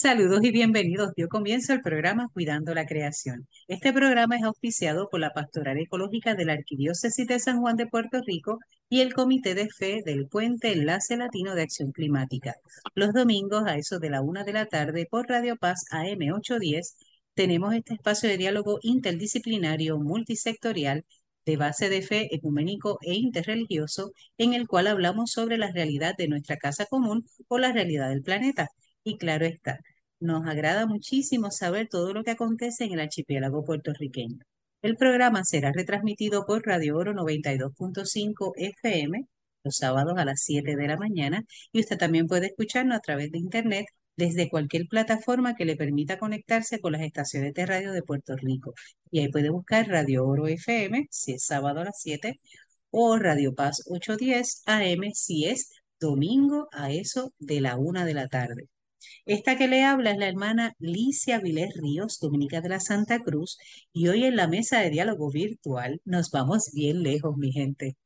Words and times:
Saludos 0.00 0.42
y 0.44 0.50
bienvenidos. 0.50 1.12
Dio 1.14 1.28
comienzo 1.28 1.74
el 1.74 1.82
programa 1.82 2.30
Cuidando 2.32 2.72
la 2.72 2.86
Creación. 2.86 3.46
Este 3.68 3.92
programa 3.92 4.34
es 4.38 4.44
auspiciado 4.44 5.10
por 5.10 5.20
la 5.20 5.34
Pastoral 5.34 5.76
Ecológica 5.76 6.34
de 6.34 6.46
la 6.46 6.54
Arquidiócesis 6.54 7.26
de 7.26 7.38
San 7.38 7.60
Juan 7.60 7.76
de 7.76 7.86
Puerto 7.86 8.18
Rico 8.26 8.60
y 8.88 9.02
el 9.02 9.12
Comité 9.12 9.54
de 9.54 9.68
Fe 9.68 10.00
del 10.02 10.26
Puente 10.26 10.72
Enlace 10.72 11.18
Latino 11.18 11.54
de 11.54 11.64
Acción 11.64 11.92
Climática. 11.92 12.54
Los 12.94 13.12
domingos 13.12 13.64
a 13.66 13.76
eso 13.76 13.98
de 13.98 14.08
la 14.08 14.22
una 14.22 14.42
de 14.42 14.54
la 14.54 14.64
tarde 14.64 15.06
por 15.10 15.28
Radio 15.28 15.56
Paz 15.56 15.84
AM 15.90 16.32
810 16.32 16.96
tenemos 17.34 17.74
este 17.74 17.92
espacio 17.92 18.30
de 18.30 18.38
diálogo 18.38 18.78
interdisciplinario 18.80 19.98
multisectorial 19.98 21.04
de 21.44 21.56
base 21.58 21.90
de 21.90 22.00
fe 22.00 22.34
ecuménico 22.34 22.98
e 23.02 23.16
interreligioso 23.16 24.12
en 24.38 24.54
el 24.54 24.66
cual 24.66 24.86
hablamos 24.86 25.30
sobre 25.30 25.58
la 25.58 25.70
realidad 25.70 26.14
de 26.16 26.28
nuestra 26.28 26.56
casa 26.56 26.86
común 26.86 27.26
o 27.48 27.58
la 27.58 27.70
realidad 27.70 28.08
del 28.08 28.22
planeta. 28.22 28.70
Y 29.02 29.16
claro 29.16 29.46
está, 29.46 29.80
nos 30.20 30.46
agrada 30.46 30.86
muchísimo 30.86 31.50
saber 31.50 31.88
todo 31.88 32.12
lo 32.12 32.22
que 32.22 32.32
acontece 32.32 32.84
en 32.84 32.92
el 32.92 33.00
archipiélago 33.00 33.64
puertorriqueño. 33.64 34.38
El 34.82 34.96
programa 34.96 35.44
será 35.44 35.72
retransmitido 35.72 36.46
por 36.46 36.64
Radio 36.66 36.96
Oro 36.96 37.12
92.5 37.12 38.52
FM 38.56 39.26
los 39.64 39.76
sábados 39.76 40.14
a 40.16 40.24
las 40.24 40.42
7 40.42 40.76
de 40.76 40.88
la 40.88 40.96
mañana 40.96 41.44
y 41.72 41.80
usted 41.80 41.98
también 41.98 42.26
puede 42.26 42.46
escucharnos 42.46 42.96
a 42.96 43.00
través 43.00 43.30
de 43.30 43.38
internet 43.38 43.86
desde 44.16 44.48
cualquier 44.50 44.86
plataforma 44.88 45.54
que 45.54 45.64
le 45.64 45.76
permita 45.76 46.18
conectarse 46.18 46.80
con 46.80 46.92
las 46.92 47.02
estaciones 47.02 47.54
de 47.54 47.66
radio 47.66 47.92
de 47.92 48.02
Puerto 48.02 48.36
Rico. 48.36 48.74
Y 49.10 49.20
ahí 49.20 49.28
puede 49.28 49.50
buscar 49.50 49.88
Radio 49.88 50.26
Oro 50.26 50.46
FM 50.46 51.06
si 51.10 51.32
es 51.32 51.44
sábado 51.44 51.80
a 51.80 51.84
las 51.84 52.00
7 52.00 52.40
o 52.90 53.16
Radio 53.18 53.54
Paz 53.54 53.82
810 53.86 54.62
AM 54.66 55.12
si 55.14 55.46
es 55.46 55.70
domingo 56.00 56.68
a 56.72 56.90
eso 56.92 57.32
de 57.38 57.60
la 57.60 57.76
1 57.76 58.04
de 58.04 58.14
la 58.14 58.28
tarde. 58.28 58.68
Esta 59.26 59.56
que 59.56 59.68
le 59.68 59.84
habla 59.84 60.12
es 60.12 60.18
la 60.18 60.28
hermana 60.28 60.74
Licia 60.78 61.40
Vilés 61.40 61.74
Ríos, 61.80 62.18
dominica 62.20 62.60
de 62.60 62.68
la 62.70 62.80
Santa 62.80 63.20
Cruz, 63.20 63.58
y 63.92 64.08
hoy 64.08 64.24
en 64.24 64.36
la 64.36 64.48
mesa 64.48 64.80
de 64.80 64.90
diálogo 64.90 65.30
virtual 65.30 66.00
nos 66.04 66.30
vamos 66.30 66.70
bien 66.72 67.02
lejos, 67.02 67.36
mi 67.36 67.52
gente. 67.52 67.96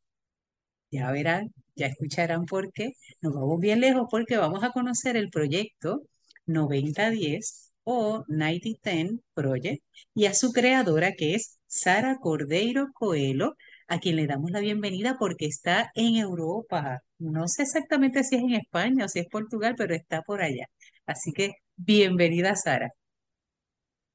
Ya 0.91 1.11
verán, 1.11 1.53
ya 1.75 1.87
escucharán 1.89 2.47
por 2.47 2.73
qué. 2.73 2.93
Nos 3.21 3.35
vamos 3.35 3.59
bien 3.61 3.81
lejos 3.81 4.07
porque 4.11 4.37
vamos 4.37 4.63
a 4.65 4.71
conocer 4.71 5.17
el 5.17 5.29
proyecto 5.31 6.03
9010 6.47 7.73
o 7.85 8.25
9010 8.29 9.21
Project 9.35 9.83
y 10.15 10.27
a 10.27 10.35
su 10.35 10.53
creadora 10.53 11.13
que 11.13 11.35
es 11.35 11.59
Sara 11.67 12.19
Cordeiro 12.21 12.89
Coelho, 12.95 13.57
a 13.89 13.99
quien 14.01 14.17
le 14.17 14.27
damos 14.27 14.51
la 14.51 14.61
bienvenida 14.61 15.17
porque 15.19 15.47
está 15.47 15.91
en 15.95 16.17
Europa. 16.17 17.01
No 17.19 17.49
sé 17.49 17.63
exactamente 17.63 18.25
si 18.25 18.37
es 18.37 18.43
en 18.43 18.55
España 18.55 19.05
o 19.07 19.09
si 19.09 19.19
es 19.21 19.27
Portugal, 19.29 19.75
pero 19.77 19.95
está 19.95 20.23
por 20.23 20.43
allá. 20.43 20.67
Así 21.07 21.33
que 21.33 21.53
bienvenida, 21.77 22.55
Sara. 22.57 22.91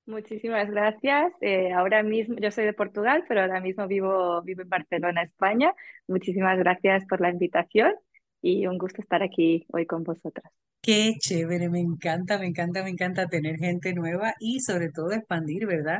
Muchísimas 0.05 0.69
gracias. 0.71 1.31
Eh, 1.39 1.71
ahora 1.71 2.01
mismo, 2.01 2.35
yo 2.41 2.49
soy 2.49 2.65
de 2.65 2.73
Portugal, 2.73 3.23
pero 3.27 3.41
ahora 3.41 3.61
mismo 3.61 3.87
vivo, 3.87 4.41
vivo 4.41 4.63
en 4.63 4.69
Barcelona, 4.69 5.21
España. 5.21 5.71
Muchísimas 6.07 6.57
gracias 6.57 7.05
por 7.05 7.21
la 7.21 7.29
invitación 7.29 7.93
y 8.41 8.65
un 8.65 8.79
gusto 8.79 9.01
estar 9.01 9.21
aquí 9.21 9.67
hoy 9.71 9.85
con 9.85 10.03
vosotras. 10.03 10.51
Qué 10.81 11.13
chévere, 11.19 11.69
me 11.69 11.79
encanta, 11.79 12.39
me 12.39 12.47
encanta, 12.47 12.83
me 12.83 12.89
encanta 12.89 13.27
tener 13.27 13.57
gente 13.57 13.93
nueva 13.93 14.33
y 14.39 14.61
sobre 14.61 14.89
todo 14.89 15.11
expandir, 15.11 15.67
¿verdad? 15.67 15.99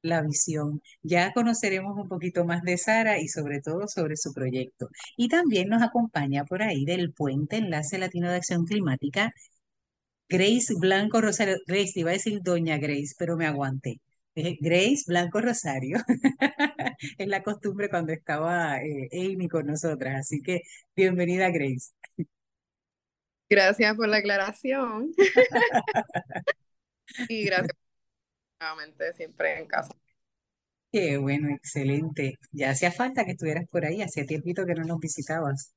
La 0.00 0.22
visión. 0.22 0.80
Ya 1.02 1.32
conoceremos 1.34 1.98
un 1.98 2.08
poquito 2.08 2.46
más 2.46 2.62
de 2.62 2.78
Sara 2.78 3.18
y 3.18 3.28
sobre 3.28 3.60
todo 3.60 3.86
sobre 3.88 4.16
su 4.16 4.32
proyecto. 4.32 4.88
Y 5.18 5.28
también 5.28 5.68
nos 5.68 5.82
acompaña 5.82 6.44
por 6.44 6.62
ahí 6.62 6.86
del 6.86 7.12
Puente 7.12 7.56
Enlace 7.58 7.98
Latino 7.98 8.30
de 8.30 8.36
Acción 8.36 8.64
Climática 8.64 9.34
Grace 10.30 10.72
Blanco 10.78 11.20
Rosario, 11.20 11.56
Grace, 11.66 11.98
iba 11.98 12.10
a 12.10 12.12
decir 12.12 12.40
Doña 12.40 12.78
Grace, 12.78 13.14
pero 13.18 13.36
me 13.36 13.46
aguanté. 13.46 14.00
Grace 14.36 15.02
Blanco 15.08 15.40
Rosario. 15.40 15.98
es 17.18 17.26
la 17.26 17.42
costumbre 17.42 17.88
cuando 17.88 18.12
estaba 18.12 18.78
eh, 18.78 19.08
Amy 19.12 19.48
con 19.48 19.66
nosotras, 19.66 20.20
así 20.20 20.40
que 20.40 20.60
bienvenida 20.94 21.50
Grace. 21.50 21.90
Gracias 23.48 23.96
por 23.96 24.08
la 24.08 24.18
aclaración. 24.18 25.10
y 27.28 27.44
gracias 27.44 27.76
nuevamente 28.60 29.12
siempre 29.14 29.58
en 29.58 29.66
casa. 29.66 29.92
Qué 30.92 31.18
bueno, 31.18 31.52
excelente. 31.52 32.34
Ya 32.52 32.70
hacía 32.70 32.92
falta 32.92 33.24
que 33.24 33.32
estuvieras 33.32 33.66
por 33.68 33.84
ahí, 33.84 34.00
hacía 34.00 34.24
tiempito 34.26 34.64
que 34.64 34.74
no 34.74 34.84
nos 34.84 35.00
visitabas. 35.00 35.74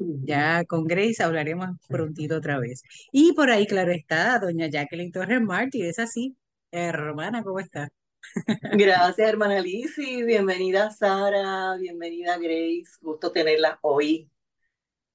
Ya 0.00 0.64
con 0.64 0.86
Grace 0.86 1.22
hablaremos 1.22 1.70
prontito 1.88 2.36
otra 2.36 2.58
vez. 2.58 2.82
Y 3.12 3.32
por 3.34 3.50
ahí, 3.50 3.66
claro 3.66 3.92
está, 3.92 4.38
doña 4.38 4.66
Jacqueline 4.68 5.12
Torres 5.12 5.40
Martí, 5.42 5.82
es 5.82 5.98
así. 5.98 6.36
Hermana, 6.70 7.42
¿cómo 7.42 7.60
está? 7.60 7.88
Gracias, 8.72 9.28
hermana 9.28 9.60
Lizzy. 9.60 10.22
Bienvenida, 10.22 10.90
Sara. 10.90 11.76
Bienvenida, 11.78 12.38
Grace. 12.38 12.96
Gusto 13.00 13.30
tenerla 13.30 13.78
hoy. 13.82 14.30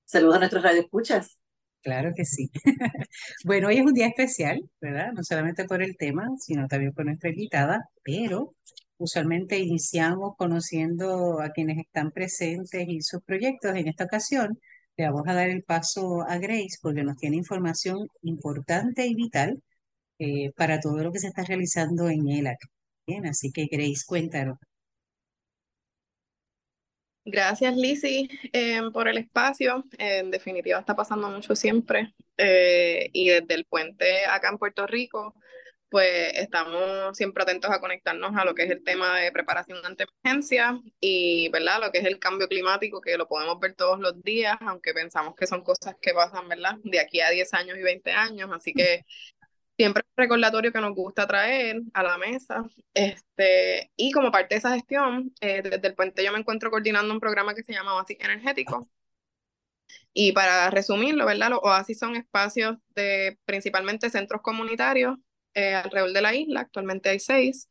Saludos 0.05 0.35
a 0.35 0.39
nuestros 0.39 0.63
radioescuchas. 0.63 1.39
Claro 1.81 2.13
que 2.15 2.25
sí. 2.25 2.49
Bueno, 3.45 3.67
hoy 3.67 3.77
es 3.77 3.85
un 3.85 3.93
día 3.93 4.07
especial, 4.07 4.59
¿verdad? 4.81 5.13
No 5.13 5.23
solamente 5.23 5.65
por 5.65 5.81
el 5.81 5.97
tema, 5.97 6.27
sino 6.39 6.67
también 6.67 6.93
por 6.93 7.05
nuestra 7.05 7.29
invitada, 7.29 7.89
pero 8.03 8.55
usualmente 8.97 9.59
iniciamos 9.59 10.35
conociendo 10.37 11.41
a 11.41 11.49
quienes 11.49 11.77
están 11.79 12.11
presentes 12.11 12.85
y 12.87 13.01
sus 13.01 13.23
proyectos. 13.23 13.75
En 13.75 13.87
esta 13.87 14.05
ocasión, 14.05 14.59
le 14.97 15.05
vamos 15.05 15.27
a 15.27 15.33
dar 15.33 15.49
el 15.49 15.63
paso 15.63 16.21
a 16.21 16.37
Grace 16.37 16.77
porque 16.81 17.03
nos 17.03 17.17
tiene 17.17 17.37
información 17.37 18.07
importante 18.21 19.05
y 19.05 19.15
vital 19.15 19.61
eh, 20.19 20.51
para 20.55 20.79
todo 20.79 21.03
lo 21.03 21.11
que 21.11 21.19
se 21.19 21.27
está 21.27 21.43
realizando 21.43 22.09
en 22.09 22.27
ELAC. 22.27 22.59
Bien, 23.05 23.25
así 23.25 23.51
que 23.51 23.67
Grace, 23.69 24.03
cuéntanos. 24.05 24.57
Gracias, 27.27 27.75
Lizzy, 27.75 28.29
eh, 28.53 28.81
por 28.93 29.07
el 29.07 29.17
espacio. 29.17 29.83
en 29.97 30.29
definitiva, 30.29 30.79
está 30.79 30.95
pasando 30.95 31.29
mucho 31.29 31.55
siempre. 31.55 32.13
Eh, 32.37 33.09
y 33.13 33.29
desde 33.29 33.55
el 33.55 33.65
puente 33.65 34.25
acá 34.27 34.49
en 34.49 34.59
Puerto 34.59 34.85
Rico, 34.85 35.33
pues 35.89 36.33
estamos 36.35 37.15
siempre 37.17 37.43
atentos 37.43 37.71
a 37.71 37.79
conectarnos 37.79 38.35
a 38.35 38.45
lo 38.45 38.55
que 38.55 38.63
es 38.63 38.71
el 38.71 38.83
tema 38.83 39.19
de 39.19 39.31
preparación 39.31 39.79
ante 39.85 40.05
emergencia 40.23 40.79
y, 40.99 41.49
¿verdad? 41.49 41.79
Lo 41.81 41.91
que 41.91 41.99
es 41.99 42.05
el 42.05 42.19
cambio 42.19 42.47
climático, 42.47 43.01
que 43.01 43.17
lo 43.17 43.27
podemos 43.27 43.59
ver 43.59 43.75
todos 43.75 43.99
los 43.99 44.21
días, 44.23 44.57
aunque 44.61 44.93
pensamos 44.93 45.35
que 45.35 45.47
son 45.47 45.63
cosas 45.63 45.95
que 46.01 46.13
pasan, 46.13 46.49
¿verdad? 46.49 46.77
De 46.83 46.99
aquí 46.99 47.21
a 47.21 47.29
10 47.29 47.53
años 47.53 47.77
y 47.77 47.81
20 47.81 48.11
años, 48.11 48.49
así 48.53 48.73
que 48.73 49.05
siempre 49.77 50.01
es 50.01 50.07
un 50.17 50.23
recordatorio 50.23 50.71
que 50.71 50.81
nos 50.81 50.95
gusta 50.95 51.27
traer 51.27 51.81
a 51.93 52.03
la 52.03 52.17
mesa. 52.17 52.63
Este, 52.93 53.91
y 53.95 54.11
como 54.11 54.31
parte 54.31 54.55
de 54.55 54.59
esa 54.59 54.73
gestión, 54.73 55.33
eh, 55.41 55.61
desde 55.61 55.87
el 55.87 55.95
puente 55.95 56.23
yo 56.23 56.31
me 56.31 56.39
encuentro 56.39 56.71
coordinando 56.71 57.13
un 57.13 57.19
programa 57.19 57.53
que 57.55 57.63
se 57.63 57.73
llama 57.73 57.95
Oasis 57.95 58.17
Energético. 58.19 58.89
Y 60.13 60.31
para 60.31 60.69
resumirlo, 60.69 61.25
¿verdad? 61.25 61.49
Los 61.49 61.59
oasis 61.61 61.99
son 61.99 62.15
espacios 62.15 62.77
de 62.95 63.37
principalmente 63.45 64.09
centros 64.09 64.41
comunitarios 64.41 65.17
eh, 65.55 65.73
alrededor 65.73 66.13
de 66.13 66.21
la 66.21 66.35
isla, 66.35 66.61
actualmente 66.61 67.09
hay 67.09 67.19
seis, 67.19 67.69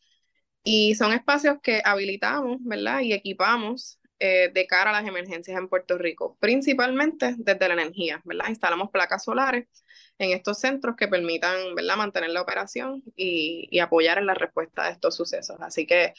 y 0.64 0.94
son 0.94 1.12
espacios 1.12 1.58
que 1.62 1.82
habilitamos, 1.84 2.56
¿verdad? 2.60 3.00
Y 3.02 3.12
equipamos 3.12 4.00
eh, 4.18 4.50
de 4.52 4.66
cara 4.66 4.90
a 4.90 4.94
las 4.94 5.06
emergencias 5.06 5.58
en 5.58 5.68
Puerto 5.68 5.98
Rico, 5.98 6.36
principalmente 6.40 7.34
desde 7.36 7.68
la 7.68 7.74
energía, 7.74 8.22
¿verdad? 8.24 8.48
Instalamos 8.48 8.90
placas 8.90 9.24
solares 9.24 9.68
en 10.18 10.30
estos 10.30 10.58
centros 10.60 10.96
que 10.96 11.08
permitan, 11.08 11.74
¿verdad?, 11.74 11.96
mantener 11.96 12.30
la 12.30 12.42
operación 12.42 13.02
y, 13.16 13.68
y 13.70 13.80
apoyar 13.80 14.18
en 14.18 14.26
la 14.26 14.34
respuesta 14.34 14.84
a 14.84 14.90
estos 14.90 15.16
sucesos. 15.16 15.56
Así 15.60 15.86
que 15.86 16.14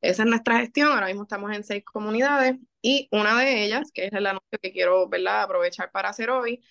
esa 0.00 0.22
es 0.22 0.28
nuestra 0.28 0.60
gestión. 0.60 0.92
Ahora 0.92 1.06
mismo 1.06 1.22
estamos 1.22 1.54
en 1.56 1.64
seis 1.64 1.84
comunidades 1.84 2.56
y 2.82 3.08
una 3.10 3.36
de 3.40 3.64
ellas, 3.64 3.90
que 3.92 4.06
es 4.06 4.12
el 4.12 4.26
anuncio 4.26 4.58
que 4.62 4.72
quiero 4.72 5.08
¿verdad? 5.08 5.42
aprovechar 5.42 5.90
para 5.90 6.10
hacer 6.10 6.30
hoy, 6.30 6.62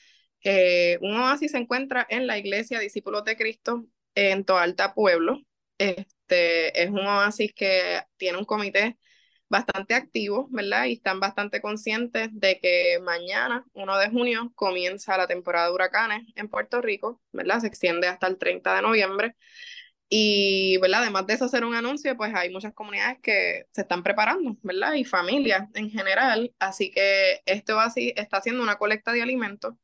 eh, 0.44 0.97
un 1.02 1.19
oasis 1.19 1.52
se 1.52 1.57
encuentra 1.57 2.06
en 2.09 2.28
la 2.28 2.38
iglesia 2.38 2.80
Discípulos 2.80 3.25
de 3.25 3.36
Cristo 3.36 3.86
en 4.18 4.46
Toalta 4.46 4.96
Pueblo. 4.96 5.42
Este 5.78 6.81
es 6.84 6.90
un 6.90 7.06
oasis 7.06 7.54
que 7.54 8.02
tiene 8.18 8.40
un 8.40 8.46
comité 8.46 8.98
bastante 9.48 9.94
activo, 9.94 10.48
¿verdad? 10.52 10.86
Y 10.86 10.94
están 10.94 11.19
bastante 11.19 11.62
conscientes 11.62 12.30
de 12.31 12.60
que 12.60 13.00
mañana, 13.02 13.64
1 13.74 13.98
de 14.00 14.10
junio, 14.10 14.52
comienza 14.56 15.18
la 15.18 15.28
temporada 15.28 15.68
de 15.68 15.74
huracanes 15.74 16.24
en 16.36 16.50
Puerto 16.50 16.81
Rico, 16.81 17.22
¿verdad? 17.31 17.60
Se 17.60 17.68
extiende 17.68 18.08
hasta 18.08 18.28
el 18.28 18.40
30 18.40 18.75
de 18.75 18.81
noviembre. 18.81 19.36
Y, 20.10 20.78
¿verdad? 20.80 21.04
Además 21.04 21.28
de 21.28 21.36
eso 21.36 21.46
hacer 21.46 21.63
un 21.63 21.75
anuncio, 21.75 22.18
pues 22.18 22.34
hay 22.34 22.50
muchas 22.52 22.74
comunidades 22.74 23.20
que 23.22 23.66
se 23.72 23.81
están 23.81 24.02
preparando, 24.04 24.58
¿verdad? 24.63 24.94
Y 24.94 25.06
familias 25.06 25.70
en 25.75 25.92
general. 25.92 26.54
Así 26.60 26.90
que 26.92 27.42
este 27.46 27.74
oasis 27.74 28.13
está 28.16 28.38
haciendo 28.38 28.63
una 28.63 28.78
colecta 28.78 29.12
de 29.12 29.22
alimentos 29.22 29.75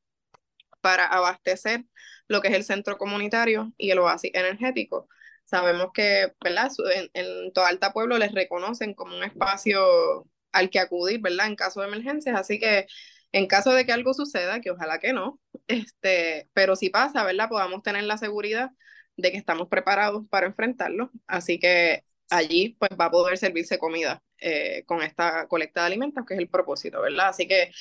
para 0.81 1.05
abastecer 1.05 1.85
lo 2.27 2.41
que 2.41 2.49
es 2.49 2.53
el 2.55 2.63
centro 2.63 2.97
comunitario 2.97 3.73
y 3.77 3.91
el 3.91 3.99
oasis 3.99 4.31
energético. 4.33 5.07
Sabemos 5.45 5.89
que, 5.93 6.33
¿verdad? 6.43 6.71
En, 6.95 7.09
en 7.13 7.53
todo 7.53 7.65
Alta 7.65 7.93
Pueblo 7.93 8.17
les 8.17 8.31
reconocen 8.33 8.93
como 8.93 9.15
un 9.17 9.23
espacio 9.23 10.27
al 10.51 10.69
que 10.69 10.79
acudir, 10.79 11.19
¿verdad? 11.21 11.47
En 11.47 11.55
caso 11.55 11.81
de 11.81 11.87
emergencias, 11.87 12.39
así 12.39 12.59
que 12.59 12.87
En 13.31 13.47
caso 13.47 13.71
de 13.73 13.85
que 13.85 13.91
algo 13.91 14.13
suceda, 14.13 14.61
que 14.61 14.71
ojalá 14.71 14.99
que 14.99 15.13
no, 15.13 15.39
este, 15.67 16.49
pero 16.53 16.75
si 16.75 16.89
pasa, 16.89 17.23
¿verdad? 17.23 17.49
Podamos 17.49 17.81
tener 17.83 18.03
la 18.03 18.17
seguridad 18.17 18.71
de 19.17 19.31
que 19.31 19.37
estamos 19.37 19.67
preparados 19.69 20.25
para 20.29 20.47
enfrentarlo. 20.47 21.11
Así 21.27 21.59
que 21.59 22.03
allí 22.29 22.75
pues 22.79 22.91
va 22.99 23.05
a 23.05 23.11
poder 23.11 23.37
servirse 23.37 23.77
comida 23.79 24.23
eh, 24.37 24.83
con 24.85 25.01
esta 25.01 25.47
colecta 25.47 25.81
de 25.81 25.87
alimentos, 25.87 26.25
que 26.27 26.35
es 26.35 26.39
el 26.39 26.49
propósito, 26.49 27.01
¿verdad? 27.01 27.29
Así 27.29 27.47
que 27.47 27.71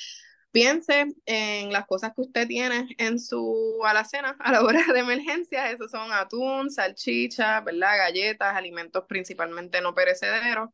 piense 0.52 1.06
en 1.24 1.72
las 1.72 1.86
cosas 1.86 2.12
que 2.14 2.20
usted 2.20 2.46
tiene 2.46 2.94
en 2.98 3.18
su 3.18 3.80
alacena 3.84 4.36
a 4.38 4.52
la 4.52 4.62
hora 4.62 4.84
de 4.92 5.00
emergencia. 5.00 5.70
Esos 5.70 5.90
son 5.90 6.12
atún, 6.12 6.70
salchicha, 6.70 7.60
¿verdad? 7.62 7.96
Galletas, 7.96 8.54
alimentos 8.54 9.04
principalmente 9.08 9.80
no 9.80 9.94
perecederos. 9.94 10.70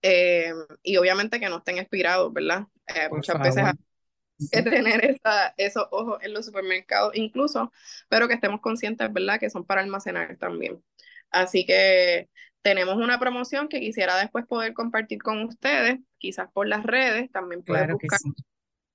Eh, 0.00 0.52
y 0.82 0.96
obviamente 0.96 1.38
que 1.38 1.48
no 1.48 1.58
estén 1.58 1.78
expirados, 1.78 2.32
¿verdad? 2.32 2.66
Eh, 2.88 3.08
muchas 3.10 3.40
veces 3.40 3.64
hay 3.64 4.48
que 4.50 4.62
tener 4.70 5.04
esa, 5.04 5.54
esos 5.56 5.86
ojos 5.92 6.18
en 6.22 6.32
los 6.32 6.46
supermercados 6.46 7.12
incluso, 7.14 7.70
pero 8.08 8.26
que 8.26 8.34
estemos 8.34 8.60
conscientes, 8.60 9.12
¿verdad? 9.12 9.38
Que 9.38 9.50
son 9.50 9.64
para 9.64 9.82
almacenar 9.82 10.36
también. 10.38 10.82
Así 11.30 11.64
que 11.64 12.28
tenemos 12.62 12.96
una 12.96 13.20
promoción 13.20 13.68
que 13.68 13.78
quisiera 13.78 14.16
después 14.16 14.46
poder 14.46 14.72
compartir 14.72 15.22
con 15.22 15.44
ustedes, 15.44 16.00
quizás 16.18 16.50
por 16.52 16.66
las 16.66 16.82
redes, 16.82 17.30
también 17.30 17.62
pueden 17.62 17.92
buscar 17.92 18.18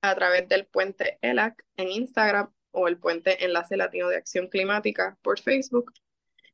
a 0.02 0.16
través 0.16 0.48
del 0.48 0.66
puente 0.66 1.18
ELAC 1.22 1.64
en 1.78 1.90
Instagram 1.90 2.52
o 2.72 2.88
el 2.88 2.98
puente 2.98 3.44
Enlace 3.44 3.78
Latino 3.78 4.10
de 4.10 4.18
Acción 4.18 4.48
Climática 4.48 5.18
por 5.22 5.40
Facebook. 5.40 5.92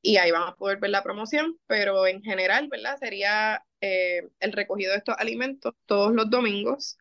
Y 0.02 0.18
ahí 0.18 0.32
van 0.32 0.48
a 0.48 0.56
poder 0.56 0.80
ver 0.80 0.90
la 0.90 1.04
promoción, 1.04 1.58
pero 1.68 2.08
en 2.08 2.22
general, 2.22 2.68
¿verdad? 2.70 2.98
Sería 2.98 3.64
eh, 3.82 4.28
el 4.40 4.52
recogido 4.52 4.92
de 4.92 4.98
estos 4.98 5.16
alimentos 5.18 5.74
todos 5.86 6.14
los 6.14 6.30
domingos 6.30 6.98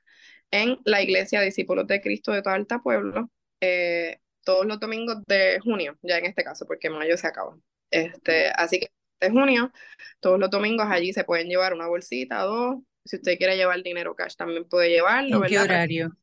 en 0.51 0.79
la 0.85 1.03
Iglesia 1.03 1.41
Discípulos 1.41 1.87
de 1.87 2.01
Cristo 2.01 2.33
de 2.33 2.43
todo 2.43 2.55
Alta 2.55 2.81
Pueblo, 2.81 3.31
eh, 3.61 4.21
todos 4.45 4.67
los 4.67 4.79
domingos 4.79 5.23
de 5.27 5.59
junio, 5.61 5.99
ya 6.03 6.19
en 6.19 6.27
este 6.27 6.45
caso, 6.45 6.67
porque 6.67 6.91
mayo 6.91 7.17
se 7.17 7.27
acaba. 7.27 7.57
Este, 7.91 8.51
así 8.51 8.81
que 8.81 8.89
de 9.21 9.31
junio, 9.31 9.73
todos 10.21 10.39
los 10.39 10.51
domingos 10.51 10.87
allí 10.91 11.13
se 11.13 11.25
pueden 11.25 11.49
llevar 11.49 11.75
una 11.75 11.87
bolsita, 11.87 12.43
dos. 12.43 12.77
Si 13.05 13.17
usted 13.17 13.37
quiere 13.37 13.57
llevar 13.57 13.83
dinero 13.83 14.15
cash, 14.15 14.35
también 14.37 14.69
puede 14.69 14.91
llevarlo. 14.91 15.43
¿En 15.43 15.51
qué 15.51 15.59
horario? 15.59 16.17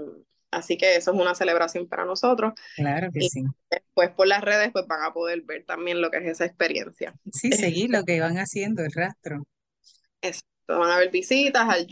así 0.51 0.77
que 0.77 0.97
eso 0.97 1.13
es 1.13 1.21
una 1.21 1.35
celebración 1.35 1.89
para 1.89 2.05
nosotros. 2.05 2.55
Claro 2.77 3.11
que 3.13 3.25
y 3.25 3.29
sí. 3.29 3.43
Después 3.71 4.11
por 4.11 4.29
las 4.29 4.43
redes, 4.43 4.71
pues 4.73 4.87
van 4.87 5.03
a 5.03 5.13
poder 5.13 5.43
ver 5.43 5.65
también 5.67 6.01
lo 6.01 6.11
que 6.11 6.19
es 6.19 6.27
esa 6.27 6.47
experiencia. 6.47 7.15
Sí, 7.33 7.53
seguir 7.53 7.91
lo 7.91 8.05
que 8.05 8.21
van 8.21 8.39
haciendo, 8.39 8.83
el 8.83 8.93
rastro. 8.93 9.47
Eso. 10.23 10.41
Van 10.67 10.91
a 10.91 10.97
haber 10.97 11.11
visitas 11.11 11.69
al 11.69 11.87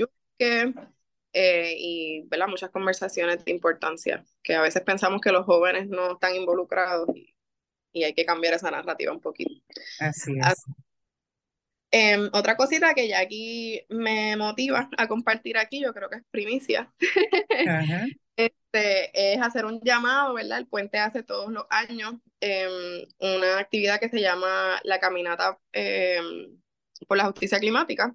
eh, 0.44 1.74
y 1.78 2.22
¿verdad? 2.28 2.48
muchas 2.48 2.70
conversaciones 2.70 3.44
de 3.44 3.50
importancia, 3.52 4.24
que 4.42 4.54
a 4.54 4.62
veces 4.62 4.82
pensamos 4.82 5.20
que 5.20 5.32
los 5.32 5.46
jóvenes 5.46 5.88
no 5.88 6.12
están 6.12 6.34
involucrados 6.34 7.08
y, 7.14 7.34
y 7.92 8.04
hay 8.04 8.14
que 8.14 8.24
cambiar 8.24 8.54
esa 8.54 8.70
narrativa 8.70 9.12
un 9.12 9.20
poquito. 9.20 9.52
Así 9.98 10.38
es. 10.38 10.64
Em, 11.94 12.30
otra 12.32 12.56
cosita 12.56 12.94
que 12.94 13.06
ya 13.06 13.20
aquí 13.20 13.82
me 13.90 14.34
motiva 14.36 14.88
a 14.96 15.06
compartir 15.06 15.58
aquí, 15.58 15.82
yo 15.82 15.92
creo 15.92 16.08
que 16.08 16.16
es 16.16 16.24
primicia, 16.30 16.92
Este, 18.34 19.34
es 19.34 19.42
hacer 19.42 19.66
un 19.66 19.78
llamado, 19.82 20.32
¿verdad? 20.32 20.58
El 20.58 20.66
puente 20.66 20.98
hace 20.98 21.22
todos 21.22 21.52
los 21.52 21.66
años 21.68 22.14
em, 22.40 23.06
una 23.18 23.58
actividad 23.58 24.00
que 24.00 24.08
se 24.08 24.22
llama 24.22 24.80
la 24.84 24.98
caminata 24.98 25.58
em, 25.72 26.58
por 27.06 27.18
la 27.18 27.26
justicia 27.26 27.58
climática 27.60 28.14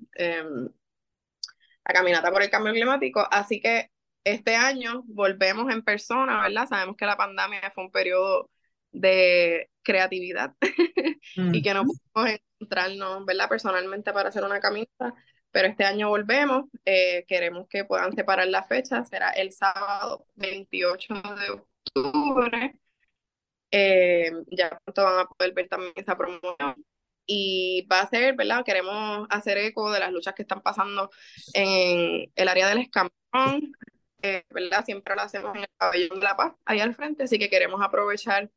la 1.88 1.94
caminata 1.94 2.32
por 2.32 2.42
el 2.44 2.50
cambio 2.50 2.74
climático. 2.74 3.26
Así 3.32 3.62
que 3.62 3.92
este 4.24 4.56
año 4.56 5.04
volvemos 5.08 5.72
en 5.72 5.84
persona, 5.84 6.42
¿verdad? 6.42 6.68
Sabemos 6.68 6.98
que 6.98 7.06
la 7.06 7.18
pandemia 7.18 7.72
fue 7.74 7.86
un 7.86 7.92
periodo 7.92 8.50
de 8.92 9.70
creatividad 9.84 10.54
y 11.36 11.62
que 11.62 11.74
no 11.74 11.84
pudimos 11.86 12.40
encontrarnos, 12.60 13.26
¿verdad? 13.26 13.50
Personalmente 13.50 14.12
para 14.14 14.30
hacer 14.30 14.44
una 14.44 14.60
caminata, 14.60 15.14
pero 15.52 15.68
este 15.68 15.86
año 15.86 16.10
volvemos. 16.10 16.66
Eh, 16.86 17.26
queremos 17.28 17.68
que 17.70 17.86
puedan 17.86 18.14
separar 18.14 18.48
la 18.48 18.64
fecha, 18.64 19.04
será 19.06 19.32
el 19.32 19.52
sábado 19.54 20.26
28 20.36 21.14
de 21.14 21.50
octubre. 21.52 22.76
Eh, 23.72 24.32
ya 24.52 24.80
pronto 24.84 25.04
van 25.04 25.20
a 25.20 25.26
poder 25.26 25.54
ver 25.54 25.68
también 25.68 25.94
esa 25.96 26.18
promoción 26.18 26.76
y 27.28 27.86
va 27.92 28.02
a 28.02 28.10
ser, 28.10 28.36
¿verdad? 28.36 28.64
Queremos 28.66 29.28
hacer 29.30 29.58
eco 29.60 29.92
de 29.92 30.00
las 30.00 30.12
luchas 30.12 30.34
que 30.34 30.44
están 30.44 30.62
pasando 30.62 31.12
en 31.54 32.32
el 32.36 32.48
área 32.48 32.70
del 32.70 32.80
escambrón, 32.80 33.74
eh, 34.22 34.44
¿verdad? 34.50 34.86
Siempre 34.86 35.16
lo 35.16 35.22
hacemos 35.22 35.56
en 35.56 35.64
el 35.64 35.70
pabellón 35.78 36.20
de 36.20 36.26
la 36.26 36.38
paz, 36.38 36.54
ahí 36.66 36.80
al 36.80 36.96
frente, 36.96 37.24
así 37.24 37.38
que 37.38 37.50
queremos 37.50 37.82
aprovechar 37.84 38.50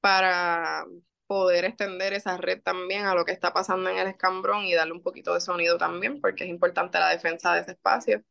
para 0.00 0.86
poder 1.26 1.64
extender 1.64 2.12
esa 2.12 2.36
red 2.36 2.62
también 2.62 3.06
a 3.06 3.14
lo 3.14 3.24
que 3.24 3.32
está 3.32 3.52
pasando 3.52 3.90
en 3.90 3.98
el 3.98 4.06
escambrón 4.08 4.64
y 4.66 4.74
darle 4.74 4.92
un 4.92 5.02
poquito 5.02 5.34
de 5.34 5.40
sonido 5.40 5.78
también, 5.78 6.20
porque 6.20 6.44
es 6.44 6.50
importante 6.50 6.98
la 6.98 7.10
defensa 7.10 7.54
de 7.54 7.62
ese 7.62 7.72
espacio. 7.72 8.22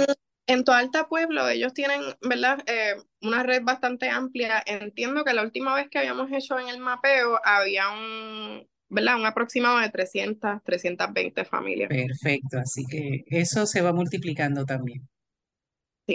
En 0.46 0.64
Toalta 0.64 1.08
Pueblo, 1.08 1.46
ellos 1.48 1.74
tienen, 1.74 2.00
¿verdad? 2.22 2.60
Eh, 2.66 2.96
una 3.20 3.42
red 3.42 3.62
bastante 3.62 4.08
amplia. 4.08 4.62
Entiendo 4.66 5.22
que 5.22 5.34
la 5.34 5.42
última 5.42 5.74
vez 5.74 5.88
que 5.90 5.98
habíamos 5.98 6.32
hecho 6.32 6.58
en 6.58 6.68
el 6.68 6.80
mapeo 6.80 7.38
había 7.44 7.90
un, 7.90 8.66
¿verdad? 8.88 9.16
Un 9.16 9.26
aproximado 9.26 9.78
de 9.78 9.90
300, 9.90 10.62
320 10.64 11.44
familias. 11.44 11.90
Perfecto, 11.90 12.58
así 12.58 12.84
que 12.86 13.24
eso 13.26 13.66
se 13.66 13.82
va 13.82 13.92
multiplicando 13.92 14.64
también. 14.64 15.06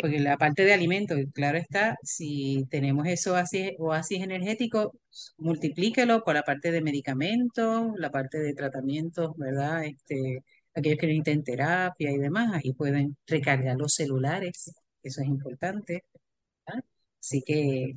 Porque 0.01 0.19
la 0.19 0.37
parte 0.37 0.65
de 0.65 0.73
alimentos, 0.73 1.19
claro 1.33 1.57
está, 1.57 1.97
si 2.03 2.65
tenemos 2.69 3.07
eso 3.07 3.33
oasis, 3.33 3.73
oasis 3.77 4.21
energético, 4.21 4.93
multiplíquelo 5.37 6.23
por 6.23 6.33
la 6.35 6.43
parte 6.43 6.71
de 6.71 6.81
medicamentos, 6.81 7.91
la 7.97 8.09
parte 8.11 8.39
de 8.39 8.53
tratamientos, 8.53 9.31
¿verdad? 9.37 9.85
Este, 9.85 10.43
aquellos 10.73 10.99
que 10.99 11.07
necesiten 11.07 11.43
terapia 11.43 12.11
y 12.11 12.17
demás, 12.17 12.53
ahí 12.53 12.73
pueden 12.73 13.17
recargar 13.27 13.77
los 13.77 13.93
celulares, 13.93 14.73
eso 15.03 15.21
es 15.21 15.27
importante. 15.27 16.03
Así 17.19 17.41
que 17.41 17.95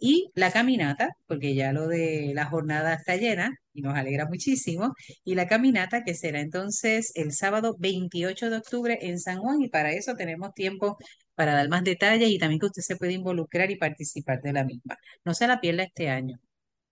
Y 0.00 0.30
la 0.34 0.52
caminata, 0.52 1.10
porque 1.26 1.54
ya 1.54 1.72
lo 1.72 1.88
de 1.88 2.32
la 2.34 2.46
jornada 2.46 2.94
está 2.94 3.16
llena 3.16 3.50
y 3.72 3.82
nos 3.82 3.96
alegra 3.96 4.26
muchísimo. 4.26 4.94
Y 5.24 5.34
la 5.34 5.48
caminata 5.48 6.04
que 6.04 6.14
será 6.14 6.40
entonces 6.40 7.12
el 7.14 7.32
sábado 7.32 7.76
28 7.78 8.50
de 8.50 8.56
octubre 8.56 8.98
en 9.02 9.18
San 9.18 9.38
Juan 9.38 9.60
y 9.62 9.68
para 9.68 9.92
eso 9.92 10.14
tenemos 10.14 10.54
tiempo 10.54 10.96
para 11.34 11.54
dar 11.54 11.68
más 11.68 11.84
detalles 11.84 12.30
y 12.30 12.38
también 12.38 12.60
que 12.60 12.66
usted 12.66 12.82
se 12.82 12.96
puede 12.96 13.12
involucrar 13.12 13.70
y 13.70 13.76
participar 13.76 14.40
de 14.42 14.52
la 14.52 14.64
misma. 14.64 14.96
No 15.24 15.34
se 15.34 15.46
la 15.46 15.60
pierda 15.60 15.84
este 15.84 16.08
año. 16.10 16.38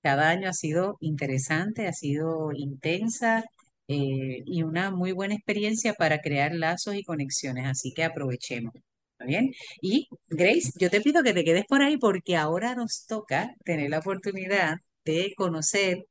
Cada 0.02 0.30
año 0.30 0.48
ha 0.48 0.52
sido 0.52 0.96
interesante, 1.00 1.86
ha 1.88 1.92
sido 1.92 2.52
intensa 2.52 3.44
eh, 3.88 4.42
y 4.46 4.62
una 4.62 4.90
muy 4.90 5.12
buena 5.12 5.34
experiencia 5.34 5.94
para 5.94 6.20
crear 6.20 6.54
lazos 6.54 6.94
y 6.96 7.04
conexiones, 7.04 7.66
así 7.66 7.92
que 7.94 8.04
aprovechemos. 8.04 8.72
¿Está 9.18 9.24
bien? 9.26 9.50
Y 9.80 10.08
Grace, 10.28 10.72
yo 10.78 10.90
te 10.90 11.00
pido 11.00 11.22
que 11.22 11.32
te 11.32 11.42
quedes 11.44 11.64
por 11.66 11.80
ahí 11.82 11.96
porque 11.96 12.36
ahora 12.36 12.74
nos 12.74 13.06
toca 13.06 13.54
tener 13.64 13.88
la 13.90 14.00
oportunidad 14.00 14.76
de 15.04 15.32
conocer 15.36 16.04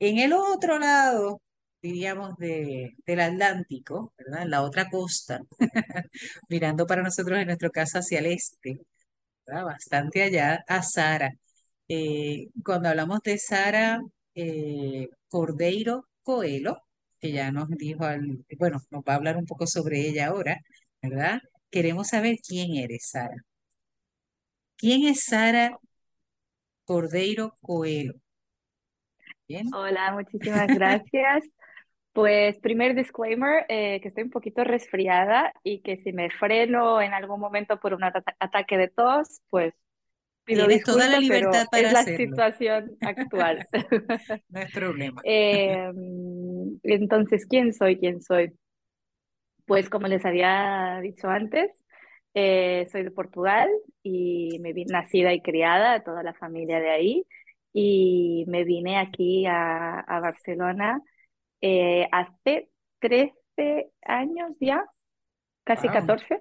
en 0.00 0.18
el 0.18 0.32
otro 0.34 0.78
lado, 0.78 1.42
diríamos, 1.82 2.36
de, 2.38 2.94
del 3.06 3.20
Atlántico, 3.20 4.14
¿verdad? 4.18 4.42
En 4.44 4.50
la 4.50 4.62
otra 4.62 4.90
costa, 4.90 5.40
mirando 6.48 6.86
para 6.86 7.02
nosotros 7.02 7.38
en 7.38 7.46
nuestro 7.48 7.70
caso 7.70 7.98
hacia 7.98 8.20
el 8.20 8.26
este, 8.26 8.80
¿verdad? 9.46 9.64
Bastante 9.66 10.22
allá, 10.22 10.64
a 10.68 10.82
Sara. 10.82 11.30
Eh, 11.88 12.48
cuando 12.64 12.88
hablamos 12.90 13.20
de 13.22 13.38
Sara 13.38 14.00
eh, 14.34 15.08
Cordeiro 15.28 16.08
Coelho, 16.22 16.78
que 17.20 17.32
ya 17.32 17.52
nos 17.52 17.68
dijo, 17.70 18.04
al- 18.04 18.44
bueno, 18.58 18.80
nos 18.90 19.02
va 19.04 19.14
a 19.14 19.16
hablar 19.16 19.36
un 19.36 19.46
poco 19.46 19.66
sobre 19.66 20.00
ella 20.08 20.28
ahora, 20.28 20.58
¿verdad? 21.02 21.40
Queremos 21.74 22.08
saber 22.08 22.36
quién 22.46 22.68
eres, 22.84 23.08
Sara. 23.10 23.36
¿Quién 24.76 25.04
es 25.08 25.24
Sara 25.24 25.80
Cordeiro 26.86 27.46
Coelho? 27.60 28.14
¿Bien? 29.48 29.72
Hola, 29.72 30.12
muchísimas 30.12 30.70
gracias. 30.72 31.44
Pues 32.12 32.58
primer 32.60 32.94
disclaimer, 32.94 33.66
eh, 33.68 34.00
que 34.02 34.08
estoy 34.08 34.24
un 34.24 34.30
poquito 34.30 34.64
resfriada 34.64 35.52
y 35.64 35.82
que 35.82 35.96
si 35.98 36.12
me 36.12 36.30
freno 36.30 37.02
en 37.02 37.14
algún 37.14 37.40
momento 37.40 37.80
por 37.80 37.94
un 37.94 38.04
ata- 38.04 38.24
ataque 38.40 38.78
de 38.78 38.88
tos, 38.88 39.42
pues 39.50 39.74
pido 40.44 40.66
Tienes 40.66 40.84
toda 40.84 41.06
la 41.08 41.18
disculpas, 41.18 41.24
pero 41.28 41.60
libertad 41.60 41.66
para 41.70 41.92
es 41.92 41.92
la 41.92 42.06
situación 42.16 42.98
actual. 43.04 43.68
no 44.48 44.60
es 44.60 44.70
problema. 44.70 45.26
Eh, 45.62 45.90
entonces, 46.82 47.46
¿quién 47.46 47.72
soy? 47.72 47.98
¿Quién 47.98 48.20
soy? 48.22 48.52
Pues 49.66 49.88
como 49.88 50.06
les 50.08 50.24
había 50.24 50.98
dicho 51.02 51.28
antes, 51.28 51.70
eh, 52.34 52.86
soy 52.90 53.04
de 53.04 53.10
Portugal 53.10 53.68
y 54.02 54.58
me 54.60 54.72
vi 54.72 54.84
nacida 54.84 55.32
y 55.32 55.40
criada, 55.40 56.02
toda 56.02 56.22
la 56.22 56.34
familia 56.34 56.80
de 56.80 56.90
ahí, 56.90 57.26
y 57.72 58.44
me 58.46 58.64
vine 58.64 58.98
aquí 58.98 59.46
a, 59.46 60.00
a 60.00 60.20
Barcelona 60.20 61.00
eh, 61.60 62.06
hace 62.12 62.68
13 62.98 63.90
años 64.02 64.52
ya, 64.60 64.84
casi 65.64 65.86
Wow. 65.86 65.94
14, 65.94 66.40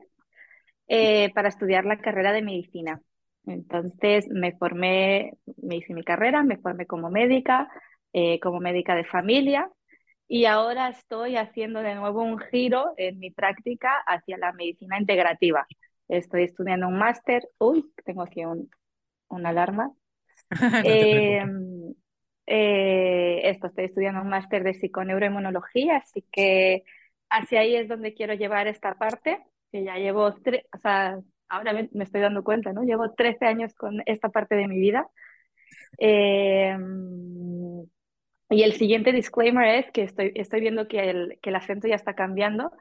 eh, 0.87 1.31
para 1.33 1.47
estudiar 1.47 1.85
la 1.85 1.99
carrera 1.99 2.33
de 2.33 2.41
medicina. 2.41 3.01
Entonces 3.45 4.27
me 4.29 4.51
formé, 4.57 5.33
me 5.57 5.77
hice 5.77 5.93
mi 5.93 6.03
carrera, 6.03 6.43
me 6.43 6.57
formé 6.57 6.85
como 6.85 7.09
médica, 7.09 7.69
como 8.41 8.59
médica 8.59 8.95
de 8.95 9.05
familia 9.05 9.69
y 10.27 10.45
ahora 10.45 10.89
estoy 10.89 11.37
haciendo 11.37 11.81
de 11.81 11.95
nuevo 11.95 12.23
un 12.23 12.39
giro 12.39 12.93
en 12.97 13.19
mi 13.19 13.31
práctica 13.31 13.97
hacia 14.07 14.37
la 14.37 14.53
medicina 14.53 14.99
integrativa. 14.99 15.67
Estoy 16.07 16.43
estudiando 16.43 16.87
un 16.87 16.97
máster. 16.97 17.43
Uy, 17.59 17.91
tengo 18.05 18.23
aquí 18.23 18.45
un, 18.45 18.69
una 19.29 19.49
alarma. 19.49 19.91
No 20.87 20.97
te 20.97 21.07
Eh, 21.11 21.43
eh, 22.45 23.41
esto, 23.49 23.67
estoy 23.67 23.85
estudiando 23.85 24.21
un 24.21 24.29
máster 24.29 24.63
de 24.63 24.73
psiconeuroinmunología, 24.73 25.97
así 25.97 26.25
que 26.31 26.83
hacia 27.29 27.61
ahí 27.61 27.75
es 27.75 27.87
donde 27.87 28.13
quiero 28.13 28.33
llevar 28.33 28.67
esta 28.67 28.95
parte, 28.95 29.39
que 29.71 29.83
ya 29.83 29.95
llevo, 29.97 30.29
tre- 30.41 30.65
o 30.73 30.77
sea, 30.79 31.19
ahora 31.49 31.73
me, 31.73 31.89
me 31.93 32.03
estoy 32.03 32.21
dando 32.21 32.43
cuenta, 32.43 32.73
¿no? 32.73 32.83
Llevo 32.83 33.13
13 33.13 33.45
años 33.45 33.73
con 33.75 34.01
esta 34.05 34.29
parte 34.29 34.55
de 34.55 34.67
mi 34.67 34.79
vida. 34.79 35.07
Eh, 35.99 36.77
y 38.53 38.63
el 38.63 38.73
siguiente 38.73 39.11
disclaimer 39.11 39.79
es 39.79 39.91
que 39.91 40.03
estoy, 40.03 40.31
estoy 40.35 40.61
viendo 40.61 40.87
que 40.87 41.09
el, 41.09 41.39
que 41.41 41.49
el 41.49 41.55
acento 41.55 41.87
ya 41.87 41.95
está 41.95 42.13
cambiando. 42.13 42.71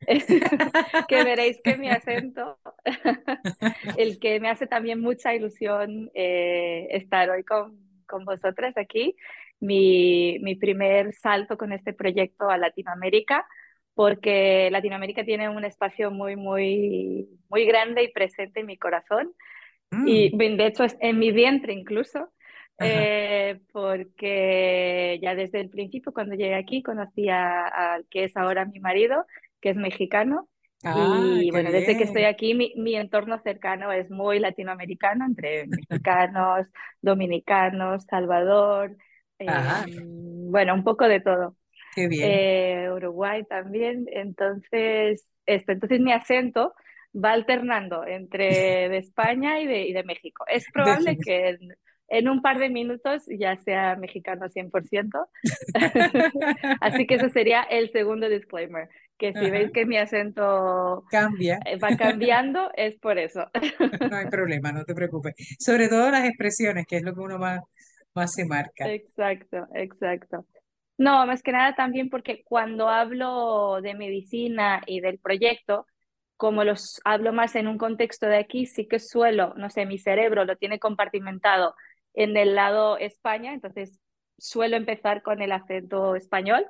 que 1.08 1.22
veréis 1.22 1.60
que 1.62 1.76
mi 1.76 1.88
acento, 1.88 2.58
el 3.96 4.18
que 4.18 4.40
me 4.40 4.50
hace 4.50 4.66
también 4.66 5.00
mucha 5.00 5.32
ilusión 5.32 6.10
eh, 6.14 6.88
estar 6.90 7.30
hoy 7.30 7.44
con, 7.44 7.78
con 8.06 8.24
vosotras 8.24 8.76
aquí, 8.76 9.14
mi, 9.60 10.38
mi 10.40 10.56
primer 10.56 11.14
salto 11.14 11.56
con 11.56 11.72
este 11.72 11.92
proyecto 11.92 12.50
a 12.50 12.58
Latinoamérica, 12.58 13.46
porque 13.94 14.70
Latinoamérica 14.72 15.24
tiene 15.24 15.48
un 15.48 15.64
espacio 15.64 16.10
muy, 16.10 16.34
muy, 16.34 17.28
muy 17.48 17.64
grande 17.64 18.02
y 18.02 18.12
presente 18.12 18.58
en 18.58 18.66
mi 18.66 18.76
corazón, 18.76 19.32
y 20.06 20.34
Mm, 20.34 20.56
de 20.56 20.66
hecho 20.66 20.84
es 20.84 20.96
en 21.00 21.18
mi 21.18 21.32
vientre 21.32 21.72
incluso. 21.72 22.32
Eh, 22.78 23.60
porque 23.72 25.18
ya 25.22 25.34
desde 25.34 25.60
el 25.60 25.70
principio, 25.70 26.12
cuando 26.12 26.34
llegué 26.34 26.54
aquí, 26.54 26.82
conocí 26.82 27.28
al 27.28 28.06
que 28.10 28.24
es 28.24 28.36
ahora 28.36 28.64
mi 28.64 28.80
marido, 28.80 29.26
que 29.60 29.70
es 29.70 29.76
mexicano, 29.76 30.48
Ah, 30.84 31.36
y 31.40 31.50
bueno, 31.52 31.70
desde 31.70 31.96
que 31.96 32.04
estoy 32.04 32.24
aquí, 32.24 32.54
mi, 32.54 32.72
mi 32.76 32.96
entorno 32.96 33.38
cercano 33.38 33.92
es 33.92 34.10
muy 34.10 34.40
latinoamericano, 34.40 35.24
entre 35.26 35.68
mexicanos, 35.68 36.66
dominicanos, 37.00 38.04
Salvador, 38.10 38.96
eh, 39.38 39.46
bueno, 40.50 40.74
un 40.74 40.82
poco 40.82 41.06
de 41.06 41.20
todo. 41.20 41.56
qué 41.94 42.08
bien. 42.08 42.22
Eh, 42.24 42.90
Uruguay 42.92 43.44
también. 43.44 44.06
Entonces, 44.10 45.24
esto, 45.46 45.72
entonces 45.72 46.00
mi 46.00 46.12
acento 46.12 46.74
va 47.14 47.32
alternando 47.32 48.04
entre 48.04 48.88
de 48.88 48.98
España 48.98 49.60
y 49.60 49.66
de, 49.68 49.86
y 49.86 49.92
de 49.92 50.02
México. 50.02 50.44
Es 50.48 50.64
probable 50.72 51.16
que 51.16 51.48
en, 51.50 51.58
en 52.12 52.28
un 52.28 52.42
par 52.42 52.58
de 52.58 52.68
minutos 52.68 53.24
ya 53.26 53.56
sea 53.56 53.96
mexicano 53.96 54.46
100%. 54.50 55.26
Así 56.80 57.06
que 57.06 57.14
ese 57.14 57.30
sería 57.30 57.62
el 57.62 57.90
segundo 57.90 58.28
disclaimer, 58.28 58.90
que 59.16 59.32
si 59.32 59.38
Ajá. 59.38 59.48
veis 59.48 59.70
que 59.72 59.86
mi 59.86 59.96
acento 59.96 61.04
Cambia. 61.10 61.58
eh, 61.64 61.78
va 61.78 61.96
cambiando, 61.96 62.70
es 62.74 62.98
por 62.98 63.18
eso. 63.18 63.46
No 64.10 64.16
hay 64.16 64.26
problema, 64.26 64.72
no 64.72 64.84
te 64.84 64.94
preocupes. 64.94 65.34
Sobre 65.58 65.88
todo 65.88 66.10
las 66.10 66.26
expresiones, 66.26 66.86
que 66.86 66.96
es 66.98 67.02
lo 67.02 67.14
que 67.14 67.20
uno 67.20 67.38
más, 67.38 67.60
más 68.14 68.32
se 68.34 68.44
marca. 68.44 68.86
Exacto, 68.92 69.66
exacto. 69.74 70.44
No, 70.98 71.26
más 71.26 71.42
que 71.42 71.52
nada 71.52 71.74
también 71.74 72.10
porque 72.10 72.42
cuando 72.44 72.90
hablo 72.90 73.80
de 73.80 73.94
medicina 73.94 74.82
y 74.86 75.00
del 75.00 75.18
proyecto, 75.18 75.86
como 76.36 76.64
los 76.64 77.00
hablo 77.04 77.32
más 77.32 77.54
en 77.54 77.68
un 77.68 77.78
contexto 77.78 78.26
de 78.26 78.36
aquí, 78.36 78.66
sí 78.66 78.86
que 78.86 78.98
suelo, 78.98 79.54
no 79.56 79.70
sé, 79.70 79.86
mi 79.86 79.98
cerebro 79.98 80.44
lo 80.44 80.56
tiene 80.56 80.78
compartimentado 80.78 81.74
en 82.14 82.36
el 82.36 82.54
lado 82.54 82.98
España, 82.98 83.52
entonces 83.52 84.00
suelo 84.38 84.76
empezar 84.76 85.22
con 85.22 85.40
el 85.40 85.52
acento 85.52 86.16
español, 86.16 86.66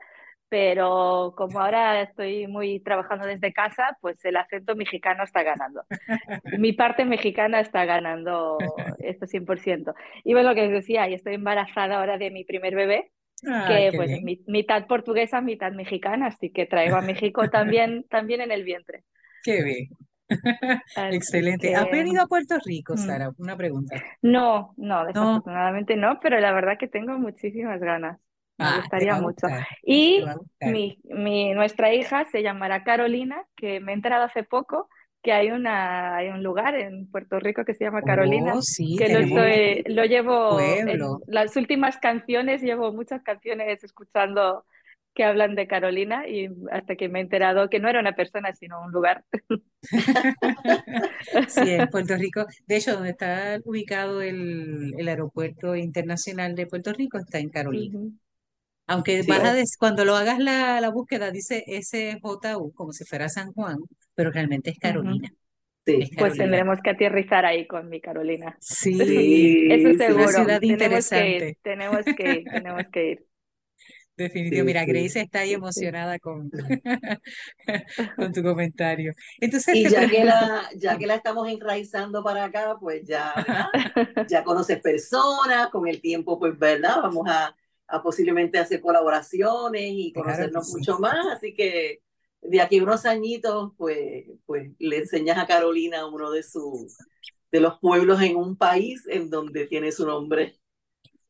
pero 0.49 1.33
como 1.35 1.61
ahora 1.61 2.03
estoy 2.03 2.47
muy 2.47 2.81
trabajando 2.81 3.27
desde 3.27 3.55
casa, 3.55 3.97
pues 4.03 4.23
el 4.25 4.37
acento 4.37 4.77
mexicano 4.77 5.25
está 5.25 5.43
ganando. 5.43 5.83
Mi 6.59 6.75
parte 6.75 7.07
mexicana 7.07 7.61
está 7.61 7.87
ganando 7.87 8.59
esto 8.99 9.27
100%. 9.27 9.95
Y 10.25 10.35
bueno, 10.35 10.51
lo 10.51 10.55
que 10.55 10.69
decía, 10.69 11.09
y 11.09 11.15
estoy 11.15 11.37
embarazada 11.37 11.99
ahora 11.99 12.19
de 12.19 12.31
mi 12.31 12.45
primer 12.45 12.75
bebé, 12.75 13.13
que 13.43 13.93
pues 13.97 14.21
mitad 14.47 14.87
portuguesa, 14.87 15.41
mitad 15.41 15.73
mexicana, 15.73 16.27
así 16.27 16.51
que 16.51 16.67
traigo 16.67 16.97
a 16.97 17.01
México 17.01 17.49
también, 17.51 18.05
también 18.11 18.43
en 18.43 18.53
el 18.53 18.63
vientre. 18.63 19.05
Qué 19.43 19.63
bien. 19.63 19.89
Excelente. 21.13 21.75
¿Has 21.75 21.91
venido 21.91 22.23
a 22.23 22.27
Puerto 22.27 22.57
Rico, 22.65 22.95
mm. 22.95 22.99
Sara? 22.99 23.31
Una 23.39 23.57
pregunta. 23.57 23.97
No, 24.23 24.75
no, 24.77 25.05
desafortunadamente 25.07 25.97
no, 25.97 26.19
pero 26.21 26.41
la 26.41 26.53
verdad 26.53 26.79
que 26.79 26.89
tengo 26.89 27.19
muchísimas 27.19 27.81
ganas. 27.81 28.19
Me 28.59 28.67
ah, 28.67 28.77
gustaría 28.81 29.21
mucho. 29.21 29.47
Y 29.83 30.25
mi, 30.61 30.99
mi, 31.05 31.53
nuestra 31.55 31.93
hija 31.95 32.27
se 32.31 32.43
llamará 32.43 32.85
Carolina, 32.85 33.45
que 33.57 33.81
me 33.81 33.93
he 33.93 33.95
enterado 33.95 34.25
hace 34.25 34.45
poco 34.45 34.89
que 35.23 35.33
hay, 35.33 35.51
una, 35.51 36.17
hay 36.17 36.29
un 36.29 36.43
lugar 36.43 36.75
en 36.75 37.09
Puerto 37.09 37.39
Rico 37.39 37.65
que 37.65 37.75
se 37.75 37.85
llama 37.85 38.03
Carolina, 38.03 38.55
oh, 38.57 38.63
sí, 38.63 38.97
que 38.99 39.09
lo, 39.09 39.21
estoy, 39.21 39.95
lo 39.95 40.05
llevo, 40.05 40.61
en 40.61 41.01
las 41.29 41.57
últimas 41.57 41.97
canciones, 41.99 42.61
llevo 42.61 42.93
muchas 42.93 43.23
canciones 43.23 43.85
escuchando 43.85 44.65
que 45.15 45.25
hablan 45.25 45.55
de 45.55 45.67
Carolina 45.67 46.27
y 46.27 46.49
hasta 46.71 46.97
que 46.97 47.09
me 47.09 47.19
he 47.19 47.23
enterado 47.23 47.69
que 47.69 47.81
no 47.81 47.89
era 47.89 48.01
una 48.01 48.15
persona, 48.15 48.53
sino 48.55 48.83
un 48.83 48.93
lugar. 48.93 49.25
Sí, 51.49 51.71
en 51.71 51.89
Puerto 51.89 52.17
Rico. 52.17 52.47
De 52.67 52.77
hecho, 52.77 52.95
donde 52.95 53.11
está 53.11 53.59
ubicado 53.65 54.23
el, 54.23 54.93
el 54.97 55.09
aeropuerto 55.09 55.75
internacional 55.77 56.55
de 56.55 56.67
Puerto 56.67 56.93
Rico 56.93 57.19
está 57.19 57.39
en 57.39 57.51
Carolina. 57.51 57.99
Aunque 58.87 59.25
cuando 59.79 60.05
lo 60.05 60.17
hagas 60.17 60.39
la, 60.39 60.81
la 60.81 60.91
búsqueda 60.91 61.31
dice 61.31 61.65
SJU, 61.67 62.73
como 62.75 62.93
si 62.93 63.05
fuera 63.05 63.29
San 63.29 63.53
Juan, 63.53 63.79
pero 64.15 64.31
realmente 64.31 64.71
es 64.71 64.79
Carolina. 64.79 65.33
Sí. 65.85 66.11
Pues 66.17 66.35
tendremos 66.35 66.81
que 66.81 66.91
aterrizar 66.91 67.45
ahí 67.45 67.67
con 67.67 67.89
mi 67.89 68.01
Carolina. 68.01 68.57
Sí, 68.61 68.97
eso 69.71 69.95
seguro. 69.99 70.25
Es 70.25 70.37
una 70.37 70.45
ciudad 70.45 70.63
interesante. 70.63 71.59
tenemos 71.63 72.05
que 72.05 72.33
ir, 72.33 72.45
tenemos 72.45 72.85
que 72.93 73.11
ir. 73.11 73.27
Definitivo. 74.17 74.65
Mira, 74.65 74.85
Grace 74.85 75.21
está 75.21 75.41
ahí 75.41 75.53
emocionada 75.53 76.19
con, 76.19 76.51
con 78.17 78.33
tu 78.33 78.43
comentario. 78.43 79.15
Entonces, 79.41 79.75
y 79.75 79.89
ya 79.89 80.09
que, 80.09 80.25
la, 80.25 80.69
ya 80.77 80.99
que 80.99 81.07
la 81.07 81.15
estamos 81.15 81.49
enraizando 81.49 82.23
para 82.23 82.45
acá, 82.45 82.77
pues 82.79 83.03
ya, 83.07 83.35
ya 84.29 84.45
conoces 84.45 84.81
personas, 84.81 85.71
con 85.71 85.89
el 85.89 86.01
tiempo, 86.01 86.39
pues, 86.39 86.59
¿verdad? 86.59 86.97
Vamos 87.03 87.27
a, 87.29 87.57
a 87.89 88.03
posiblemente 88.03 88.59
hacer 88.59 88.81
colaboraciones 88.81 89.83
y 89.87 90.13
conocernos 90.13 90.69
mucho 90.75 90.99
más. 90.99 91.27
Así 91.35 91.55
que 91.55 92.01
de 92.43 92.61
aquí 92.61 92.79
a 92.79 92.83
unos 92.83 93.07
añitos, 93.07 93.73
pues, 93.77 94.25
pues 94.45 94.73
le 94.79 94.99
enseñas 94.99 95.39
a 95.39 95.47
Carolina 95.47 96.07
uno 96.07 96.31
de, 96.31 96.43
sus 96.43 96.97
de 97.51 97.61
los 97.61 97.79
pueblos 97.79 98.21
en 98.21 98.37
un 98.37 98.57
país 98.57 99.05
en 99.09 99.31
donde 99.31 99.67
tiene 99.67 99.93
su 99.93 100.07
nombre. 100.07 100.59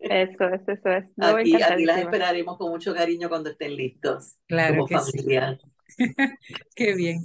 Eso 0.03 0.49
es, 0.49 0.69
eso 0.69 0.89
es. 0.89 1.11
aquí, 1.19 1.63
aquí 1.63 1.85
las 1.85 1.99
esperaremos 1.99 2.59
con 2.59 2.71
mucho 2.71 2.95
cariño 2.95 3.29
cuando 3.29 3.51
estén 3.51 3.77
listos. 3.77 4.37
Claro. 4.47 4.87
Como 4.87 5.01
familia. 5.01 5.59
Qué 6.75 6.95
bien. 6.95 7.21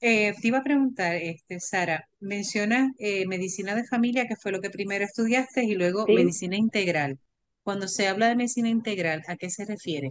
Eh, 0.00 0.34
te 0.40 0.48
iba 0.48 0.58
a 0.58 0.64
preguntar, 0.64 1.14
este, 1.14 1.60
Sara, 1.60 2.08
mencionas 2.18 2.90
eh, 2.98 3.26
medicina 3.26 3.74
de 3.74 3.84
familia, 3.84 4.26
que 4.26 4.34
fue 4.34 4.50
lo 4.50 4.60
que 4.60 4.70
primero 4.70 5.04
estudiaste, 5.04 5.64
y 5.64 5.74
luego 5.74 6.06
medicina 6.08 6.56
integral. 6.56 7.18
Cuando 7.62 7.86
se 7.86 8.08
habla 8.08 8.28
de 8.28 8.34
medicina 8.34 8.68
integral, 8.68 9.22
¿a 9.28 9.36
qué 9.36 9.48
se 9.48 9.64
refiere? 9.64 10.10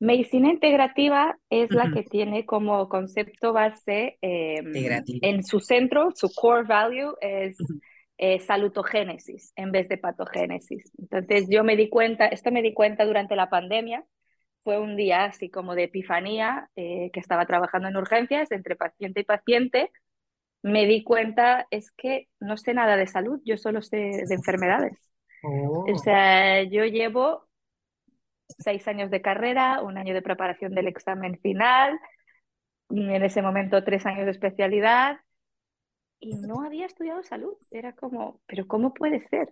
Medicina 0.00 0.50
integrativa 0.50 1.38
es 1.50 1.70
la 1.70 1.92
que 1.92 2.02
tiene 2.02 2.46
como 2.46 2.88
concepto 2.88 3.52
base 3.52 4.16
em, 4.22 4.72
en 5.22 5.44
su 5.44 5.60
centro, 5.60 6.10
su 6.14 6.32
core 6.34 6.66
value 6.66 7.14
es 7.20 7.58
eh, 8.22 8.38
salutogénesis 8.38 9.54
en 9.56 9.72
vez 9.72 9.88
de 9.88 9.96
patogénesis. 9.96 10.92
Entonces 10.98 11.46
yo 11.48 11.64
me 11.64 11.74
di 11.74 11.88
cuenta, 11.88 12.26
esto 12.26 12.50
me 12.50 12.60
di 12.60 12.74
cuenta 12.74 13.06
durante 13.06 13.34
la 13.34 13.48
pandemia, 13.48 14.04
fue 14.62 14.78
un 14.78 14.94
día 14.94 15.24
así 15.24 15.48
como 15.48 15.74
de 15.74 15.84
epifanía, 15.84 16.68
eh, 16.76 17.08
que 17.14 17.20
estaba 17.20 17.46
trabajando 17.46 17.88
en 17.88 17.96
urgencias 17.96 18.52
entre 18.52 18.76
paciente 18.76 19.20
y 19.20 19.24
paciente, 19.24 19.90
me 20.62 20.84
di 20.84 21.02
cuenta 21.02 21.66
es 21.70 21.92
que 21.92 22.28
no 22.40 22.58
sé 22.58 22.74
nada 22.74 22.98
de 22.98 23.06
salud, 23.06 23.40
yo 23.46 23.56
solo 23.56 23.80
sé 23.80 23.96
de 23.96 24.34
enfermedades. 24.34 24.98
O 25.42 25.86
oh. 25.88 25.96
sea, 25.96 26.62
yo 26.64 26.84
llevo 26.84 27.48
seis 28.58 28.86
años 28.86 29.10
de 29.10 29.22
carrera, 29.22 29.80
un 29.80 29.96
año 29.96 30.12
de 30.12 30.20
preparación 30.20 30.74
del 30.74 30.88
examen 30.88 31.40
final, 31.40 31.98
en 32.90 33.24
ese 33.24 33.40
momento 33.40 33.82
tres 33.82 34.04
años 34.04 34.26
de 34.26 34.32
especialidad, 34.32 35.20
y 36.20 36.36
no 36.36 36.62
había 36.62 36.86
estudiado 36.86 37.22
salud. 37.22 37.54
Era 37.70 37.94
como, 37.94 38.40
pero 38.46 38.66
¿cómo 38.66 38.94
puede 38.94 39.26
ser? 39.28 39.48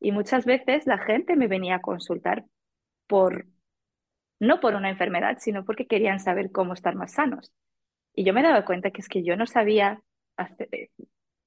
Y 0.00 0.12
muchas 0.12 0.44
veces 0.44 0.86
la 0.86 0.98
gente 0.98 1.36
me 1.36 1.46
venía 1.46 1.76
a 1.76 1.80
consultar 1.80 2.44
por, 3.06 3.46
no 4.40 4.60
por 4.60 4.74
una 4.74 4.90
enfermedad, 4.90 5.38
sino 5.40 5.64
porque 5.64 5.86
querían 5.86 6.20
saber 6.20 6.52
cómo 6.52 6.74
estar 6.74 6.94
más 6.94 7.12
sanos. 7.12 7.52
Y 8.14 8.24
yo 8.24 8.34
me 8.34 8.42
daba 8.42 8.64
cuenta 8.64 8.90
que 8.90 9.00
es 9.00 9.08
que 9.08 9.22
yo 9.22 9.36
no 9.36 9.46
sabía 9.46 10.02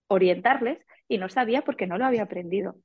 orientarles 0.07 0.79
y 1.07 1.17
no 1.17 1.29
sabía 1.29 1.61
porque 1.63 1.87
no 1.87 1.97
lo 1.97 2.05
había 2.05 2.23
aprendido. 2.23 2.75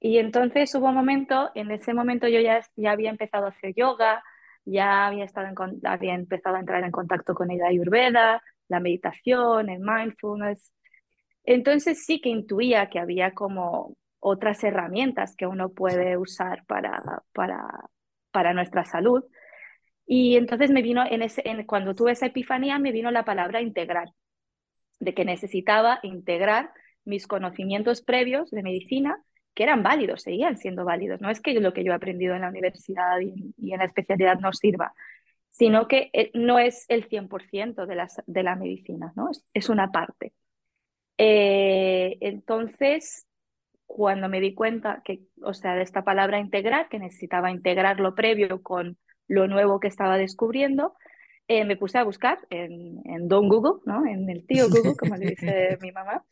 Y 0.00 0.18
entonces 0.18 0.74
hubo 0.74 0.88
un 0.88 0.94
momento, 0.94 1.50
en 1.54 1.70
ese 1.70 1.94
momento 1.94 2.28
yo 2.28 2.40
ya, 2.40 2.60
ya 2.76 2.92
había 2.92 3.10
empezado 3.10 3.46
a 3.46 3.50
hacer 3.50 3.72
yoga, 3.74 4.22
ya 4.64 5.06
había, 5.06 5.24
estado 5.24 5.46
en, 5.46 5.80
había 5.86 6.14
empezado 6.14 6.56
a 6.56 6.60
entrar 6.60 6.82
en 6.84 6.90
contacto 6.90 7.34
con 7.34 7.50
el 7.50 7.62
ayurveda, 7.62 8.42
la 8.68 8.80
meditación, 8.80 9.68
el 9.68 9.80
mindfulness, 9.80 10.72
entonces 11.44 12.04
sí 12.04 12.20
que 12.20 12.28
intuía 12.28 12.88
que 12.88 12.98
había 12.98 13.32
como 13.32 13.96
otras 14.20 14.64
herramientas 14.64 15.36
que 15.36 15.46
uno 15.46 15.68
puede 15.68 16.16
usar 16.16 16.64
para, 16.66 17.22
para, 17.32 17.90
para 18.30 18.54
nuestra 18.54 18.84
salud. 18.84 19.22
Y 20.06 20.36
entonces 20.36 20.70
me 20.70 20.82
vino, 20.82 21.04
en 21.08 21.22
ese, 21.22 21.42
en, 21.44 21.64
cuando 21.66 21.94
tuve 21.94 22.12
esa 22.12 22.26
epifanía, 22.26 22.78
me 22.78 22.92
vino 22.92 23.10
la 23.10 23.24
palabra 23.24 23.60
integrar, 23.60 24.08
de 25.00 25.14
que 25.14 25.24
necesitaba 25.24 26.00
integrar 26.02 26.70
mis 27.04 27.26
conocimientos 27.26 28.02
previos 28.02 28.50
de 28.50 28.62
medicina, 28.62 29.22
que 29.54 29.62
eran 29.62 29.82
válidos, 29.82 30.22
seguían 30.22 30.56
siendo 30.56 30.84
válidos. 30.84 31.20
No 31.20 31.30
es 31.30 31.40
que 31.40 31.52
lo 31.60 31.72
que 31.72 31.84
yo 31.84 31.92
he 31.92 31.94
aprendido 31.94 32.34
en 32.34 32.40
la 32.42 32.48
universidad 32.48 33.20
y, 33.20 33.54
y 33.58 33.72
en 33.72 33.78
la 33.78 33.84
especialidad 33.84 34.38
no 34.38 34.52
sirva, 34.52 34.94
sino 35.50 35.86
que 35.86 36.10
eh, 36.12 36.30
no 36.34 36.58
es 36.58 36.84
el 36.88 37.08
100% 37.08 37.86
de 37.86 37.94
la, 37.94 38.08
de 38.26 38.42
la 38.42 38.56
medicina, 38.56 39.12
¿no? 39.16 39.30
es, 39.30 39.44
es 39.54 39.68
una 39.68 39.92
parte. 39.92 40.32
Eh, 41.18 42.16
entonces, 42.20 43.26
cuando 43.86 44.28
me 44.28 44.40
di 44.40 44.54
cuenta 44.54 45.02
que, 45.04 45.20
o 45.42 45.54
sea, 45.54 45.74
de 45.74 45.82
esta 45.82 46.02
palabra 46.02 46.38
integrar, 46.38 46.88
que 46.88 46.98
necesitaba 46.98 47.50
integrar 47.50 48.00
lo 48.00 48.14
previo 48.14 48.62
con 48.62 48.98
lo 49.28 49.46
nuevo 49.46 49.80
que 49.80 49.88
estaba 49.88 50.18
descubriendo, 50.18 50.94
eh, 51.48 51.64
me 51.64 51.76
puse 51.76 51.98
a 51.98 52.04
buscar 52.04 52.38
en, 52.50 53.00
en, 53.04 53.28
Don 53.28 53.48
Google, 53.48 53.82
¿no? 53.84 54.06
En 54.06 54.28
el 54.30 54.46
tío 54.46 54.68
Google, 54.68 54.94
como 54.98 55.16
le 55.16 55.30
dice 55.30 55.78
mi 55.80 55.92
mamá. 55.92 56.24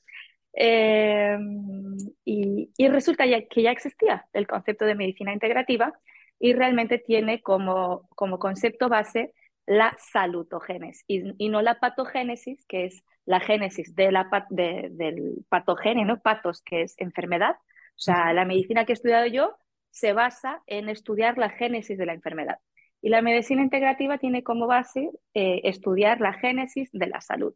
Em, 0.54 1.96
y, 2.24 2.70
y, 2.76 2.88
resulta 2.88 3.24
ya, 3.26 3.46
que 3.46 3.62
ya 3.62 3.70
existía 3.70 4.26
el 4.32 4.46
concepto 4.46 4.84
de 4.84 4.94
medicina 4.94 5.32
integrativa 5.32 5.92
y 6.38 6.52
realmente 6.54 6.98
tiene 6.98 7.40
como, 7.42 8.08
como 8.16 8.38
concepto 8.38 8.88
base 8.88 9.32
la 9.66 9.96
salutogénesis 9.98 11.04
y, 11.06 11.22
y 11.38 11.48
no 11.48 11.62
la 11.62 11.78
patogénesis, 11.78 12.64
que 12.66 12.86
es 12.86 13.04
la 13.24 13.40
génesis 13.40 13.94
de 13.94 14.10
la, 14.10 14.28
del 14.50 15.44
patogéneno, 15.48 16.20
patos, 16.20 16.62
que 16.62 16.82
es 16.82 16.94
enfermedad. 16.98 17.56
O 17.56 18.00
sea, 18.04 18.32
la 18.32 18.44
medicina 18.44 18.84
que 18.84 18.92
he 18.92 18.94
estudiado 18.94 19.26
yo 19.26 19.56
se 19.90 20.12
basa 20.12 20.62
en 20.66 20.88
estudiar 20.88 21.38
la 21.38 21.50
génesis 21.50 21.98
de 21.98 22.06
la 22.06 22.14
enfermedad. 22.14 22.58
Y 23.00 23.10
la 23.10 23.22
medicina 23.22 23.62
integrativa 23.62 24.18
tiene 24.18 24.42
como 24.42 24.66
base 24.66 25.10
eh, 25.34 25.60
estudiar 25.64 26.20
la 26.20 26.32
génesis 26.32 26.88
de 26.92 27.06
la 27.06 27.20
salud. 27.20 27.54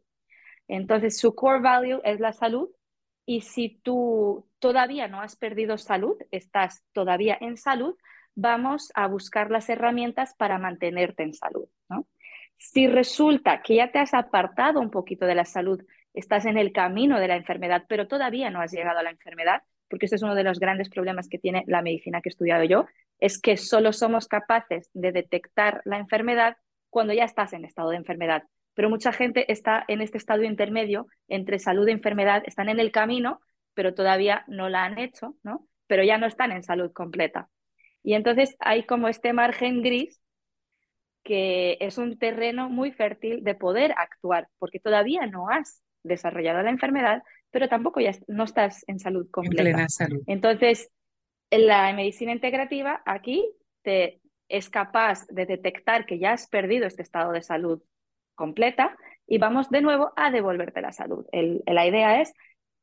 Entonces, 0.67 1.17
su 1.17 1.35
core 1.35 1.61
value 1.61 2.01
es 2.03 2.19
la 2.19 2.33
salud. 2.33 2.69
Y 3.25 3.41
si 3.41 3.79
tú 3.83 4.47
todavía 4.59 5.07
no 5.07 5.21
has 5.21 5.35
perdido 5.35 5.77
salud, 5.77 6.17
estás 6.31 6.83
todavía 6.93 7.37
en 7.39 7.57
salud, 7.57 7.95
vamos 8.37 8.91
a 8.93 9.07
buscar 9.07 9.49
las 9.49 9.67
herramientas 9.67 10.35
para 10.35 10.59
mantenerte 10.59 11.23
en 11.23 11.33
salud. 11.33 11.67
Si 12.55 12.87
resulta 12.87 13.61
que 13.61 13.75
ya 13.75 13.91
te 13.91 13.99
has 13.99 14.13
apartado 14.13 14.79
un 14.79 14.91
poquito 14.91 15.25
de 15.25 15.35
la 15.35 15.43
salud, 15.43 15.83
estás 16.13 16.45
en 16.45 16.57
el 16.57 16.71
camino 16.71 17.19
de 17.19 17.27
la 17.27 17.35
enfermedad, 17.35 17.85
pero 17.89 18.07
todavía 18.07 18.49
no 18.51 18.61
has 18.61 18.71
llegado 18.71 18.99
a 18.99 19.03
la 19.03 19.09
enfermedad, 19.09 19.63
porque 19.89 20.05
ese 20.05 20.15
es 20.15 20.23
uno 20.23 20.35
de 20.35 20.43
los 20.43 20.59
grandes 20.59 20.89
problemas 20.89 21.27
que 21.29 21.39
tiene 21.39 21.63
la 21.67 21.81
medicina 21.81 22.21
que 22.21 22.29
he 22.29 22.31
estudiado 22.31 22.63
yo, 22.63 22.85
es 23.19 23.41
que 23.41 23.57
solo 23.57 23.91
somos 23.91 24.27
capaces 24.27 24.89
de 24.93 25.11
detectar 25.11 25.81
la 25.85 25.97
enfermedad 25.97 26.57
cuando 26.89 27.13
ya 27.13 27.25
estás 27.25 27.53
en 27.53 27.65
estado 27.65 27.89
de 27.89 27.97
enfermedad. 27.97 28.43
Pero 28.75 28.89
mucha 28.89 29.11
gente 29.11 29.51
está 29.51 29.83
en 29.87 30.01
este 30.01 30.19
estado 30.19 30.43
intermedio 30.43 31.07
entre 31.27 31.57
salud 31.57 31.87
y 31.87 31.91
enfermedad, 31.91 32.43
están 32.45 32.69
en 32.69 32.79
el 32.79 32.91
camino, 32.91 33.39
pero 33.73 33.95
todavía 33.95 34.43
no 34.47 34.69
la 34.69 34.83
han 34.83 34.99
hecho, 34.99 35.35
¿no? 35.43 35.67
Pero 35.87 36.03
ya 36.03 36.19
no 36.19 36.27
están 36.27 36.51
en 36.51 36.63
salud 36.63 36.91
completa. 36.91 37.49
Y 38.07 38.13
entonces 38.13 38.55
hay 38.59 38.85
como 38.85 39.09
este 39.09 39.33
margen 39.33 39.81
gris 39.83 40.21
que 41.25 41.75
es 41.81 41.97
un 41.97 42.17
terreno 42.17 42.69
muy 42.69 42.93
fértil 42.93 43.43
de 43.43 43.53
poder 43.53 43.93
actuar, 43.97 44.47
porque 44.59 44.79
todavía 44.79 45.25
no 45.25 45.49
has 45.49 45.83
desarrollado 46.03 46.63
la 46.63 46.69
enfermedad, 46.69 47.21
pero 47.51 47.67
tampoco 47.67 47.99
ya 47.99 48.13
no 48.29 48.45
estás 48.45 48.85
en 48.87 48.99
salud 48.99 49.29
completa. 49.29 49.89
salud. 49.89 50.21
Entonces, 50.25 50.89
la 51.51 51.91
medicina 51.91 52.31
integrativa 52.31 53.01
aquí 53.05 53.45
te 53.81 54.21
es 54.47 54.69
capaz 54.69 55.27
de 55.27 55.45
detectar 55.45 56.05
que 56.05 56.17
ya 56.17 56.31
has 56.31 56.47
perdido 56.47 56.87
este 56.87 57.01
estado 57.01 57.33
de 57.33 57.41
salud 57.41 57.83
completa 58.35 58.95
y 59.27 59.37
vamos 59.37 59.69
de 59.69 59.81
nuevo 59.81 60.13
a 60.15 60.31
devolverte 60.31 60.79
la 60.79 60.93
salud. 60.93 61.25
la 61.33 61.85
idea 61.85 62.21
es 62.21 62.31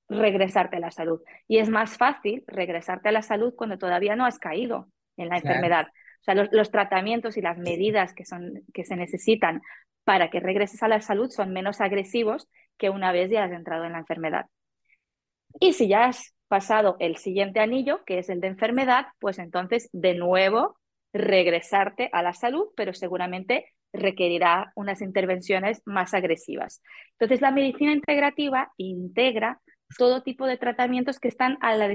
regresarte 0.06 0.76
a 0.76 0.80
la 0.80 0.90
salud. 0.90 1.22
Y 1.48 1.60
es 1.60 1.70
más 1.70 1.96
fácil 1.96 2.44
regresarte 2.46 3.08
a 3.08 3.12
la 3.12 3.22
salud 3.22 3.54
cuando 3.56 3.78
todavía 3.78 4.16
no 4.16 4.26
has 4.26 4.38
caído 4.38 4.90
en 5.16 5.29
la 5.29 5.37
enfermedad. 5.37 5.87
O 6.20 6.24
sea, 6.24 6.35
los, 6.35 6.70
tratamientos 6.70 7.37
y 7.37 7.42
las 7.42 7.59
medidas 7.59 8.14
que, 8.14 8.24
son, 8.24 8.62
que 8.72 8.85
se 8.85 8.96
necesitan 8.96 9.61
para 10.05 10.31
que 10.31 10.40
regreses 10.40 10.83
a 10.83 10.88
la 10.88 11.00
salud 11.00 11.31
son 11.31 11.53
menos 11.53 11.81
agresivos 11.81 12.48
que 12.79 12.90
una 12.90 13.12
vez 13.12 13.31
ya 13.31 13.44
has 13.44 13.53
entrado 13.53 13.85
en 13.85 13.92
la 13.92 13.98
enfermedad. 13.98 14.46
Y 15.61 15.74
si 15.74 15.88
ya 15.88 16.07
has 16.07 16.35
pasado 16.48 16.96
el 16.98 17.16
siguiente 17.16 17.61
anillo, 17.61 18.05
que 18.05 18.18
es 18.18 18.29
el 18.29 18.40
de 18.40 18.48
enfermedad, 18.48 19.07
pues 19.20 19.38
entonces 19.38 19.88
de 19.92 20.14
nuevo 20.14 20.77
regresarte 21.12 22.11
a 22.12 22.22
la 22.22 22.33
salud, 22.33 22.68
pero 22.77 22.92
seguramente 22.92 23.66
requerirá 23.92 24.72
unas 24.74 25.00
intervenciones 25.00 25.81
más 25.85 26.14
agresivas. 26.14 26.83
Entonces, 27.12 27.40
la 27.40 27.53
medicina 27.53 27.92
integrativa 27.92 28.72
integra 28.77 29.61
todo 29.96 30.22
tipo 30.22 30.46
de 30.46 30.57
tratamientos 30.57 31.20
que 31.20 31.29
están 31.29 31.57
a 31.61 31.77
la, 31.77 31.94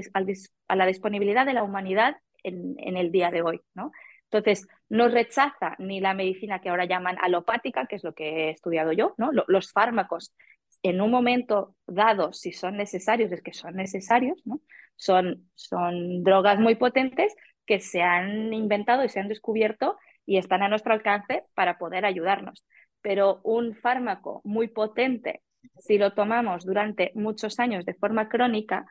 a 0.68 0.76
la 0.76 0.86
disponibilidad 0.86 1.44
de 1.44 1.52
la 1.52 1.62
humanidad 1.62 2.16
en, 2.42 2.96
el 2.96 3.10
día 3.12 3.30
de 3.30 3.42
hoy. 3.42 3.60
¿no? 3.74 3.92
Entonces, 4.24 4.68
no 4.88 5.08
rechaza 5.08 5.74
ni 5.78 6.00
la 6.00 6.14
medicina 6.14 6.60
que 6.60 6.68
ahora 6.68 6.84
llaman 6.84 7.16
alopática, 7.20 7.86
que 7.86 7.96
es 7.96 8.04
lo 8.04 8.14
que 8.14 8.28
he 8.28 8.50
estudiado 8.50 8.92
yo, 8.92 9.14
¿no? 9.18 9.30
Los 9.46 9.72
fármacos 9.72 10.34
en 10.82 11.00
un 11.00 11.10
momento 11.10 11.76
dado, 11.86 12.32
si 12.32 12.52
son 12.52 12.76
necesarios, 12.76 13.32
es 13.32 13.42
que 13.42 13.52
son 13.52 13.76
necesarios, 13.76 14.40
¿no? 14.44 14.60
Son, 14.96 15.50
son 15.54 16.22
drogas 16.22 16.58
muy 16.58 16.74
potentes 16.74 17.34
que 17.66 17.80
se 17.80 18.02
han 18.02 18.52
inventado 18.52 19.04
y 19.04 19.08
se 19.08 19.20
han 19.20 19.28
descubierto 19.28 19.98
y 20.26 20.38
están 20.38 20.62
a 20.62 20.68
nuestro 20.68 20.92
alcance 20.92 21.44
para 21.54 21.78
poder 21.78 22.04
ayudarnos. 22.04 22.64
Pero 23.02 23.40
un 23.44 23.74
fármaco 23.74 24.40
muy 24.44 24.68
potente, 24.68 25.42
si 25.78 25.98
lo 25.98 26.12
tomamos 26.12 26.64
durante 26.64 27.12
muchos 27.14 27.58
años 27.58 27.84
de 27.84 27.94
forma 27.94 28.28
crónica, 28.28 28.86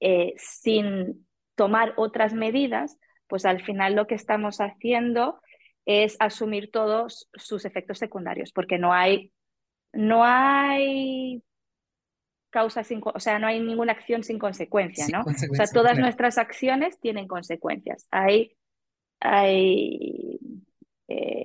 eh, 0.00 0.34
sin 0.36 1.26
tomar 1.60 1.92
otras 1.98 2.32
medidas, 2.32 2.98
pues 3.26 3.44
al 3.44 3.62
final 3.62 3.94
lo 3.94 4.06
que 4.06 4.14
estamos 4.14 4.62
haciendo 4.62 5.42
es 5.84 6.16
asumir 6.18 6.70
todos 6.70 7.28
sus 7.34 7.66
efectos 7.66 7.98
secundarios, 7.98 8.50
porque 8.50 8.78
no 8.78 8.94
hay, 8.94 9.30
no 9.92 10.24
hay 10.24 11.42
causa 12.48 12.82
sin, 12.82 13.02
o 13.04 13.20
sea, 13.20 13.38
no 13.38 13.46
hay 13.46 13.60
ninguna 13.60 13.92
acción 13.92 14.24
sin 14.24 14.38
consecuencia, 14.38 15.06
¿no? 15.12 15.20
o 15.20 15.54
sea, 15.54 15.66
todas 15.66 15.98
nuestras 15.98 16.38
acciones 16.38 16.98
tienen 16.98 17.28
consecuencias. 17.28 18.08
Hay, 18.10 18.56
hay 19.20 20.40
eh, 21.08 21.39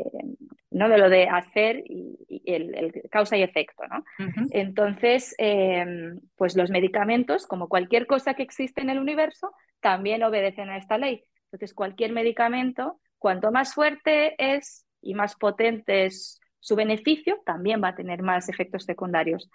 ¿no? 0.75 0.89
De 0.89 0.97
lo 0.97 1.09
de 1.09 1.29
hacer 1.29 1.83
y, 1.85 2.43
el, 2.45 3.01
causa 3.09 3.37
y 3.37 3.43
efecto, 3.43 3.83
¿no? 3.87 4.03
Entonces, 4.51 5.33
em, 5.37 6.19
pues 6.35 6.57
los 6.57 6.69
medicamentos, 6.69 7.47
como 7.47 7.69
cualquier 7.69 8.05
cosa 8.07 8.33
que 8.33 8.43
existe 8.43 8.81
en 8.81 8.89
el 8.89 8.99
universo, 8.99 9.53
también 9.79 10.21
obedecen 10.23 10.69
a 10.69 10.77
esta 10.77 10.97
ley. 10.97 11.23
Entonces, 11.45 11.73
cualquier 11.73 12.11
medicamento, 12.11 12.99
cuanto 13.17 13.53
más 13.53 13.73
fuerte 13.73 14.35
es 14.37 14.85
y 15.01 15.13
más 15.13 15.37
potente 15.37 16.07
es 16.07 16.41
su 16.59 16.75
beneficio, 16.75 17.41
también 17.45 17.81
va 17.81 17.89
a 17.89 17.95
tener 17.95 18.21
más 18.21 18.49
efectos 18.49 18.83
secundarios. 18.83 19.49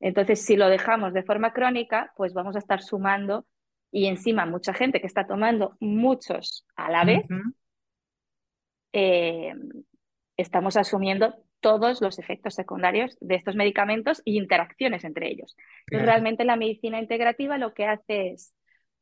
Entonces, 0.00 0.42
si 0.42 0.56
lo 0.56 0.68
dejamos 0.68 1.12
de 1.12 1.22
forma 1.22 1.52
crónica, 1.52 2.14
pues 2.16 2.32
vamos 2.32 2.56
a 2.56 2.60
estar 2.60 2.80
sumando 2.80 3.44
y 3.90 4.06
encima 4.06 4.46
mucha 4.46 4.72
gente 4.72 5.02
que 5.02 5.06
está 5.06 5.26
tomando 5.26 5.76
muchos 5.80 6.66
a 6.76 6.90
la 6.90 7.04
vez, 7.04 7.26
eh, 8.94 9.52
estamos 10.36 10.76
asumiendo 10.76 11.34
todos 11.60 12.00
los 12.00 12.18
efectos 12.18 12.54
secundarios 12.54 13.16
de 13.20 13.36
estos 13.36 13.54
medicamentos 13.54 14.20
y 14.24 14.36
interacciones 14.36 15.04
entre 15.04 15.30
ellos. 15.30 15.56
realmente 15.86 16.44
la 16.44 16.56
medicina 16.56 16.98
integrativa 16.98 17.58
lo 17.58 17.72
que 17.72 17.86
hace 17.86 18.32
es 18.32 18.54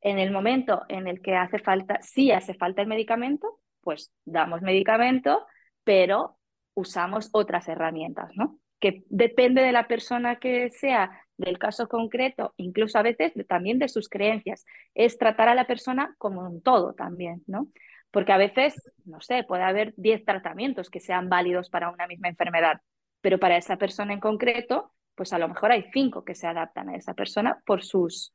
en 0.03 0.19
el 0.19 0.31
momento 0.31 0.83
en 0.89 1.07
el 1.09 1.21
que 1.21 1.35
hace 1.35 1.59
falta, 1.59 2.01
si 2.03 2.33
hace 2.33 2.55
falta 2.55 2.83
el 2.83 2.89
medicamento, 2.89 3.61
pues 3.83 4.13
damos 4.25 4.63
medicamento, 4.63 5.47
pero 5.85 6.39
usamos 6.75 7.29
otras 7.33 7.69
herramientas, 7.69 8.31
¿no? 8.35 8.59
Que 8.79 9.05
depende 9.09 9.63
de 9.63 9.73
la 9.73 9.89
persona 9.89 10.37
que 10.37 10.71
sea, 10.71 11.11
del 11.37 11.59
caso 11.59 11.89
concreto, 11.89 12.55
incluso 12.57 12.99
a 12.99 13.03
veces 13.03 13.33
también 13.49 13.79
de 13.79 13.89
sus 13.89 14.09
creencias. 14.09 14.65
Es 14.95 15.19
tratar 15.19 15.49
a 15.49 15.55
la 15.55 15.67
persona 15.67 16.15
como 16.19 16.43
un 16.43 16.63
todo 16.63 16.95
también, 16.95 17.43
¿no? 17.47 17.69
Porque 18.11 18.33
a 18.33 18.39
veces, 18.39 18.75
no 19.05 19.21
sé, 19.21 19.45
puede 19.45 19.63
haber 19.63 19.95
10 19.97 20.25
tratamientos 20.25 20.91
que 20.91 21.01
sean 21.01 21.29
válidos 21.29 21.71
para 21.71 21.91
una 21.91 22.07
misma 22.07 22.29
enfermedad, 22.29 22.81
pero 23.21 23.39
para 23.39 23.57
esa 23.57 23.77
persona 23.77 24.13
en 24.13 24.21
concreto, 24.21 24.93
pues 25.15 25.33
a 25.33 25.39
lo 25.39 25.49
mejor 25.49 25.73
hay 25.73 25.85
cinco 25.93 26.25
que 26.25 26.35
se 26.35 26.47
adaptan 26.47 26.89
a 26.89 26.97
esa 26.97 27.15
persona 27.15 27.63
por 27.67 27.85
sus 27.85 28.35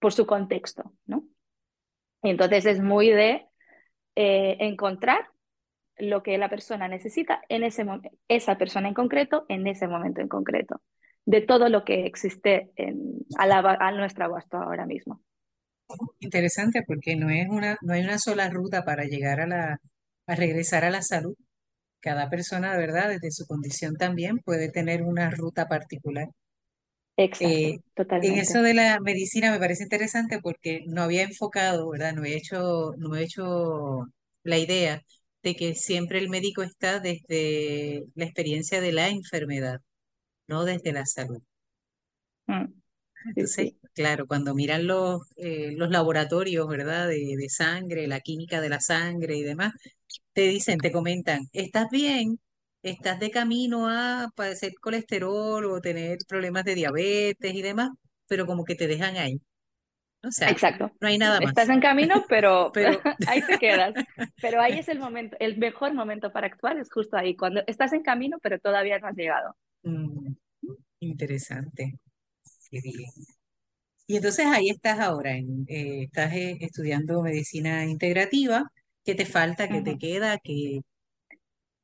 por 0.00 0.12
su 0.12 0.26
contexto, 0.26 0.92
¿no? 1.06 1.24
Entonces 2.22 2.66
es 2.66 2.80
muy 2.80 3.08
de 3.10 3.46
eh, 4.14 4.56
encontrar 4.60 5.28
lo 5.96 6.22
que 6.22 6.38
la 6.38 6.48
persona 6.48 6.88
necesita 6.88 7.42
en 7.48 7.64
ese 7.64 7.84
esa 8.28 8.56
persona 8.58 8.88
en 8.88 8.94
concreto, 8.94 9.46
en 9.48 9.66
ese 9.66 9.88
momento 9.88 10.20
en 10.20 10.28
concreto, 10.28 10.80
de 11.24 11.40
todo 11.40 11.68
lo 11.68 11.84
que 11.84 12.06
existe 12.06 12.72
a, 13.36 13.46
la, 13.46 13.58
a 13.58 13.92
nuestra 13.92 14.26
abasto 14.26 14.56
ahora 14.56 14.86
mismo. 14.86 15.20
Interesante 16.20 16.82
porque 16.86 17.16
no 17.16 17.30
es 17.30 17.48
una, 17.48 17.76
no 17.82 17.92
hay 17.94 18.02
una 18.04 18.18
sola 18.18 18.48
ruta 18.50 18.84
para 18.84 19.04
llegar 19.04 19.40
a 19.40 19.46
la, 19.46 19.78
a 20.26 20.34
regresar 20.34 20.84
a 20.84 20.90
la 20.90 21.02
salud. 21.02 21.34
Cada 22.00 22.30
persona, 22.30 22.72
de 22.74 22.78
verdad, 22.80 23.08
desde 23.10 23.30
su 23.32 23.46
condición 23.46 23.96
también 23.96 24.38
puede 24.40 24.70
tener 24.70 25.02
una 25.02 25.30
ruta 25.30 25.68
particular. 25.68 26.28
Exacto, 27.18 27.68
eh, 27.70 27.80
en 28.20 28.34
eso 28.38 28.62
de 28.62 28.74
la 28.74 28.98
medicina 29.00 29.50
me 29.52 29.58
parece 29.58 29.84
interesante 29.84 30.40
porque 30.42 30.82
no 30.86 31.02
había 31.02 31.22
enfocado, 31.22 31.90
¿verdad? 31.90 32.14
No 32.14 32.24
he 32.24 32.34
hecho, 32.36 32.92
no 32.98 33.14
he 33.16 33.22
hecho 33.24 34.06
la 34.42 34.58
idea 34.58 35.02
de 35.42 35.54
que 35.56 35.74
siempre 35.74 36.18
el 36.18 36.28
médico 36.30 36.62
está 36.62 37.00
desde 37.00 38.04
la 38.14 38.24
experiencia 38.24 38.80
de 38.80 38.92
la 38.92 39.08
enfermedad, 39.08 39.80
no 40.48 40.64
desde 40.64 40.92
la 40.92 41.06
salud. 41.06 41.42
Mm, 42.48 42.72
Entonces, 43.24 43.72
claro, 43.98 44.26
cuando 44.26 44.54
miran 44.54 44.86
los, 44.86 45.22
eh, 45.36 45.72
los 45.76 45.90
laboratorios, 45.90 46.68
¿verdad? 46.68 47.08
De, 47.08 47.36
de 47.36 47.48
sangre, 47.48 48.06
la 48.06 48.20
química 48.20 48.60
de 48.60 48.68
la 48.68 48.80
sangre 48.80 49.36
y 49.36 49.42
demás, 49.42 49.72
te 50.32 50.42
dicen, 50.42 50.78
te 50.78 50.92
comentan, 50.92 51.48
¿estás 51.52 51.88
bien? 51.90 52.38
estás 52.82 53.18
de 53.20 53.30
camino 53.30 53.88
a 53.88 54.28
padecer 54.34 54.72
colesterol 54.80 55.64
o 55.64 55.80
tener 55.80 56.18
problemas 56.28 56.64
de 56.64 56.74
diabetes 56.74 57.54
y 57.54 57.62
demás, 57.62 57.90
pero 58.26 58.46
como 58.46 58.64
que 58.64 58.74
te 58.74 58.86
dejan 58.86 59.16
ahí. 59.16 59.40
O 60.24 60.30
sea, 60.30 60.50
Exacto. 60.50 60.90
no 61.00 61.08
hay 61.08 61.18
nada 61.18 61.40
más. 61.40 61.50
Estás 61.50 61.68
en 61.68 61.80
camino, 61.80 62.24
pero, 62.28 62.70
pero... 62.74 63.00
ahí 63.28 63.42
te 63.42 63.58
quedas. 63.58 63.94
Pero 64.40 64.60
ahí 64.60 64.78
es 64.78 64.88
el 64.88 64.98
momento, 65.00 65.36
el 65.40 65.58
mejor 65.58 65.94
momento 65.94 66.32
para 66.32 66.46
actuar 66.46 66.76
es 66.78 66.90
justo 66.90 67.16
ahí, 67.16 67.36
cuando 67.36 67.62
estás 67.66 67.92
en 67.92 68.02
camino, 68.02 68.38
pero 68.42 68.58
todavía 68.58 68.98
no 68.98 69.08
has 69.08 69.16
llegado. 69.16 69.54
Mm, 69.82 70.34
interesante. 71.00 71.98
Qué 72.70 72.80
bien. 72.80 73.37
Y 74.10 74.16
entonces 74.16 74.46
ahí 74.46 74.70
estás 74.70 74.98
ahora, 75.00 75.36
en, 75.36 75.66
eh, 75.68 76.04
estás 76.04 76.32
eh, 76.32 76.56
estudiando 76.62 77.20
medicina 77.20 77.84
integrativa. 77.84 78.72
¿Qué 79.04 79.14
te 79.14 79.26
falta? 79.26 79.68
¿Qué 79.68 79.82
te 79.82 79.98
queda? 79.98 80.38
¿Qué, 80.38 80.80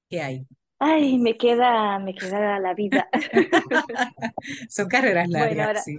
qué 0.08 0.22
hay? 0.22 0.46
Ay, 0.78 1.18
me 1.18 1.36
queda, 1.36 1.98
me 1.98 2.14
queda 2.14 2.58
la 2.60 2.72
vida. 2.72 3.06
Son 4.70 4.88
carreras 4.88 5.28
largas, 5.28 5.84
sí. 5.84 5.96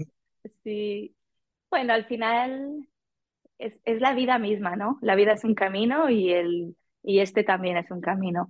Sí. 0.63 1.15
Bueno, 1.69 1.93
al 1.93 2.05
final 2.05 2.87
es, 3.59 3.79
es, 3.85 4.01
la 4.01 4.13
vida 4.13 4.39
misma, 4.39 4.75
¿no? 4.75 4.97
La 5.03 5.13
vida 5.13 5.33
es 5.33 5.43
un 5.43 5.53
camino 5.53 6.09
y, 6.09 6.33
el, 6.33 6.75
y 7.03 7.19
este 7.19 7.43
también 7.43 7.77
es 7.77 7.91
un 7.91 8.01
camino. 8.01 8.49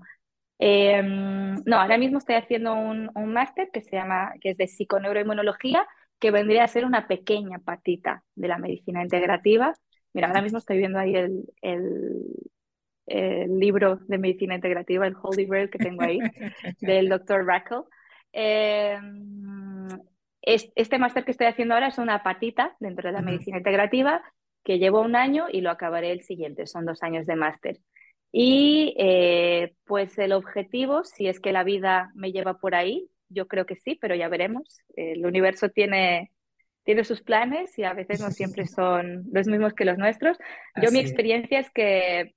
Em, 0.60 1.62
no, 1.66 1.76
ahora 1.76 1.98
mismo 1.98 2.20
estoy 2.20 2.36
haciendo 2.36 2.74
un, 2.74 3.12
un 3.16 3.34
máster 3.34 3.70
que 3.74 3.82
se 3.82 3.98
llama, 3.98 4.32
que 4.40 4.52
es 4.52 4.58
de 4.58 4.68
psiconeuroinmunología, 4.68 5.86
que 6.20 6.32
vendría 6.32 6.64
a 6.64 6.68
ser 6.68 6.86
una 6.86 7.08
pequeña 7.08 7.60
patita 7.60 8.24
de 8.36 8.48
la 8.48 8.58
medicina 8.58 9.04
integrativa. 9.04 9.74
Mira, 10.14 10.28
ahora 10.28 10.42
mismo 10.42 10.58
estoy 10.58 10.78
viendo 10.78 11.00
ahí 11.00 11.16
el, 11.16 11.44
el, 11.62 12.26
el 13.06 13.60
libro 13.60 13.98
de 14.08 14.18
medicina 14.18 14.56
integrativa, 14.56 15.06
el 15.06 15.16
Holy 15.22 15.46
Grail 15.46 15.70
que 15.70 15.78
tengo 15.78 16.04
ahí, 16.04 16.20
del 16.80 17.10
doctor 17.10 17.46
Rackle. 17.46 17.84
Em, 18.32 19.88
este 20.42 21.00
máster 21.00 21.26
que 21.26 21.32
estoy 21.32 21.48
haciendo 21.48 21.74
ahora 21.74 21.88
es 21.88 21.98
una 21.98 22.22
patita 22.22 22.76
dentro 22.80 23.10
de 23.10 23.14
la 23.14 23.22
medicina 23.22 23.58
integrativa 23.58 24.22
que 24.64 24.80
llevo 24.80 25.02
un 25.02 25.16
año 25.16 25.46
y 25.52 25.62
lo 25.62 25.70
acabaré 25.70 26.12
el 26.12 26.22
siguiente, 26.22 26.68
son 26.68 26.86
dos 26.86 27.04
años 27.04 27.26
de 27.26 27.36
máster. 27.36 27.80
Y 28.32 28.96
eh, 28.98 29.76
pues 29.86 30.18
el 30.18 30.34
objetivo, 30.34 31.04
si 31.04 31.28
es 31.28 31.40
que 31.40 31.54
la 31.54 31.64
vida 31.64 32.12
me 32.16 32.32
lleva 32.32 32.58
por 32.58 32.76
ahí, 32.76 33.10
yo 33.30 33.48
creo 33.48 33.66
que 33.66 33.76
sí, 33.76 33.98
pero 34.00 34.16
ya 34.16 34.30
veremos. 34.30 34.80
El 34.96 35.26
universo 35.26 35.70
tiene, 35.70 36.32
tiene 36.84 37.04
sus 37.04 37.22
planes 37.22 37.78
y 37.78 37.84
a 37.84 37.94
veces 37.94 38.22
no 38.22 38.32
siempre 38.32 38.66
son 38.68 39.26
los 39.32 39.48
mismos 39.48 39.74
que 39.74 39.86
los 39.86 39.98
nuestros. 39.98 40.38
Yo 40.82 40.92
mi 40.92 41.00
experiencia 41.00 41.60
es 41.60 41.70
que 41.72 42.36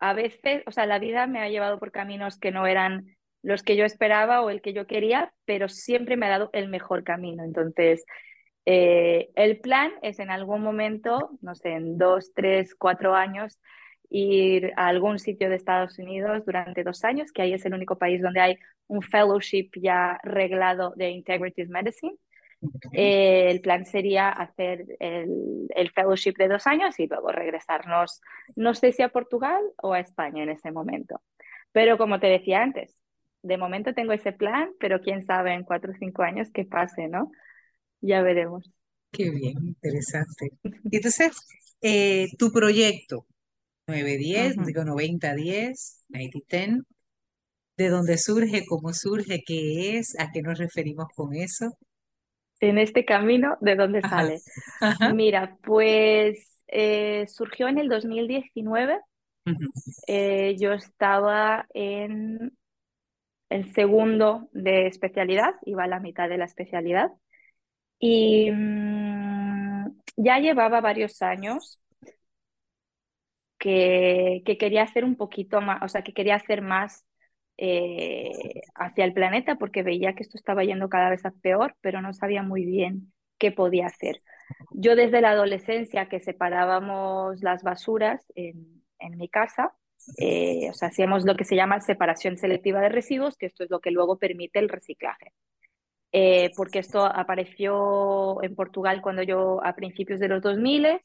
a 0.00 0.12
veces, 0.14 0.62
o 0.66 0.70
sea, 0.70 0.86
la 0.86 0.98
vida 0.98 1.26
me 1.26 1.40
ha 1.40 1.48
llevado 1.48 1.78
por 1.78 1.90
caminos 1.90 2.38
que 2.38 2.52
no 2.52 2.66
eran 2.66 3.16
los 3.42 3.62
que 3.62 3.76
yo 3.76 3.84
esperaba 3.84 4.42
o 4.42 4.50
el 4.50 4.60
que 4.62 4.72
yo 4.72 4.86
quería, 4.86 5.32
pero 5.44 5.68
siempre 5.68 6.16
me 6.16 6.26
ha 6.26 6.30
dado 6.30 6.50
el 6.52 6.68
mejor 6.68 7.04
camino. 7.04 7.44
Entonces, 7.44 8.04
eh, 8.64 9.30
el 9.34 9.60
plan 9.60 9.92
es 10.02 10.18
en 10.18 10.30
algún 10.30 10.62
momento, 10.62 11.30
no 11.40 11.54
sé, 11.54 11.70
en 11.70 11.98
dos, 11.98 12.32
tres, 12.34 12.74
cuatro 12.74 13.14
años, 13.14 13.58
ir 14.10 14.72
a 14.76 14.88
algún 14.88 15.18
sitio 15.18 15.48
de 15.48 15.56
Estados 15.56 15.98
Unidos 15.98 16.44
durante 16.44 16.84
dos 16.84 17.04
años, 17.04 17.32
que 17.32 17.42
ahí 17.42 17.52
es 17.52 17.64
el 17.66 17.74
único 17.74 17.98
país 17.98 18.22
donde 18.22 18.40
hay 18.40 18.58
un 18.86 19.02
fellowship 19.02 19.70
ya 19.80 20.18
reglado 20.22 20.94
de 20.96 21.10
Integrative 21.10 21.68
Medicine. 21.68 22.16
Eh, 22.92 23.50
el 23.50 23.60
plan 23.60 23.84
sería 23.86 24.30
hacer 24.30 24.84
el, 24.98 25.68
el, 25.68 25.90
fellowship 25.92 26.34
de 26.36 26.48
dos 26.48 26.66
años 26.66 26.98
y 26.98 27.06
luego 27.06 27.30
regresarnos, 27.30 28.20
no 28.56 28.74
sé 28.74 28.90
si 28.90 29.02
a 29.02 29.10
Portugal 29.10 29.62
o 29.80 29.92
a 29.92 30.00
España 30.00 30.42
en 30.42 30.50
ese 30.50 30.72
momento. 30.72 31.22
Pero 31.70 31.98
como 31.98 32.18
te 32.18 32.26
decía 32.26 32.62
antes, 32.62 33.00
de 33.42 33.56
momento 33.56 33.94
tengo 33.94 34.12
ese 34.12 34.32
plan, 34.32 34.70
pero 34.80 35.00
quién 35.00 35.22
sabe 35.22 35.52
en 35.52 35.64
cuatro 35.64 35.92
o 35.92 35.96
cinco 35.96 36.22
años 36.22 36.48
qué 36.52 36.64
pase, 36.64 37.08
¿no? 37.08 37.30
Ya 38.00 38.22
veremos. 38.22 38.70
Qué 39.12 39.30
bien, 39.30 39.56
interesante. 39.58 40.50
Entonces, 40.90 41.46
eh, 41.80 42.28
tu 42.38 42.50
proyecto, 42.52 43.26
910, 43.88 44.56
uh 44.56 44.60
-huh. 44.60 44.66
digo 44.66 44.84
9010, 44.84 46.04
9010, 46.08 46.82
¿de 47.76 47.88
dónde 47.88 48.18
surge, 48.18 48.64
cómo 48.66 48.92
surge, 48.92 49.42
qué 49.46 49.98
es, 49.98 50.14
a 50.18 50.30
qué 50.30 50.42
nos 50.42 50.58
referimos 50.58 51.06
con 51.14 51.34
eso? 51.34 51.76
En 52.60 52.78
este 52.78 53.04
camino, 53.04 53.56
¿de 53.60 53.76
dónde 53.76 54.00
Ajá. 54.02 54.08
sale? 54.08 54.38
Ajá. 54.80 55.14
Mira, 55.14 55.56
pues 55.62 56.62
eh, 56.66 57.26
surgió 57.28 57.68
en 57.68 57.78
el 57.78 57.88
2019. 57.88 59.00
Ujú. 59.46 59.70
Eh, 60.06 60.56
yo 60.58 60.72
estaba 60.72 61.66
en 61.72 62.52
el 63.48 63.72
segundo 63.72 64.48
de 64.52 64.86
especialidad, 64.86 65.54
iba 65.64 65.84
a 65.84 65.88
la 65.88 66.00
mitad 66.00 66.28
de 66.28 66.36
la 66.36 66.44
especialidad. 66.44 67.10
Y 67.98 68.50
mm, 68.50 69.86
ya 70.16 70.38
llevaba 70.38 70.80
varios 70.80 71.22
años 71.22 71.80
que, 73.58 74.42
que 74.44 74.58
quería 74.58 74.82
hacer 74.82 75.04
un 75.04 75.16
poquito 75.16 75.60
más, 75.60 75.82
o 75.82 75.88
sea, 75.88 76.02
que 76.02 76.12
quería 76.12 76.36
hacer 76.36 76.62
más 76.62 77.06
eh, 77.56 78.62
hacia 78.74 79.04
el 79.04 79.12
planeta 79.12 79.56
porque 79.56 79.82
veía 79.82 80.14
que 80.14 80.22
esto 80.22 80.38
estaba 80.38 80.64
yendo 80.64 80.88
cada 80.88 81.10
vez 81.10 81.24
a 81.26 81.32
peor, 81.32 81.76
pero 81.80 82.00
no 82.00 82.12
sabía 82.12 82.42
muy 82.42 82.64
bien 82.64 83.12
qué 83.38 83.52
podía 83.52 83.86
hacer. 83.86 84.22
Yo 84.70 84.96
desde 84.96 85.20
la 85.20 85.30
adolescencia 85.30 86.08
que 86.08 86.20
separábamos 86.20 87.42
las 87.42 87.62
basuras 87.62 88.24
en, 88.34 88.82
en 88.98 89.16
mi 89.16 89.28
casa, 89.28 89.74
eh, 90.16 90.68
o 90.70 90.74
sea, 90.74 90.88
hacíamos 90.88 91.24
lo 91.24 91.36
que 91.36 91.44
se 91.44 91.56
llama 91.56 91.80
separación 91.80 92.36
selectiva 92.36 92.80
de 92.80 92.88
residuos, 92.88 93.36
que 93.36 93.46
esto 93.46 93.64
es 93.64 93.70
lo 93.70 93.80
que 93.80 93.90
luego 93.90 94.18
permite 94.18 94.58
el 94.58 94.68
reciclaje. 94.68 95.32
Eh, 96.12 96.50
porque 96.56 96.78
esto 96.78 97.04
apareció 97.04 98.42
en 98.42 98.54
Portugal 98.54 99.02
cuando 99.02 99.22
yo, 99.22 99.62
a 99.64 99.74
principios 99.74 100.20
de 100.20 100.28
los 100.28 100.42
2000, 100.42 101.00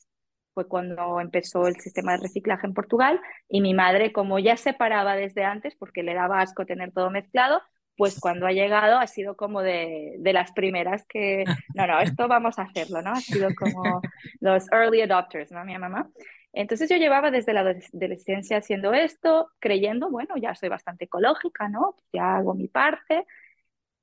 fue 0.54 0.68
cuando 0.68 1.20
empezó 1.20 1.68
el 1.68 1.76
sistema 1.78 2.13
de 2.13 2.24
reciclaje 2.24 2.68
en 2.68 2.74
Portugal, 2.74 3.20
y 3.48 3.62
mi 3.62 3.74
madre, 3.74 4.12
como 4.12 4.39
ya 4.39 4.58
separaba 4.58 5.16
desde 5.16 5.44
antes, 5.44 5.76
porque 5.76 6.04
le 6.04 6.13
daba 6.13 6.42
asco 6.42 6.66
tener 6.66 6.92
todo 6.92 7.10
mezclado, 7.10 7.62
pues 7.96 8.20
cuando 8.20 8.48
ha 8.48 8.52
llegado 8.52 8.98
ha 8.98 9.08
sido 9.08 9.36
como 9.36 9.62
de, 9.62 10.16
de 10.18 10.34
las 10.34 10.52
primeras 10.52 11.06
que, 11.08 11.44
no, 11.76 11.86
no, 11.88 12.00
esto 12.00 12.28
vamos 12.28 12.58
a 12.58 12.63
hacerlo, 12.63 13.02
¿no? 13.02 13.12
Ha 13.12 13.22
sido 13.22 13.50
como 13.56 14.02
los 14.39 14.72
early 14.72 15.02
adopters, 15.02 15.52
¿no? 15.52 15.63
Mi 15.63 15.78
mamá. 15.78 16.10
Entonces 16.54 16.88
yo 16.89 16.98
llevaba 16.98 17.32
desde 17.32 17.54
la 17.54 17.62
adolescencia 17.62 18.58
haciendo 18.58 18.94
esto, 18.94 19.50
creyendo, 19.60 20.10
bueno, 20.12 20.36
ya 20.38 20.54
soy 20.54 20.70
bastante 20.70 21.06
ecológica, 21.06 21.68
¿no? 21.68 21.96
Ya 22.12 22.36
hago 22.38 22.54
mi 22.54 22.68
parte. 22.68 23.26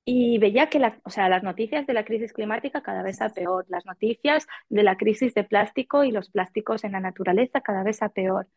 Y 0.05 0.39
veía 0.39 0.69
que 0.69 0.79
la, 0.79 0.99
o 1.05 1.11
sea, 1.11 1.29
las 1.29 1.43
noticias 1.43 1.87
de 1.87 1.93
la 1.93 2.05
crisis 2.05 2.33
climática 2.33 2.83
cada 2.83 3.03
vez 3.03 3.21
a 3.21 3.29
peor, 3.29 3.67
las 3.69 3.85
noticias 3.87 4.47
de 4.69 4.83
la 4.83 4.97
crisis 4.97 5.35
de 5.35 5.45
plástico 5.45 6.05
y 6.05 6.11
los 6.11 6.31
plásticos 6.31 6.85
en 6.85 6.93
la 6.93 7.01
naturaleza 7.01 7.61
cada 7.61 7.83
vez 7.83 8.03
a 8.03 8.09
peor. 8.09 8.49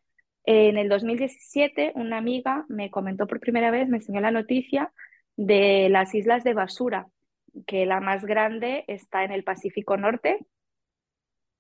En 0.46 0.78
el 0.78 0.90
2017 0.90 1.94
una 1.96 2.18
amiga 2.18 2.66
me 2.70 2.90
comentó 2.90 3.28
por 3.28 3.40
primera 3.40 3.72
vez, 3.72 3.88
me 3.88 3.98
enseñó 3.98 4.22
la 4.22 4.32
noticia 4.32 4.92
de 5.36 5.90
las 5.90 6.16
islas 6.16 6.44
de 6.44 6.54
basura, 6.54 7.08
que 7.68 7.86
la 7.86 8.00
más 8.00 8.26
grande 8.26 8.86
está 8.88 9.24
en 9.24 9.32
el 9.32 9.44
Pacífico 9.44 9.98
Norte, 9.98 10.46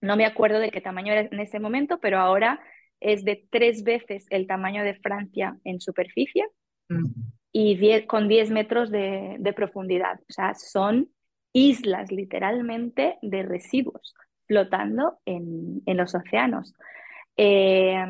no 0.02 0.17
me 0.17 0.26
acuerdo 0.26 0.60
de 0.60 0.72
qué 0.72 0.82
tamaño 0.82 1.13
era 1.13 1.22
en 1.22 1.39
ese 1.39 1.60
momento, 1.60 2.00
pero 2.00 2.19
ahora 2.19 2.60
es 3.00 3.24
de 3.24 3.48
tres 3.50 3.84
veces 3.84 4.26
el 4.30 4.48
tamaño 4.48 4.84
de 4.84 4.96
Francia 4.96 5.58
en 5.63 5.80
superficie 5.80 6.46
Mm. 6.89 7.06
Y 7.56 7.78
diez, 7.78 8.08
con 8.08 8.28
10 8.28 8.50
metros 8.50 8.89
de, 8.89 9.38
de, 9.39 9.54
profundidad. 9.54 10.20
O 10.28 10.34
sea, 10.34 10.56
son 10.56 11.10
islas 11.54 12.12
literalmente 12.12 13.20
de 13.22 13.44
residuos 13.44 14.16
flotando 14.48 15.20
en, 15.26 15.82
en 15.86 15.98
los 15.98 16.16
océanos. 16.16 16.74
Eh, 17.38 18.04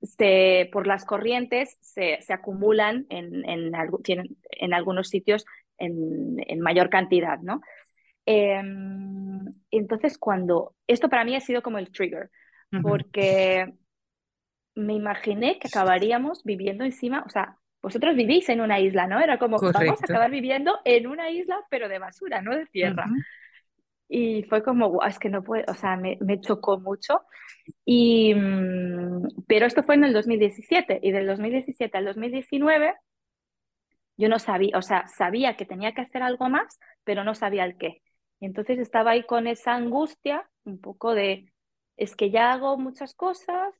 se, 0.00 0.70
por 0.72 0.86
las 0.86 1.04
corrientes 1.04 1.76
se, 1.80 2.18
se 2.22 2.32
acumulan 2.32 3.06
en, 3.10 3.44
en, 3.48 3.72
tienen, 4.04 4.36
en, 4.50 4.72
algunos 4.72 5.08
sitios 5.08 5.44
en, 5.76 6.60
mayor 6.60 6.90
cantidad, 6.90 7.40
¿no? 7.40 7.60
Eh, 8.24 8.62
entonces, 9.72 10.16
cuando 10.16 10.76
esto 10.86 11.08
para 11.08 11.24
mí 11.24 11.34
ha 11.34 11.40
sido 11.40 11.62
como 11.62 11.78
el 11.78 11.90
trigger, 11.90 12.30
uh 12.72 12.76
-huh. 12.76 12.82
porque 12.82 13.72
me 14.76 14.94
imaginé 14.94 15.58
que 15.58 15.66
acabaríamos 15.66 16.44
viviendo 16.44 16.84
encima, 16.84 17.24
o 17.26 17.30
sea, 17.30 17.58
vosotros 17.82 18.16
vivís 18.16 18.48
en 18.48 18.60
una 18.60 18.80
isla, 18.80 19.06
¿no? 19.06 19.20
Era 19.20 19.38
como, 19.38 19.58
Correcto. 19.58 19.80
vamos 19.84 20.02
a 20.02 20.04
acabar 20.04 20.30
viviendo 20.30 20.78
en 20.84 21.06
una 21.06 21.30
isla, 21.30 21.64
pero 21.70 21.88
de 21.88 21.98
basura, 21.98 22.42
no 22.42 22.56
de 22.56 22.66
tierra. 22.66 23.06
Uh 23.08 23.10
-huh. 23.12 23.24
Y 24.10 24.42
fue 24.44 24.62
como, 24.62 24.88
wow, 24.90 25.02
es 25.06 25.18
que 25.18 25.28
no 25.28 25.44
puedo, 25.44 25.64
o 25.68 25.74
sea, 25.74 25.96
me, 25.96 26.16
me 26.20 26.40
chocó 26.40 26.80
mucho. 26.80 27.22
Y, 27.84 28.34
pero 29.46 29.66
esto 29.66 29.82
fue 29.82 29.96
en 29.96 30.04
el 30.04 30.12
2017, 30.14 31.00
y 31.02 31.12
del 31.12 31.26
2017 31.26 31.98
al 31.98 32.06
2019 32.06 32.94
yo 34.16 34.28
no 34.28 34.38
sabía, 34.38 34.76
o 34.76 34.82
sea, 34.82 35.06
sabía 35.06 35.56
que 35.56 35.64
tenía 35.64 35.94
que 35.94 36.00
hacer 36.00 36.22
algo 36.22 36.48
más, 36.48 36.78
pero 37.04 37.22
no 37.22 37.34
sabía 37.34 37.64
el 37.64 37.76
qué. 37.78 38.02
Y 38.40 38.46
entonces 38.46 38.78
estaba 38.78 39.12
ahí 39.12 39.24
con 39.24 39.46
esa 39.46 39.74
angustia, 39.74 40.48
un 40.64 40.80
poco 40.80 41.14
de, 41.14 41.52
es 41.96 42.16
que 42.16 42.30
ya 42.30 42.52
hago 42.52 42.76
muchas 42.78 43.14
cosas, 43.14 43.74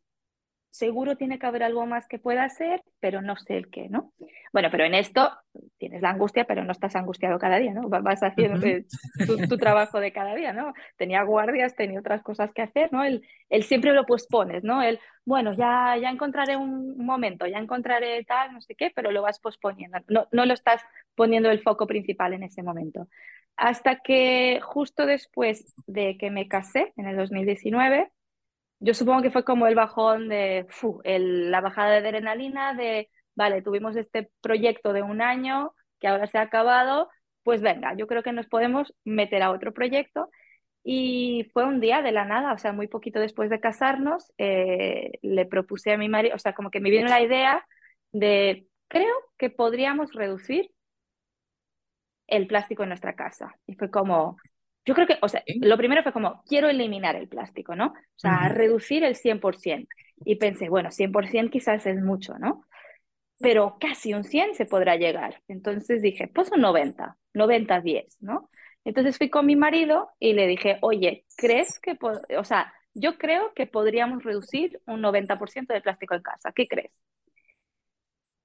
seguro 0.70 1.16
tiene 1.16 1.38
que 1.38 1.46
haber 1.46 1.62
algo 1.62 1.86
más 1.86 2.06
que 2.06 2.18
pueda 2.18 2.44
hacer, 2.44 2.82
pero 3.00 3.22
no 3.22 3.36
sé 3.36 3.56
el 3.56 3.70
qué, 3.70 3.88
¿no? 3.88 4.12
Bueno, 4.52 4.68
pero 4.70 4.84
en 4.84 4.94
esto 4.94 5.30
tienes 5.78 6.02
la 6.02 6.10
angustia, 6.10 6.44
pero 6.44 6.64
no 6.64 6.72
estás 6.72 6.94
angustiado 6.96 7.38
cada 7.38 7.58
día, 7.58 7.72
¿no? 7.72 7.88
Vas 7.88 8.22
haciendo 8.22 8.58
uh 8.58 8.70
-huh. 8.70 9.26
tu, 9.26 9.48
tu, 9.48 9.56
trabajo 9.56 10.00
de 10.00 10.12
cada 10.12 10.34
día, 10.34 10.52
¿no? 10.52 10.72
Tenía 10.96 11.22
guardias, 11.22 11.74
tenía 11.74 12.00
otras 12.00 12.22
cosas 12.22 12.52
que 12.52 12.62
hacer, 12.62 12.92
¿no? 12.92 13.04
El, 13.04 13.26
el 13.48 13.62
siempre 13.64 13.92
lo 13.92 14.06
pospones, 14.06 14.62
¿no? 14.64 14.82
El, 14.82 15.00
bueno, 15.24 15.52
ya, 15.52 15.96
ya 16.00 16.10
encontraré 16.10 16.56
un 16.56 16.96
momento, 17.04 17.46
ya 17.46 17.58
encontraré 17.58 18.24
tal, 18.24 18.52
no 18.52 18.60
sé 18.60 18.74
qué, 18.74 18.90
pero 18.94 19.10
lo 19.10 19.22
vas 19.22 19.40
posponiendo, 19.40 19.98
no, 20.08 20.26
no 20.32 20.46
lo 20.46 20.54
estás 20.54 20.82
poniendo 21.14 21.50
el 21.50 21.60
foco 21.60 21.86
principal 21.86 22.32
en 22.32 22.44
ese 22.44 22.62
momento. 22.62 23.08
Hasta 23.56 23.96
que 23.96 24.60
justo 24.62 25.04
después 25.04 25.74
de 25.86 26.16
que 26.16 26.30
me 26.30 26.46
casé, 26.46 26.92
en 26.96 27.08
el 27.08 27.16
2019, 27.16 28.10
yo 28.80 28.94
supongo 28.94 29.22
que 29.22 29.30
fue 29.30 29.44
como 29.44 29.66
el 29.66 29.74
bajón 29.74 30.28
de 30.28 30.66
la 31.04 31.60
bajada 31.60 31.90
de 31.90 32.08
adrenalina 32.08 32.74
de, 32.74 33.10
vale, 33.34 33.62
tuvimos 33.62 33.96
este 33.96 34.30
proyecto 34.40 34.92
de 34.92 35.02
un 35.02 35.20
año 35.20 35.72
que 35.98 36.08
ahora 36.08 36.26
se 36.26 36.38
ha 36.38 36.42
acabado, 36.42 37.08
pues 37.42 37.60
venga, 37.60 37.94
yo 37.96 38.06
creo 38.06 38.22
que 38.22 38.32
nos 38.32 38.46
podemos 38.46 38.94
meter 39.04 39.42
a 39.42 39.50
otro 39.50 39.72
proyecto. 39.72 40.30
Y 40.84 41.50
fue 41.52 41.64
un 41.64 41.80
día 41.80 42.02
de 42.02 42.12
la 42.12 42.24
nada, 42.24 42.52
o 42.52 42.58
sea, 42.58 42.72
muy 42.72 42.88
poquito 42.88 43.20
después 43.20 43.50
de 43.50 43.60
casarnos, 43.60 44.32
eh, 44.38 45.12
le 45.22 45.44
propuse 45.44 45.92
a 45.92 45.98
mi 45.98 46.08
marido, 46.08 46.34
o 46.36 46.38
sea, 46.38 46.54
como 46.54 46.70
que 46.70 46.80
me 46.80 46.90
vino 46.90 47.08
la 47.08 47.20
idea 47.20 47.66
de, 48.12 48.66
creo 48.88 49.14
que 49.36 49.50
podríamos 49.50 50.12
reducir 50.14 50.70
el 52.26 52.46
plástico 52.46 52.84
en 52.84 52.90
nuestra 52.90 53.14
casa. 53.14 53.54
Y 53.66 53.74
fue 53.74 53.90
como, 53.90 54.36
yo 54.88 54.94
creo 54.94 55.06
que, 55.06 55.18
o 55.20 55.28
sea, 55.28 55.42
lo 55.60 55.76
primero 55.76 56.02
fue 56.02 56.14
como, 56.14 56.42
quiero 56.46 56.70
eliminar 56.70 57.14
el 57.14 57.28
plástico, 57.28 57.76
¿no? 57.76 57.88
O 57.88 58.18
sea, 58.18 58.32
uh 58.32 58.34
-huh. 58.48 58.54
reducir 58.54 59.04
el 59.04 59.16
100%. 59.16 59.86
Y 60.24 60.36
pensé, 60.36 60.70
bueno, 60.70 60.90
100% 60.90 61.50
quizás 61.50 61.84
es 61.84 62.00
mucho, 62.02 62.38
¿no? 62.38 62.64
Pero 63.38 63.76
casi 63.78 64.14
un 64.14 64.24
100 64.24 64.54
se 64.54 64.64
podrá 64.64 64.96
llegar. 64.96 65.42
Entonces 65.46 66.00
dije, 66.00 66.28
pues 66.34 66.50
un 66.52 66.62
90, 66.62 67.18
90-10, 67.34 68.16
¿no? 68.20 68.48
Entonces 68.82 69.18
fui 69.18 69.28
con 69.28 69.44
mi 69.44 69.56
marido 69.56 70.08
y 70.18 70.32
le 70.32 70.46
dije, 70.46 70.78
oye, 70.80 71.26
¿crees 71.36 71.78
que, 71.80 71.98
o 72.38 72.44
sea, 72.44 72.72
yo 72.94 73.18
creo 73.18 73.52
que 73.54 73.66
podríamos 73.66 74.24
reducir 74.24 74.80
un 74.86 75.02
90% 75.02 75.74
de 75.74 75.82
plástico 75.82 76.14
en 76.14 76.22
casa. 76.22 76.50
¿Qué 76.52 76.66
crees? 76.66 76.92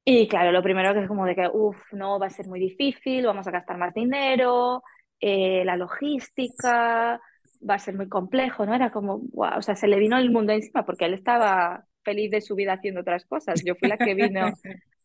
Y 0.06 0.28
claro, 0.28 0.52
lo 0.52 0.62
primero 0.62 0.94
que 0.94 1.00
es 1.02 1.08
como 1.08 1.26
de 1.26 1.36
que, 1.36 1.48
uff, 1.54 1.78
no, 1.94 2.20
va 2.20 2.28
a 2.28 2.30
ser 2.30 2.48
muy 2.48 2.60
difícil, 2.60 3.26
vamos 3.26 3.48
a 3.48 3.52
gastar 3.52 3.78
más 3.78 3.94
dinero, 3.94 4.84
eh, 5.26 5.64
la 5.64 5.78
logística, 5.78 7.22
va 7.68 7.76
a 7.76 7.80
ser 7.80 7.96
muy 7.96 8.10
complejo, 8.10 8.66
¿no? 8.66 8.76
Era 8.76 8.92
como, 8.92 9.20
wow, 9.32 9.58
o 9.58 9.62
sea, 9.62 9.74
se 9.74 9.88
le 9.88 9.98
vino 9.98 10.18
el 10.18 10.32
mundo 10.32 10.52
encima 10.52 10.86
porque 10.86 11.06
él 11.06 11.14
estaba 11.14 11.86
feliz 12.04 12.30
de 12.30 12.42
su 12.42 12.56
vida 12.56 12.74
haciendo 12.74 13.00
otras 13.00 13.26
cosas. 13.26 13.64
Yo 13.64 13.76
fui 13.76 13.88
la 13.88 13.98
que 13.98 14.16
vino 14.16 14.52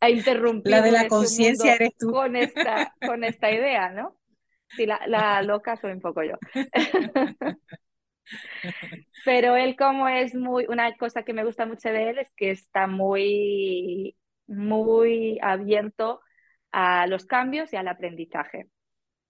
a 0.01 0.11
interrumpir. 0.11 0.73
La 0.73 0.83
de 0.83 0.91
la 0.91 1.07
conciencia 1.07 1.77
eres 1.77 1.97
tú. 1.97 2.11
Con 2.11 2.35
esta, 2.35 2.93
con 3.07 3.23
esta 3.23 3.53
idea, 3.53 3.91
¿no? 3.91 4.17
Sí, 4.71 4.87
la, 4.87 5.01
la 5.07 5.41
loca 5.43 5.77
soy 5.77 5.93
un 5.93 6.01
poco 6.01 6.25
yo. 6.25 6.35
Pero 9.25 9.55
él 9.55 9.77
como 9.77 10.09
es 10.09 10.35
muy, 10.35 10.67
una 10.69 10.97
cosa 10.97 11.23
que 11.23 11.33
me 11.33 11.45
gusta 11.45 11.65
mucho 11.65 11.91
de 11.91 12.11
él 12.11 12.19
es 12.19 12.33
que 12.35 12.51
está 12.51 12.89
muy, 12.89 14.17
muy 14.49 15.39
abierto 15.41 16.21
a 16.73 17.07
los 17.07 17.25
cambios 17.25 17.73
y 17.73 17.77
al 17.77 17.87
aprendizaje. 17.87 18.67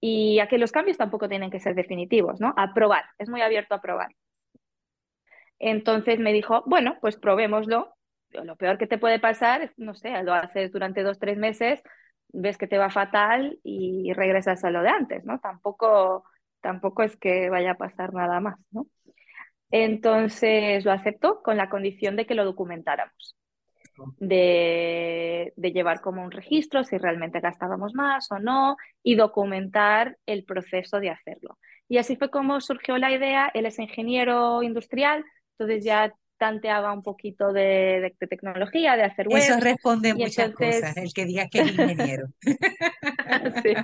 Y 0.01 0.39
a 0.41 0.49
que 0.49 0.59
los 0.59 0.73
cambios 0.73 0.97
tampoco 0.97 1.29
tienen 1.29 1.51
que 1.51 1.61
ser 1.61 1.75
definitivos, 1.75 2.41
¿no? 2.41 2.55
A 2.57 2.73
probar, 2.75 3.05
es 3.19 3.29
muy 3.29 3.43
abierto 3.43 3.75
a 3.75 3.81
probar. 3.81 4.09
Entonces 5.59 6.19
me 6.21 6.33
dijo, 6.33 6.63
bueno, 6.67 6.99
pues 7.01 7.17
probémoslo. 7.17 7.95
Lo 8.31 8.57
peor 8.57 8.79
que 8.79 8.87
te 8.87 8.99
puede 8.99 9.19
pasar 9.19 9.63
es, 9.63 9.73
no 9.79 9.95
sé, 9.95 10.23
lo 10.23 10.35
haces 10.35 10.71
durante 10.71 11.03
dos, 11.03 11.19
tres 11.19 11.39
meses, 11.39 11.83
ves 12.29 12.59
que 12.59 12.67
te 12.67 12.79
va 12.79 12.91
fatal 12.91 13.59
y 13.63 14.13
regresas 14.13 14.65
a 14.65 14.71
lo 14.71 14.83
de 14.83 14.91
antes, 14.91 15.25
¿no? 15.25 15.41
Tampoco, 15.41 16.25
tampoco 16.61 17.03
es 17.03 17.17
que 17.17 17.49
vaya 17.51 17.73
a 17.73 17.77
pasar 17.77 18.13
nada 18.13 18.41
más, 18.41 18.59
¿no? 18.71 18.87
Entonces 19.71 20.85
lo 20.85 20.93
aceptó 20.93 21.43
con 21.43 21.57
la 21.57 21.71
condición 21.71 22.17
de 22.17 22.27
que 22.27 22.35
lo 22.35 22.45
documentáramos, 22.45 23.37
de, 24.19 25.53
de, 25.57 25.73
llevar 25.73 26.01
como 26.01 26.23
un 26.23 26.31
registro 26.31 26.85
si 26.85 26.99
realmente 26.99 27.41
gastábamos 27.41 27.95
más 27.95 28.31
o 28.31 28.39
no 28.39 28.77
y 29.03 29.15
documentar 29.15 30.19
el 30.27 30.45
proceso 30.45 31.01
de 31.01 31.11
hacerlo. 31.11 31.59
Y 31.89 31.99
así 31.99 32.17
fue 32.17 32.31
como 32.31 32.61
surgió 32.61 32.99
la 32.99 33.13
idea. 33.13 33.51
Él 33.55 33.67
es 33.67 33.79
ingeniero 33.79 34.63
industrial, 34.63 35.25
entonces 35.59 35.85
ya 35.85 36.13
tanteaba 36.39 36.93
un 36.93 37.03
poquito 37.03 37.53
de, 37.53 38.15
de, 38.19 38.27
tecnología, 38.27 38.97
de 38.97 39.03
hacer 39.03 39.29
web. 39.29 39.39
Eso 39.39 39.59
responde 39.61 40.15
muchas 40.15 40.53
cosas, 40.53 40.97
el 40.97 41.13
que 41.13 41.27
diga 41.27 41.49
que 41.49 41.61
es 41.61 41.71
ingeniero. 41.71 42.29
sí. 43.63 43.75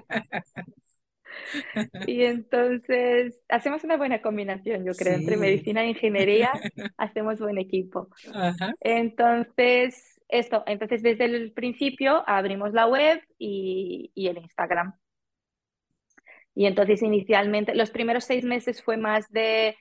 Y 2.06 2.22
entonces 2.24 3.42
hacemos 3.48 3.84
una 3.84 3.96
buena 3.96 4.22
combinación, 4.22 4.84
yo 4.84 4.92
creo, 4.92 5.14
entre 5.14 5.36
medicina 5.36 5.82
e 5.82 5.88
ingeniería, 5.88 6.50
hacemos 6.96 7.38
buen 7.38 7.58
equipo. 7.58 8.08
Entonces, 8.80 10.20
esto, 10.28 10.62
entonces 10.66 11.02
desde 11.02 11.24
el 11.26 11.52
principio 11.52 12.24
abrimos 12.26 12.72
la 12.72 12.86
web 12.86 13.20
y, 13.38 14.10
y, 14.14 14.28
el 14.28 14.38
Instagram. 14.38 14.94
Y 16.54 16.66
entonces 16.66 17.02
inicialmente, 17.02 17.74
los 17.74 17.90
primeros 17.90 18.24
seis 18.24 18.44
meses 18.44 18.82
fue 18.82 18.96
más 18.96 19.28
de, 19.30 19.76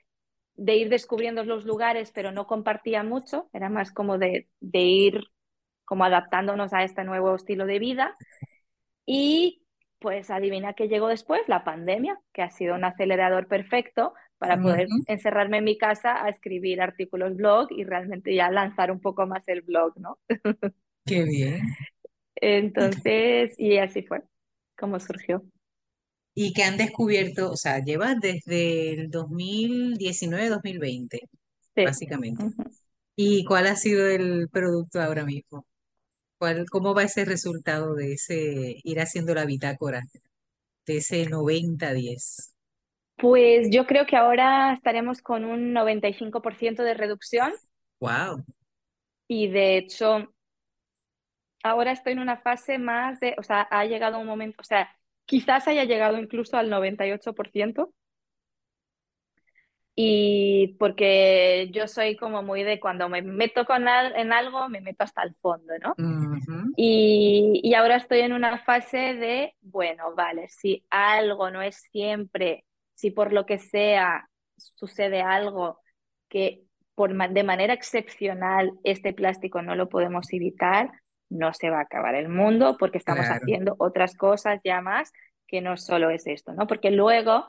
de 0.56 0.76
ir 0.76 0.90
descubriendo 0.90 1.44
los 1.44 1.66
lugares, 1.66 2.12
pero 2.14 2.32
no 2.32 2.48
compartía 2.48 3.04
mucho, 3.04 3.50
era 3.54 3.70
más 3.70 3.92
como 3.92 4.18
de, 4.18 4.48
de 4.60 4.80
ir 4.80 5.24
como 5.86 6.06
adaptándonos 6.06 6.74
a 6.74 6.84
este 6.84 7.04
nuevo 7.04 7.36
estilo 7.36 7.66
de 7.66 7.80
vida. 7.80 8.18
Y 9.06 9.63
pues 10.04 10.30
adivina 10.30 10.74
qué 10.74 10.88
llegó 10.90 11.08
después, 11.08 11.42
la 11.48 11.64
pandemia, 11.64 12.20
que 12.34 12.42
ha 12.42 12.52
sido 12.52 12.76
un 12.76 12.84
acelerador 12.84 13.48
perfecto 13.48 14.14
para 14.38 14.62
poder 14.62 14.90
encerrarme 15.08 15.60
en 15.60 15.64
mi 15.64 15.78
casa 15.78 16.26
a 16.26 16.28
escribir 16.28 16.82
artículos 16.82 17.38
blog 17.38 17.70
y 17.72 17.86
realmente 17.86 18.36
ya 18.36 18.52
lanzar 18.52 18.92
un 18.92 19.00
poco 19.00 19.26
más 19.26 19.48
el 19.48 19.62
blog, 19.62 19.98
¿no? 19.98 20.20
Qué 21.06 21.24
bien. 21.24 21.62
Entonces, 22.36 23.58
y 23.58 23.78
así 23.78 24.04
fue 24.04 24.24
como 24.78 25.00
surgió. 25.00 25.42
Y 26.36 26.52
que 26.52 26.64
han 26.64 26.76
descubierto, 26.76 27.50
o 27.50 27.56
sea, 27.56 27.82
llevas 27.82 28.20
desde 28.20 28.92
el 28.92 29.10
2019-2020, 29.10 31.20
básicamente. 31.78 32.44
¿Y 33.16 33.46
cuál 33.46 33.68
ha 33.68 33.78
sido 33.78 34.06
el 34.08 34.50
producto 34.50 35.02
ahora 35.02 35.24
mismo? 35.24 35.66
¿Cómo 36.70 36.94
va 36.94 37.04
ese 37.04 37.26
resultado 37.26 37.96
de 37.96 38.14
ese 38.14 38.76
ir 38.84 39.00
haciendo 39.00 39.34
la 39.34 39.46
bitácora, 39.46 40.02
de 40.86 40.98
ese 40.98 41.26
90-10? 41.26 42.54
Pues 43.18 43.70
yo 43.70 43.86
creo 43.86 44.06
que 44.06 44.16
ahora 44.16 44.74
estaremos 44.74 45.22
con 45.22 45.46
un 45.46 45.74
95% 45.74 46.84
de 46.84 46.94
reducción. 46.94 47.54
¡Wow! 48.00 48.44
Y 49.28 49.48
de 49.48 49.78
hecho, 49.78 50.34
ahora 51.64 51.92
estoy 51.92 52.14
en 52.14 52.20
una 52.20 52.38
fase 52.38 52.78
más 52.78 53.20
de, 53.20 53.36
o 53.38 53.44
sea, 53.44 53.62
ha 53.62 53.86
llegado 53.86 54.20
un 54.20 54.28
momento, 54.28 54.58
o 54.60 54.66
sea, 54.66 54.90
quizás 55.26 55.68
haya 55.68 55.86
llegado 55.86 56.18
incluso 56.18 56.58
al 56.58 56.70
98%. 56.70 57.94
Y 59.96 60.76
porque 60.80 61.70
yo 61.72 61.88
soy 61.88 62.16
como 62.16 62.42
muy 62.42 62.64
de 62.64 62.80
cuando 62.80 63.10
me 63.10 63.22
meto 63.22 63.66
con 63.66 63.88
en 63.88 64.34
algo, 64.34 64.68
me 64.68 64.82
meto 64.82 65.04
hasta 65.04 65.22
el 65.22 65.36
fondo, 65.36 65.74
¿no? 65.80 65.94
y, 66.76 67.62
y, 67.64 67.74
ahora 67.76 67.98
estoy 67.98 68.22
en 68.22 68.34
una 68.34 68.58
fase 68.58 68.98
de, 69.14 69.56
bueno, 69.62 70.16
vale, 70.16 70.48
si 70.50 70.84
algo 70.90 71.52
no 71.52 71.62
es 71.62 71.76
siempre, 71.92 72.66
si 72.96 73.12
por 73.12 73.34
lo 73.34 73.46
que 73.46 73.60
sea 73.60 74.28
sucede 74.58 75.22
algo 75.22 75.80
que 76.28 76.64
por, 76.96 77.16
de 77.32 77.44
manera 77.44 77.74
excepcional 77.74 78.72
este 78.84 79.14
plástico 79.14 79.62
no 79.62 79.76
lo 79.76 79.90
podemos 79.90 80.32
evitar, 80.32 80.92
no 81.30 81.54
se 81.54 81.70
va 81.70 81.80
a 81.80 81.84
acabar 81.84 82.16
el 82.16 82.30
mundo 82.30 82.78
porque 82.78 82.98
estamos 82.98 83.26
haciendo 83.26 83.76
otras 83.80 84.16
cosas 84.16 84.60
ya 84.64 84.82
más 84.82 85.12
que 85.48 85.62
no 85.62 85.78
solo 85.78 86.10
es 86.10 86.26
esto, 86.28 86.54
¿no? 86.54 86.68
Porque 86.68 86.92
luego 86.92 87.48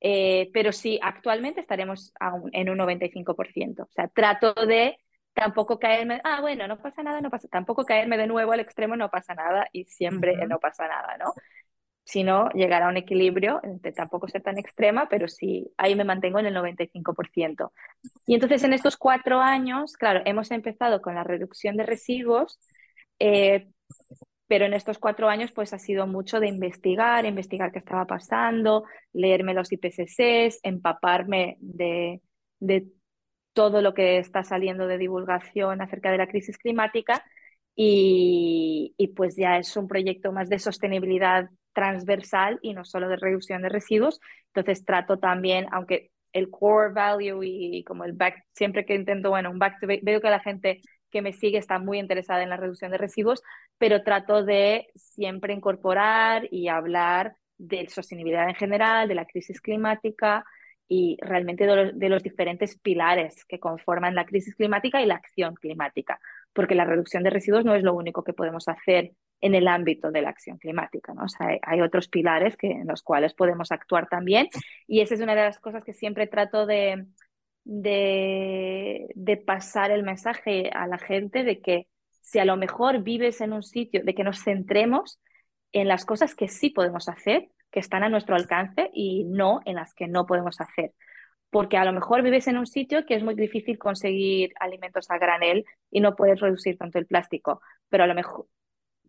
eh, 0.00 0.50
pero 0.52 0.72
sí, 0.72 0.98
actualmente 1.02 1.60
estaremos 1.60 2.12
en 2.52 2.70
un 2.70 2.78
95%. 2.78 3.84
O 3.84 3.88
sea, 3.92 4.08
trato 4.08 4.54
de 4.66 4.98
tampoco 5.34 5.78
caerme, 5.78 6.20
ah, 6.24 6.40
bueno, 6.40 6.66
no 6.68 6.78
pasa 6.80 7.02
nada, 7.02 7.20
no 7.20 7.30
pasa, 7.30 7.48
tampoco 7.48 7.84
caerme 7.84 8.16
de 8.16 8.26
nuevo 8.26 8.52
al 8.52 8.60
extremo, 8.60 8.96
no 8.96 9.10
pasa 9.10 9.34
nada 9.34 9.66
y 9.72 9.84
siempre 9.84 10.46
no 10.46 10.58
pasa 10.58 10.86
nada, 10.88 11.16
¿no? 11.18 11.32
Sino 12.04 12.50
llegar 12.50 12.82
a 12.82 12.88
un 12.88 12.96
equilibrio, 12.96 13.60
entre 13.64 13.92
tampoco 13.92 14.28
ser 14.28 14.42
tan 14.42 14.58
extrema, 14.58 15.08
pero 15.08 15.26
sí, 15.26 15.72
ahí 15.76 15.94
me 15.94 16.04
mantengo 16.04 16.38
en 16.38 16.46
el 16.46 16.54
95%. 16.54 17.72
Y 18.26 18.34
entonces 18.34 18.62
en 18.64 18.74
estos 18.74 18.96
cuatro 18.96 19.40
años, 19.40 19.94
claro, 19.94 20.22
hemos 20.24 20.50
empezado 20.50 21.00
con 21.02 21.14
la 21.14 21.24
reducción 21.24 21.76
de 21.76 21.84
residuos, 21.86 22.58
eh, 23.18 23.68
pero 24.46 24.66
en 24.66 24.74
estos 24.74 24.98
cuatro 24.98 25.28
años 25.28 25.52
pues 25.52 25.72
ha 25.72 25.78
sido 25.78 26.06
mucho 26.06 26.40
de 26.40 26.48
investigar, 26.48 27.24
investigar 27.24 27.72
qué 27.72 27.78
estaba 27.78 28.06
pasando, 28.06 28.84
leerme 29.12 29.54
los 29.54 29.72
IPCCs, 29.72 30.60
empaparme 30.62 31.56
de, 31.60 32.20
de 32.60 32.86
todo 33.52 33.80
lo 33.80 33.94
que 33.94 34.18
está 34.18 34.44
saliendo 34.44 34.86
de 34.86 34.98
divulgación 34.98 35.80
acerca 35.80 36.10
de 36.10 36.18
la 36.18 36.26
crisis 36.26 36.58
climática 36.58 37.24
y, 37.76 38.94
y, 38.96 39.08
pues 39.08 39.36
ya 39.36 39.58
es 39.58 39.76
un 39.76 39.88
proyecto 39.88 40.32
más 40.32 40.48
de 40.48 40.58
sostenibilidad 40.58 41.50
transversal 41.72 42.58
y 42.62 42.72
no 42.72 42.84
solo 42.84 43.08
de 43.08 43.16
reducción 43.16 43.62
de 43.62 43.68
residuos. 43.68 44.20
Entonces 44.54 44.84
trato 44.84 45.18
también, 45.18 45.66
aunque 45.72 46.12
el 46.32 46.50
core 46.50 46.92
value 46.92 47.42
y 47.42 47.84
como 47.84 48.04
el 48.04 48.12
back, 48.12 48.44
siempre 48.52 48.84
que 48.84 48.94
intento, 48.94 49.30
bueno, 49.30 49.50
un 49.50 49.58
back 49.58 49.80
to, 49.80 49.86
veo 49.86 50.20
que 50.20 50.30
la 50.30 50.40
gente 50.40 50.82
que 51.10 51.22
me 51.22 51.32
sigue 51.32 51.58
está 51.58 51.78
muy 51.78 51.98
interesada 52.00 52.42
en 52.42 52.50
la 52.50 52.56
reducción 52.56 52.90
de 52.90 52.98
residuos, 52.98 53.42
pero 53.78 54.02
trato 54.02 54.44
de 54.44 54.88
siempre 54.94 55.52
incorporar 55.52 56.46
y 56.50 56.68
hablar 56.68 57.36
de 57.58 57.88
sostenibilidad 57.88 58.48
en 58.48 58.54
general, 58.54 59.08
de 59.08 59.14
la 59.14 59.26
crisis 59.26 59.60
climática 59.60 60.44
y 60.88 61.16
realmente 61.20 61.66
de 61.66 62.08
los, 62.08 62.22
diferentes 62.22 62.78
pilares 62.78 63.44
que 63.46 63.58
conforman 63.58 64.14
la 64.14 64.26
crisis 64.26 64.54
climática 64.54 65.00
y 65.00 65.06
la 65.06 65.14
acción 65.14 65.54
climática, 65.54 66.20
porque 66.52 66.74
la 66.74 66.84
reducción 66.84 67.22
de 67.22 67.30
residuos 67.30 67.64
no 67.64 67.74
es 67.74 67.82
lo 67.82 67.94
único 67.94 68.22
que 68.22 68.34
podemos 68.34 68.68
hacer 68.68 69.12
en 69.40 69.54
el 69.54 69.66
ámbito 69.66 70.10
de 70.10 70.22
la 70.22 70.30
acción 70.30 70.58
climática, 70.58 71.14
¿no? 71.14 71.24
O 71.24 71.28
sea, 71.28 71.58
hay, 71.62 71.80
otros 71.80 72.08
pilares 72.08 72.56
que, 72.56 72.70
en 72.70 72.86
los 72.86 73.02
cuales 73.02 73.34
podemos 73.34 73.72
actuar 73.72 74.08
también 74.08 74.48
y 74.86 75.00
esa 75.00 75.14
es 75.14 75.20
una 75.20 75.34
de 75.34 75.42
las 75.42 75.58
cosas 75.58 75.84
que 75.84 75.94
siempre 75.94 76.26
trato 76.26 76.66
de, 76.66 77.06
de, 77.64 79.08
de 79.14 79.36
pasar 79.36 79.90
el 79.90 80.02
mensaje 80.02 80.70
a 80.72 80.86
la 80.86 80.98
gente 80.98 81.44
de 81.44 81.60
que 81.60 81.88
si 82.24 82.38
a 82.38 82.44
lo 82.46 82.56
mejor 82.56 83.02
vives 83.02 83.40
en 83.42 83.52
un 83.52 83.62
sitio, 83.62 84.02
de 84.02 84.14
que 84.14 84.24
nos 84.24 84.42
centremos 84.42 85.20
en 85.72 85.88
las 85.88 86.06
cosas 86.06 86.34
que 86.34 86.48
sí 86.48 86.70
podemos 86.70 87.08
hacer, 87.08 87.50
que 87.70 87.80
están 87.80 88.02
a 88.02 88.08
nuestro 88.08 88.34
alcance 88.34 88.90
y 88.94 89.24
no 89.24 89.60
en 89.66 89.76
las 89.76 89.94
que 89.94 90.08
no 90.08 90.26
podemos 90.26 90.60
hacer. 90.60 90.92
porque 91.50 91.76
a 91.76 91.84
lo 91.84 91.92
mejor 91.92 92.22
vives 92.22 92.48
en 92.48 92.58
un 92.58 92.66
sitio 92.66 93.06
que 93.06 93.14
es 93.14 93.22
muy 93.22 93.34
difícil 93.36 93.78
conseguir 93.78 94.52
alimentos 94.58 95.10
a 95.10 95.18
granel 95.18 95.64
y 95.90 96.00
no 96.00 96.16
puedes 96.16 96.40
reducir 96.40 96.76
tanto 96.78 96.98
el 96.98 97.06
plástico, 97.06 97.60
pero 97.88 98.04
a 98.04 98.06
lo 98.08 98.14
mejor, 98.14 98.48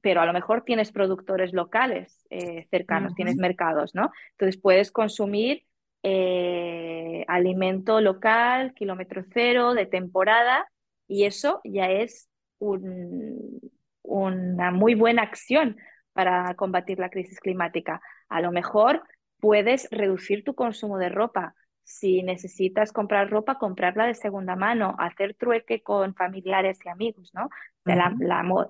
pero 0.02 0.22
a 0.22 0.26
lo 0.28 0.34
mejor 0.34 0.64
tienes 0.64 0.92
productores 0.92 1.54
locales 1.54 2.26
eh, 2.30 2.68
cercanos, 2.70 3.16
tienes 3.16 3.38
mercados, 3.38 3.96
¿no? 3.96 4.12
Entonces 4.34 4.62
puedes 4.62 4.92
consumir 4.92 5.64
eh, 6.04 7.26
alimento 7.28 8.02
local, 8.02 8.74
kilómetro 8.76 9.24
cero, 9.34 9.74
de 9.74 9.88
temporada, 9.88 10.68
y 11.08 11.24
eso 11.26 11.62
ya 11.64 11.90
es 11.90 12.30
una 12.60 14.72
muy 14.72 14.96
buena 14.96 15.24
acción 15.24 15.78
para 16.14 16.54
combatir 16.56 17.00
la 17.00 17.10
crisis 17.10 17.40
climática. 17.40 18.02
A 18.30 18.42
lo 18.42 18.52
mejor 18.52 19.04
puedes 19.40 19.88
reducir 19.92 20.44
tu 20.44 20.56
consumo 20.56 20.98
de 20.98 21.10
ropa. 21.10 21.56
Si 21.84 22.24
necesitas 22.24 22.92
comprar 22.92 23.30
ropa, 23.30 23.60
comprarla 23.60 24.08
de 24.08 24.16
segunda 24.16 24.56
mano, 24.56 24.96
hacer 24.98 25.36
trueque 25.36 25.84
con 25.84 26.16
familiares 26.16 26.80
y 26.84 26.90
amigos, 26.90 27.32
¿no? 27.34 27.50
la, 27.84 28.12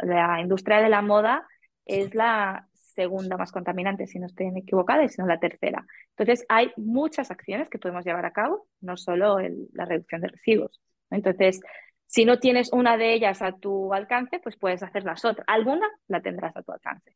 la 0.01 0.41
industria 0.41 0.81
de 0.81 0.89
la 0.89 1.01
moda 1.01 1.47
es 1.85 2.13
la 2.13 2.67
segunda 2.95 3.37
más 3.37 3.51
contaminante, 3.51 4.07
si 4.07 4.19
no 4.19 4.25
estoy 4.25 4.47
equivocada, 4.55 5.03
y 5.03 5.09
si 5.09 5.21
no 5.21 5.27
la 5.27 5.39
tercera. 5.39 5.85
Entonces, 6.17 6.45
hay 6.49 6.71
muchas 6.77 7.29
acciones 7.29 7.69
que 7.69 7.77
podemos 7.77 8.05
llevar 8.05 8.25
a 8.25 8.31
cabo, 8.31 8.67
no 8.81 8.97
solo 8.97 9.37
la 9.73 9.85
reducción 9.85 10.21
de 10.21 10.29
residuos. 10.29 10.81
Entonces, 11.11 11.61
si 12.07 12.25
no 12.25 12.39
tienes 12.39 12.71
una 12.71 12.97
de 12.97 13.13
ellas 13.13 13.41
a 13.41 13.51
tu 13.53 13.93
alcance, 13.93 14.39
pues 14.39 14.55
puedes 14.57 14.83
hacer 14.83 15.03
las 15.03 15.25
otras. 15.25 15.45
Alguna 15.47 15.87
la 16.07 16.21
tendrás 16.21 16.55
a 16.55 16.61
tu 16.61 16.71
alcance. 16.71 17.15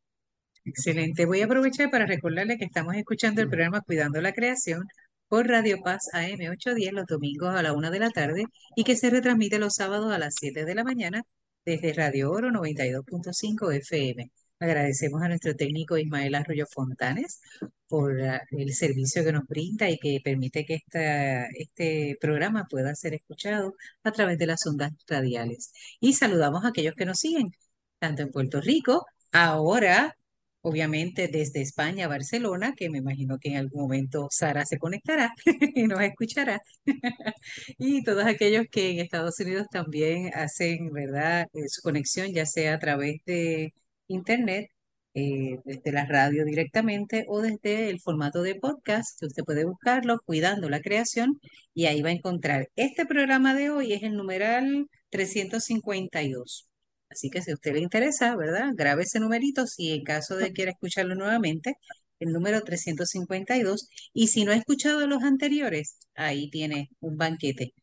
Excelente. 0.66 1.26
Voy 1.26 1.42
a 1.42 1.46
aprovechar 1.46 1.90
para 1.90 2.06
recordarle 2.06 2.58
que 2.58 2.66
estamos 2.66 2.96
escuchando 2.96 3.42
el 3.42 3.50
programa 3.50 3.82
Cuidando 3.82 4.22
la 4.22 4.34
Creación 4.34 4.84
por 5.28 5.48
Radio 5.48 5.78
Paz 5.84 6.10
AM 6.14 6.40
810 6.52 6.94
los 6.94 7.06
domingos 7.06 7.56
a 7.56 7.62
la 7.64 7.74
una 7.74 7.92
de 7.92 8.00
la 8.00 8.10
tarde 8.10 8.46
y 8.76 8.84
que 8.84 8.96
se 8.96 9.10
retransmite 9.10 9.60
los 9.60 9.76
sábados 9.76 10.12
a 10.12 10.18
las 10.18 10.36
7 10.40 10.66
de 10.66 10.76
la 10.76 10.84
mañana 10.84 11.24
desde 11.66 11.94
Radio 11.94 12.32
Oro 12.32 12.50
92.5 12.50 13.74
FM. 13.76 14.32
Agradecemos 14.60 15.22
a 15.22 15.30
nuestro 15.30 15.56
técnico 15.56 15.98
Ismael 15.98 16.36
Arroyo 16.36 16.66
Fontanes 16.68 17.40
por 17.88 18.22
ah, 18.22 18.42
el 18.52 18.74
servicio 18.74 19.24
que 19.24 19.32
nos 19.32 19.46
brinda 19.48 19.90
y 19.90 19.98
que 19.98 20.20
permite 20.24 20.66
que 20.66 20.76
esta, 20.76 21.46
este 21.48 22.18
programa 22.20 22.66
pueda 22.70 22.94
ser 22.96 23.14
escuchado 23.14 23.76
a 24.04 24.12
través 24.12 24.38
de 24.38 24.48
las 24.48 24.66
ondas 24.68 24.92
radiales. 25.08 25.72
Y 26.00 26.14
saludamos 26.14 26.66
a 26.66 26.70
aquellos 26.70 26.96
que 26.96 27.06
nos 27.06 27.20
siguen, 27.20 27.52
tanto 28.00 28.22
en 28.24 28.32
Puerto 28.32 28.62
Rico, 28.62 29.06
ahora 29.32 30.16
obviamente 30.62 31.28
desde 31.28 31.62
España 31.62 32.08
Barcelona, 32.08 32.74
que 32.76 32.90
me 32.90 33.00
imagino 33.00 33.38
que 33.40 33.50
en 33.50 33.58
algún 33.58 33.82
momento 33.84 34.28
Sara 34.32 34.66
se 34.66 34.78
conectará 34.78 35.34
y 35.76 35.88
nos 35.88 36.02
escuchará. 36.02 36.62
y 37.78 38.04
todos 38.04 38.26
aquellos 38.26 38.66
que 38.72 38.92
en 38.92 39.00
Estados 39.00 39.40
Unidos 39.40 39.68
también 39.72 40.32
hacen, 40.34 40.92
¿verdad?, 40.92 41.48
eh, 41.54 41.68
su 41.70 41.82
conexión, 41.82 42.34
ya 42.34 42.46
sea 42.46 42.76
a 42.76 42.80
través 42.80 43.18
de 43.26 43.74
internet, 44.10 44.68
eh, 45.16 45.58
desde 45.66 45.92
la 45.92 46.06
radio 46.06 46.46
directamente 46.46 47.26
o 47.28 47.42
desde 47.42 47.90
el 47.90 48.00
formato 48.00 48.42
de 48.44 48.56
podcast, 48.56 49.20
que 49.20 49.26
usted 49.28 49.44
puede 49.44 49.66
buscarlo, 49.66 50.20
cuidando 50.26 50.70
la 50.70 50.82
creación, 50.82 51.40
y 51.74 51.86
ahí 51.88 52.02
va 52.02 52.10
a 52.10 52.14
encontrar. 52.14 52.70
Este 52.76 53.06
programa 53.06 53.54
de 53.56 53.70
hoy 53.72 53.94
es 53.94 54.04
el 54.04 54.14
numeral 54.16 54.88
352. 55.10 56.70
Así 57.10 57.30
que 57.30 57.42
si 57.42 57.52
a 57.52 57.56
usted 57.56 57.74
le 57.74 57.80
interesa, 57.82 58.36
¿verdad? 58.36 58.70
Grabe 58.76 59.04
ese 59.04 59.20
numerito 59.20 59.66
si 59.68 59.92
en 59.94 60.04
caso 60.04 60.36
de 60.38 60.54
quiera 60.54 60.72
escucharlo 60.72 61.16
nuevamente, 61.16 61.76
el 62.20 62.32
número 62.32 62.62
352. 62.62 63.90
Y 64.14 64.28
si 64.28 64.46
no 64.46 64.52
ha 64.52 64.56
escuchado 64.56 65.08
los 65.08 65.24
anteriores, 65.24 65.98
ahí 66.16 66.50
tiene 66.52 66.90
un 67.00 67.18
banquete 67.18 67.74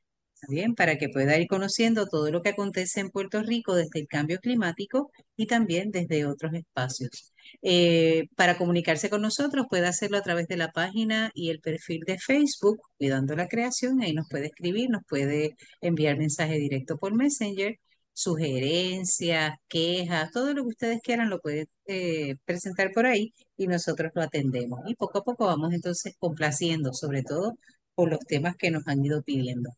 bien, 0.49 0.75
para 0.75 0.99
que 0.99 1.09
pueda 1.09 1.39
ir 1.39 1.47
conociendo 1.49 2.07
todo 2.07 2.31
lo 2.31 2.43
que 2.43 2.51
acontece 2.51 3.01
en 3.01 3.11
Puerto 3.11 3.43
Rico 3.43 3.75
desde 3.75 4.01
el 4.01 4.07
cambio 4.09 4.39
climático 4.41 5.11
y 5.37 5.47
también 5.47 5.91
desde 5.91 6.27
otros 6.27 6.55
espacios. 6.55 7.33
Eh, 7.63 8.25
para 8.37 8.59
comunicarse 8.59 9.11
con 9.11 9.23
nosotros 9.23 9.67
puede 9.69 9.87
hacerlo 9.87 10.19
a 10.19 10.23
través 10.23 10.47
de 10.49 10.57
la 10.57 10.73
página 10.73 11.31
y 11.35 11.51
el 11.51 11.61
perfil 11.61 12.03
de 12.07 12.19
Facebook, 12.19 12.81
Cuidando 12.99 13.37
la 13.37 13.49
Creación, 13.49 14.01
ahí 14.03 14.13
nos 14.15 14.29
puede 14.29 14.47
escribir, 14.47 14.91
nos 14.91 15.03
puede 15.09 15.55
enviar 15.81 16.19
mensaje 16.19 16.59
directo 16.59 16.97
por 16.99 17.15
Messenger, 17.15 17.77
sugerencias, 18.17 19.57
quejas, 19.69 20.31
todo 20.33 20.55
lo 20.55 20.63
que 20.63 20.69
ustedes 20.69 21.01
quieran 21.03 21.29
lo 21.31 21.39
pueden 21.41 21.67
eh, 21.87 22.37
presentar 22.45 22.91
por 22.93 23.07
ahí 23.07 23.35
y 23.57 23.67
nosotros 23.67 24.11
lo 24.15 24.23
atendemos. 24.23 24.81
Y 24.87 24.95
poco 24.95 25.19
a 25.19 25.25
poco 25.25 25.47
vamos 25.47 25.73
entonces 25.75 26.15
complaciendo, 26.19 26.93
sobre 26.95 27.23
todo 27.23 27.55
por 27.95 28.11
los 28.11 28.21
temas 28.21 28.57
que 28.57 28.71
nos 28.71 28.87
han 28.89 29.05
ido 29.05 29.23
pidiendo. 29.23 29.71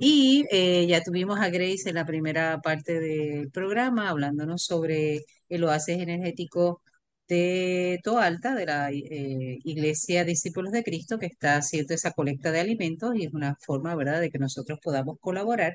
Y 0.00 0.44
eh, 0.50 0.86
ya 0.86 1.02
tuvimos 1.02 1.40
a 1.40 1.48
Grace 1.50 1.88
en 1.88 1.96
la 1.96 2.06
primera 2.06 2.60
parte 2.60 3.00
del 3.00 3.50
programa 3.50 4.08
hablándonos 4.10 4.62
sobre 4.64 5.24
el 5.48 5.64
oasis 5.64 5.98
energético 5.98 6.82
de 7.28 7.98
Toalta, 8.04 8.54
de 8.54 8.66
la 8.66 8.90
eh, 8.92 9.58
Iglesia 9.64 10.24
Discípulos 10.24 10.72
de 10.72 10.84
Cristo, 10.84 11.18
que 11.18 11.26
está 11.26 11.56
haciendo 11.56 11.94
esa 11.94 12.12
colecta 12.12 12.52
de 12.52 12.60
alimentos 12.60 13.14
y 13.16 13.24
es 13.24 13.34
una 13.34 13.56
forma, 13.60 13.94
¿verdad?, 13.96 14.20
de 14.20 14.30
que 14.30 14.38
nosotros 14.38 14.78
podamos 14.82 15.18
colaborar, 15.20 15.74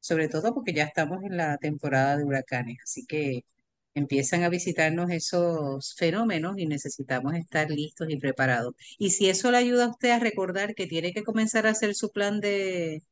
sobre 0.00 0.28
todo 0.28 0.54
porque 0.54 0.74
ya 0.74 0.84
estamos 0.84 1.22
en 1.24 1.36
la 1.36 1.56
temporada 1.58 2.16
de 2.16 2.24
huracanes, 2.24 2.78
así 2.84 3.06
que 3.06 3.42
empiezan 3.94 4.42
a 4.44 4.48
visitarnos 4.50 5.10
esos 5.10 5.94
fenómenos 5.96 6.58
y 6.58 6.66
necesitamos 6.66 7.34
estar 7.34 7.70
listos 7.70 8.08
y 8.10 8.18
preparados. 8.18 8.74
Y 8.98 9.10
si 9.10 9.28
eso 9.28 9.50
le 9.50 9.58
ayuda 9.58 9.86
a 9.86 9.90
usted 9.90 10.10
a 10.10 10.18
recordar 10.18 10.74
que 10.74 10.86
tiene 10.86 11.12
que 11.12 11.22
comenzar 11.24 11.66
a 11.66 11.70
hacer 11.70 11.94
su 11.94 12.10
plan 12.10 12.40
de 12.40 13.02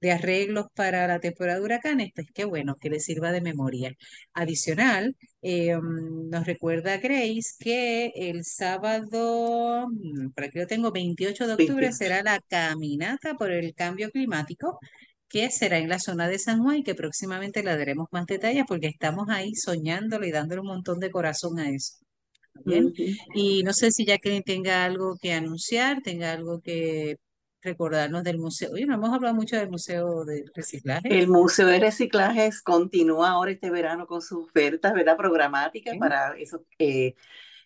de 0.00 0.12
arreglos 0.12 0.66
para 0.74 1.06
la 1.06 1.20
temporada 1.20 1.58
de 1.58 1.64
huracanes, 1.64 2.10
pues 2.14 2.28
qué 2.34 2.44
bueno, 2.44 2.76
que 2.76 2.90
le 2.90 3.00
sirva 3.00 3.32
de 3.32 3.40
memoria. 3.40 3.94
Adicional, 4.34 5.16
eh, 5.42 5.76
mm, 5.76 6.28
nos 6.30 6.46
recuerda 6.46 6.98
Grace 6.98 7.54
que 7.58 8.12
el 8.14 8.44
sábado, 8.44 9.88
mm, 9.88 10.30
por 10.32 10.44
aquí 10.44 10.58
lo 10.58 10.66
tengo, 10.66 10.92
28 10.92 11.46
de 11.46 11.54
octubre, 11.54 11.92
será 11.92 12.22
la 12.22 12.40
caminata 12.48 13.34
por 13.34 13.50
el 13.50 13.74
cambio 13.74 14.10
climático 14.10 14.78
que 15.28 15.50
será 15.50 15.78
en 15.78 15.88
la 15.88 15.98
zona 15.98 16.28
de 16.28 16.38
San 16.38 16.62
Juan 16.62 16.76
y 16.78 16.82
que 16.84 16.94
próximamente 16.94 17.62
le 17.62 17.76
daremos 17.76 18.06
más 18.12 18.26
detalles 18.26 18.64
porque 18.66 18.86
estamos 18.86 19.28
ahí 19.28 19.54
soñándolo 19.54 20.26
y 20.26 20.30
dándole 20.30 20.60
un 20.60 20.68
montón 20.68 21.00
de 21.00 21.10
corazón 21.10 21.58
a 21.58 21.68
eso. 21.70 21.98
Bien. 22.64 22.92
Y 23.34 23.62
no 23.62 23.72
sé 23.72 23.90
si 23.90 24.06
ya 24.06 24.18
que 24.18 24.40
tenga 24.42 24.84
algo 24.84 25.16
que 25.20 25.32
anunciar, 25.32 26.00
tenga 26.02 26.32
algo 26.32 26.60
que 26.60 27.16
recordarnos 27.66 28.24
del 28.24 28.38
museo. 28.38 28.72
Oye, 28.72 28.86
no 28.86 28.94
hemos 28.94 29.12
hablado 29.12 29.34
mucho 29.34 29.56
del 29.56 29.68
Museo 29.68 30.24
de 30.24 30.44
Reciclaje. 30.54 31.18
El 31.18 31.28
Museo 31.28 31.66
de 31.66 31.80
Reciclaje 31.80 32.48
continúa 32.64 33.30
ahora 33.30 33.50
este 33.50 33.70
verano 33.70 34.06
con 34.06 34.22
sus 34.22 34.46
ofertas, 34.46 34.94
¿verdad? 34.94 35.16
Programáticas 35.16 35.98
para 35.98 36.36
esas 36.38 36.60
eh, 36.78 37.14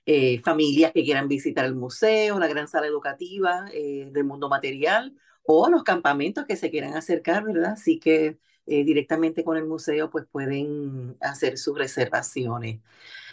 eh, 0.07 0.41
familias 0.41 0.93
que 0.93 1.05
quieran 1.05 1.29
visitar 1.29 1.65
el 1.65 1.75
museo, 1.75 2.39
la 2.39 2.49
gran 2.49 2.67
sala 2.67 2.87
educativa 2.87 3.67
eh, 3.73 4.09
del 4.11 4.25
mundo 4.25 4.49
material 4.49 5.15
o 5.45 5.69
los 5.69 5.85
campamentos 5.85 6.47
que 6.47 6.57
se 6.57 6.71
quieran 6.71 6.95
acercar, 6.95 7.45
¿verdad? 7.45 7.73
Así 7.73 7.99
que 8.01 8.39
directamente 8.67 9.43
con 9.43 9.57
el 9.57 9.67
museo 9.67 10.11
pues 10.11 10.27
pueden 10.31 11.17
hacer 11.21 11.59
sus 11.59 11.77
reservaciones. 11.77 12.79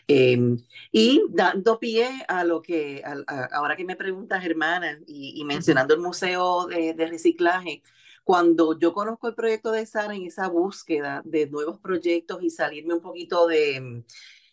Em, 0.09 0.57
y 0.91 1.21
dando 1.29 1.79
pie 1.79 2.07
a 2.29 2.45
lo 2.45 2.61
que, 2.61 3.03
ahora 3.51 3.75
que 3.75 3.83
me 3.83 3.97
preguntas, 3.97 4.43
hermana, 4.45 4.99
y, 5.05 5.43
mencionando 5.43 5.93
el 5.93 5.99
Museo 5.99 6.65
de, 6.67 6.93
de, 6.93 7.07
Reciclaje, 7.07 7.83
cuando 8.23 8.77
yo 8.79 8.93
conozco 8.93 9.27
el 9.27 9.35
proyecto 9.35 9.71
de 9.71 9.85
Sara 9.85 10.15
en 10.15 10.23
esa 10.25 10.47
búsqueda 10.47 11.21
de 11.25 11.47
nuevos 11.47 11.79
proyectos 11.79 12.41
y 12.41 12.49
salirme 12.49 12.93
un 12.93 13.01
poquito 13.01 13.47
de, 13.47 14.03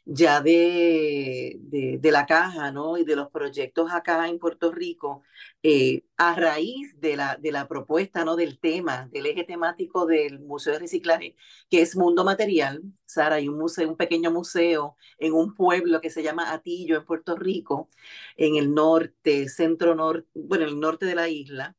ya 0.06 0.40
de, 0.42 1.58
de, 2.00 2.10
la 2.12 2.26
caja, 2.26 2.70
¿no? 2.70 2.98
Y 2.98 3.04
de 3.04 3.16
los 3.16 3.30
proyectos 3.30 3.90
acá 3.92 4.28
en 4.28 4.38
Puerto 4.38 4.70
Rico, 4.70 5.22
eh, 5.62 6.04
a 6.16 6.34
raíz 6.34 6.98
de 7.00 7.16
la, 7.16 7.36
de 7.36 7.52
la 7.52 7.66
propuesta, 7.68 8.24
¿no? 8.24 8.36
Del 8.36 8.58
tema, 8.58 9.08
del 9.12 9.26
eje 9.26 9.44
temático 9.44 10.06
del 10.06 10.40
Museo 10.40 10.74
de 10.74 10.80
Reciclaje, 10.80 11.36
que 11.70 11.80
es 11.82 11.96
Mundo 11.96 12.24
Material. 12.24 12.82
Sara, 13.06 13.36
hay 13.36 13.48
un 13.48 13.58
museo, 13.58 13.88
un 13.88 13.96
pequeño 13.96 14.30
museo 14.30 14.96
en 15.18 15.32
un 15.32 15.54
pueblo 15.54 16.00
que 16.00 16.10
se 16.10 16.22
llama 16.22 16.52
Atillo, 16.52 16.96
en 16.96 17.04
Puerto 17.04 17.36
Rico, 17.36 17.88
en 18.36 18.56
el 18.56 18.74
norte, 18.74 19.48
centro 19.48 19.94
norte, 19.94 20.28
bueno, 20.34 20.64
el 20.66 20.78
norte 20.80 21.06
de 21.06 21.14
la 21.14 21.28
isla. 21.28 21.76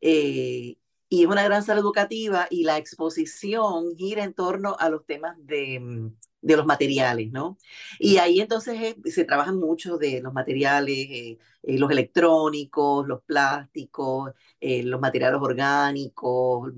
Eh, 0.00 0.78
y 1.08 1.22
es 1.22 1.28
una 1.28 1.44
gran 1.44 1.62
sala 1.62 1.80
educativa 1.80 2.46
y 2.50 2.64
la 2.64 2.78
exposición 2.78 3.96
gira 3.96 4.24
en 4.24 4.34
torno 4.34 4.76
a 4.78 4.90
los 4.90 5.06
temas 5.06 5.36
de 5.44 5.80
mm, 5.80 6.10
de 6.40 6.56
los 6.56 6.66
materiales, 6.66 7.30
¿no? 7.32 7.58
Y 7.98 8.18
ahí 8.18 8.40
entonces 8.40 8.80
eh, 8.80 8.96
se 9.10 9.24
trabajan 9.24 9.58
mucho 9.58 9.98
de 9.98 10.20
los 10.20 10.32
materiales, 10.32 10.96
eh, 10.96 11.38
eh, 11.62 11.78
los 11.78 11.90
electrónicos, 11.90 13.06
los 13.06 13.22
plásticos, 13.22 14.32
los 14.60 15.00
materiales 15.00 15.40
orgánicos, 15.40 16.72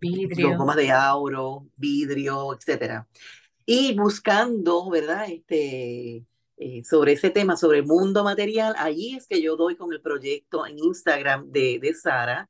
vidrio. 0.00 0.48
los 0.48 0.58
gomas 0.58 0.76
de 0.76 0.90
auro, 0.90 1.66
vidrio, 1.76 2.54
etcétera. 2.54 3.06
Y 3.66 3.94
buscando, 3.94 4.88
¿verdad? 4.90 5.26
Este, 5.28 6.24
sobre 6.84 7.12
ese 7.12 7.30
tema, 7.30 7.56
sobre 7.56 7.78
el 7.78 7.86
mundo 7.86 8.24
material, 8.24 8.74
allí 8.78 9.14
es 9.16 9.26
que 9.26 9.40
yo 9.42 9.56
doy 9.56 9.76
con 9.76 9.92
el 9.92 10.00
proyecto 10.00 10.66
en 10.66 10.78
Instagram 10.78 11.50
de, 11.50 11.78
de 11.80 11.94
Sara, 11.94 12.48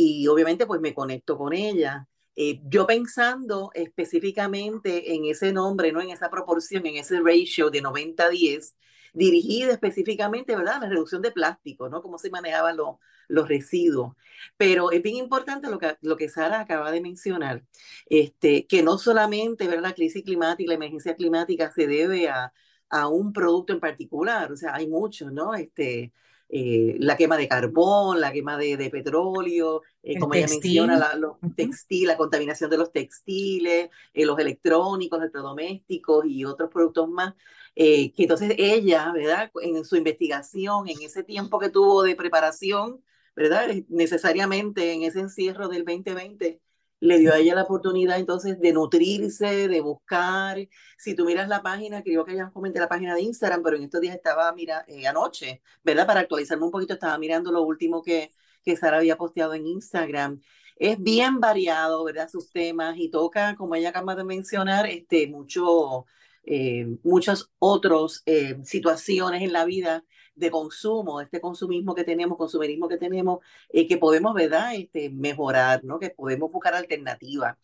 y 0.00 0.28
obviamente 0.28 0.64
pues 0.64 0.80
me 0.80 0.94
conecto 0.94 1.36
con 1.36 1.52
ella. 1.52 2.06
Eh, 2.36 2.60
yo 2.68 2.86
pensando 2.86 3.72
específicamente 3.74 5.12
en 5.12 5.24
ese 5.24 5.52
nombre, 5.52 5.90
¿no? 5.90 6.00
En 6.00 6.10
esa 6.10 6.30
proporción, 6.30 6.86
en 6.86 6.96
ese 6.98 7.18
ratio 7.20 7.68
de 7.68 7.82
90-10, 7.82 8.76
dirigida 9.12 9.72
específicamente, 9.72 10.54
¿verdad? 10.54 10.76
A 10.76 10.80
la 10.82 10.88
reducción 10.90 11.20
de 11.20 11.32
plástico, 11.32 11.88
¿no? 11.88 12.00
Cómo 12.00 12.16
se 12.18 12.30
manejaban 12.30 12.76
los, 12.76 12.98
los 13.26 13.48
residuos. 13.48 14.14
Pero 14.56 14.92
es 14.92 15.02
bien 15.02 15.16
importante 15.16 15.68
lo 15.68 15.80
que, 15.80 15.96
lo 16.02 16.16
que 16.16 16.28
Sara 16.28 16.60
acaba 16.60 16.92
de 16.92 17.00
mencionar, 17.00 17.64
este, 18.06 18.68
que 18.68 18.84
no 18.84 18.98
solamente, 18.98 19.66
¿verdad? 19.66 19.82
La 19.82 19.94
crisis 19.94 20.22
climática, 20.22 20.68
la 20.68 20.76
emergencia 20.76 21.16
climática 21.16 21.72
se 21.72 21.88
debe 21.88 22.28
a, 22.28 22.52
a 22.88 23.08
un 23.08 23.32
producto 23.32 23.72
en 23.72 23.80
particular, 23.80 24.52
o 24.52 24.56
sea, 24.56 24.76
hay 24.76 24.86
muchos, 24.86 25.32
¿no? 25.32 25.54
Este, 25.54 26.12
eh, 26.50 26.96
la 26.98 27.16
quema 27.16 27.36
de 27.36 27.46
carbón, 27.46 28.20
la 28.20 28.32
quema 28.32 28.56
de, 28.56 28.76
de 28.76 28.88
petróleo, 28.88 29.82
eh, 30.02 30.18
como 30.18 30.34
ella 30.34 30.46
menciona, 30.48 30.98
la, 30.98 31.14
los 31.14 31.36
textil, 31.54 32.06
la 32.06 32.16
contaminación 32.16 32.70
de 32.70 32.78
los 32.78 32.90
textiles, 32.90 33.90
eh, 34.14 34.26
los 34.26 34.38
electrónicos, 34.38 35.18
electrodomésticos 35.18 36.24
y 36.26 36.44
otros 36.44 36.70
productos 36.70 37.08
más. 37.08 37.34
que 37.74 38.12
entonces 38.16 38.54
ella, 38.56 39.12
¿verdad? 39.12 39.50
En 39.62 39.84
su 39.84 39.96
investigación, 39.96 40.88
en 40.88 41.02
ese 41.02 41.22
tiempo 41.22 41.58
que 41.58 41.68
tuvo 41.68 42.02
de 42.02 42.16
preparación, 42.16 43.02
¿verdad? 43.36 43.68
Necesariamente 43.88 44.92
en 44.92 45.02
ese 45.02 45.20
encierro 45.20 45.68
del 45.68 45.84
2020, 45.84 46.60
le 47.00 47.18
dio 47.18 47.32
a 47.32 47.38
ella 47.38 47.54
la 47.54 47.62
oportunidad 47.62 48.18
entonces 48.18 48.58
de 48.60 48.72
nutrirse, 48.72 49.68
de 49.68 49.80
buscar. 49.80 50.58
Si 50.96 51.14
tú 51.14 51.24
miras 51.24 51.48
la 51.48 51.62
página, 51.62 52.02
creo 52.02 52.24
que 52.24 52.34
ya 52.36 52.50
comenté 52.50 52.80
la 52.80 52.88
página 52.88 53.14
de 53.14 53.22
Instagram, 53.22 53.62
pero 53.62 53.76
en 53.76 53.84
estos 53.84 54.00
días 54.00 54.16
estaba, 54.16 54.52
mira, 54.52 54.84
eh, 54.88 55.06
anoche, 55.06 55.62
¿verdad? 55.84 56.06
Para 56.06 56.20
actualizarme 56.20 56.64
un 56.64 56.70
poquito, 56.70 56.94
estaba 56.94 57.16
mirando 57.18 57.52
lo 57.52 57.62
último 57.62 58.02
que, 58.02 58.32
que 58.64 58.76
Sara 58.76 58.98
había 58.98 59.16
posteado 59.16 59.54
en 59.54 59.66
Instagram. 59.66 60.40
Es 60.76 61.00
bien 61.02 61.40
variado, 61.40 62.04
¿verdad? 62.04 62.28
Sus 62.28 62.50
temas 62.52 62.96
y 62.98 63.10
toca, 63.10 63.56
como 63.56 63.74
ella 63.74 63.90
acaba 63.90 64.14
de 64.14 64.24
mencionar, 64.24 64.86
este, 64.86 65.26
mucho, 65.26 66.06
eh, 66.50 66.86
muchas 67.04 67.50
otras 67.58 68.22
eh, 68.26 68.56
situaciones 68.64 69.42
en 69.42 69.52
la 69.52 69.64
vida 69.66 70.04
de 70.34 70.50
consumo, 70.50 71.20
este 71.20 71.40
consumismo 71.40 71.94
que 71.94 72.04
tenemos, 72.04 72.38
consumerismo 72.38 72.88
que 72.88 72.96
tenemos, 72.96 73.40
eh, 73.70 73.86
que 73.86 73.98
podemos, 73.98 74.34
¿verdad?, 74.34 74.74
este, 74.74 75.10
mejorar, 75.10 75.84
¿no? 75.84 75.98
Que 75.98 76.10
podemos 76.10 76.50
buscar 76.50 76.74
alternativas. 76.74 77.56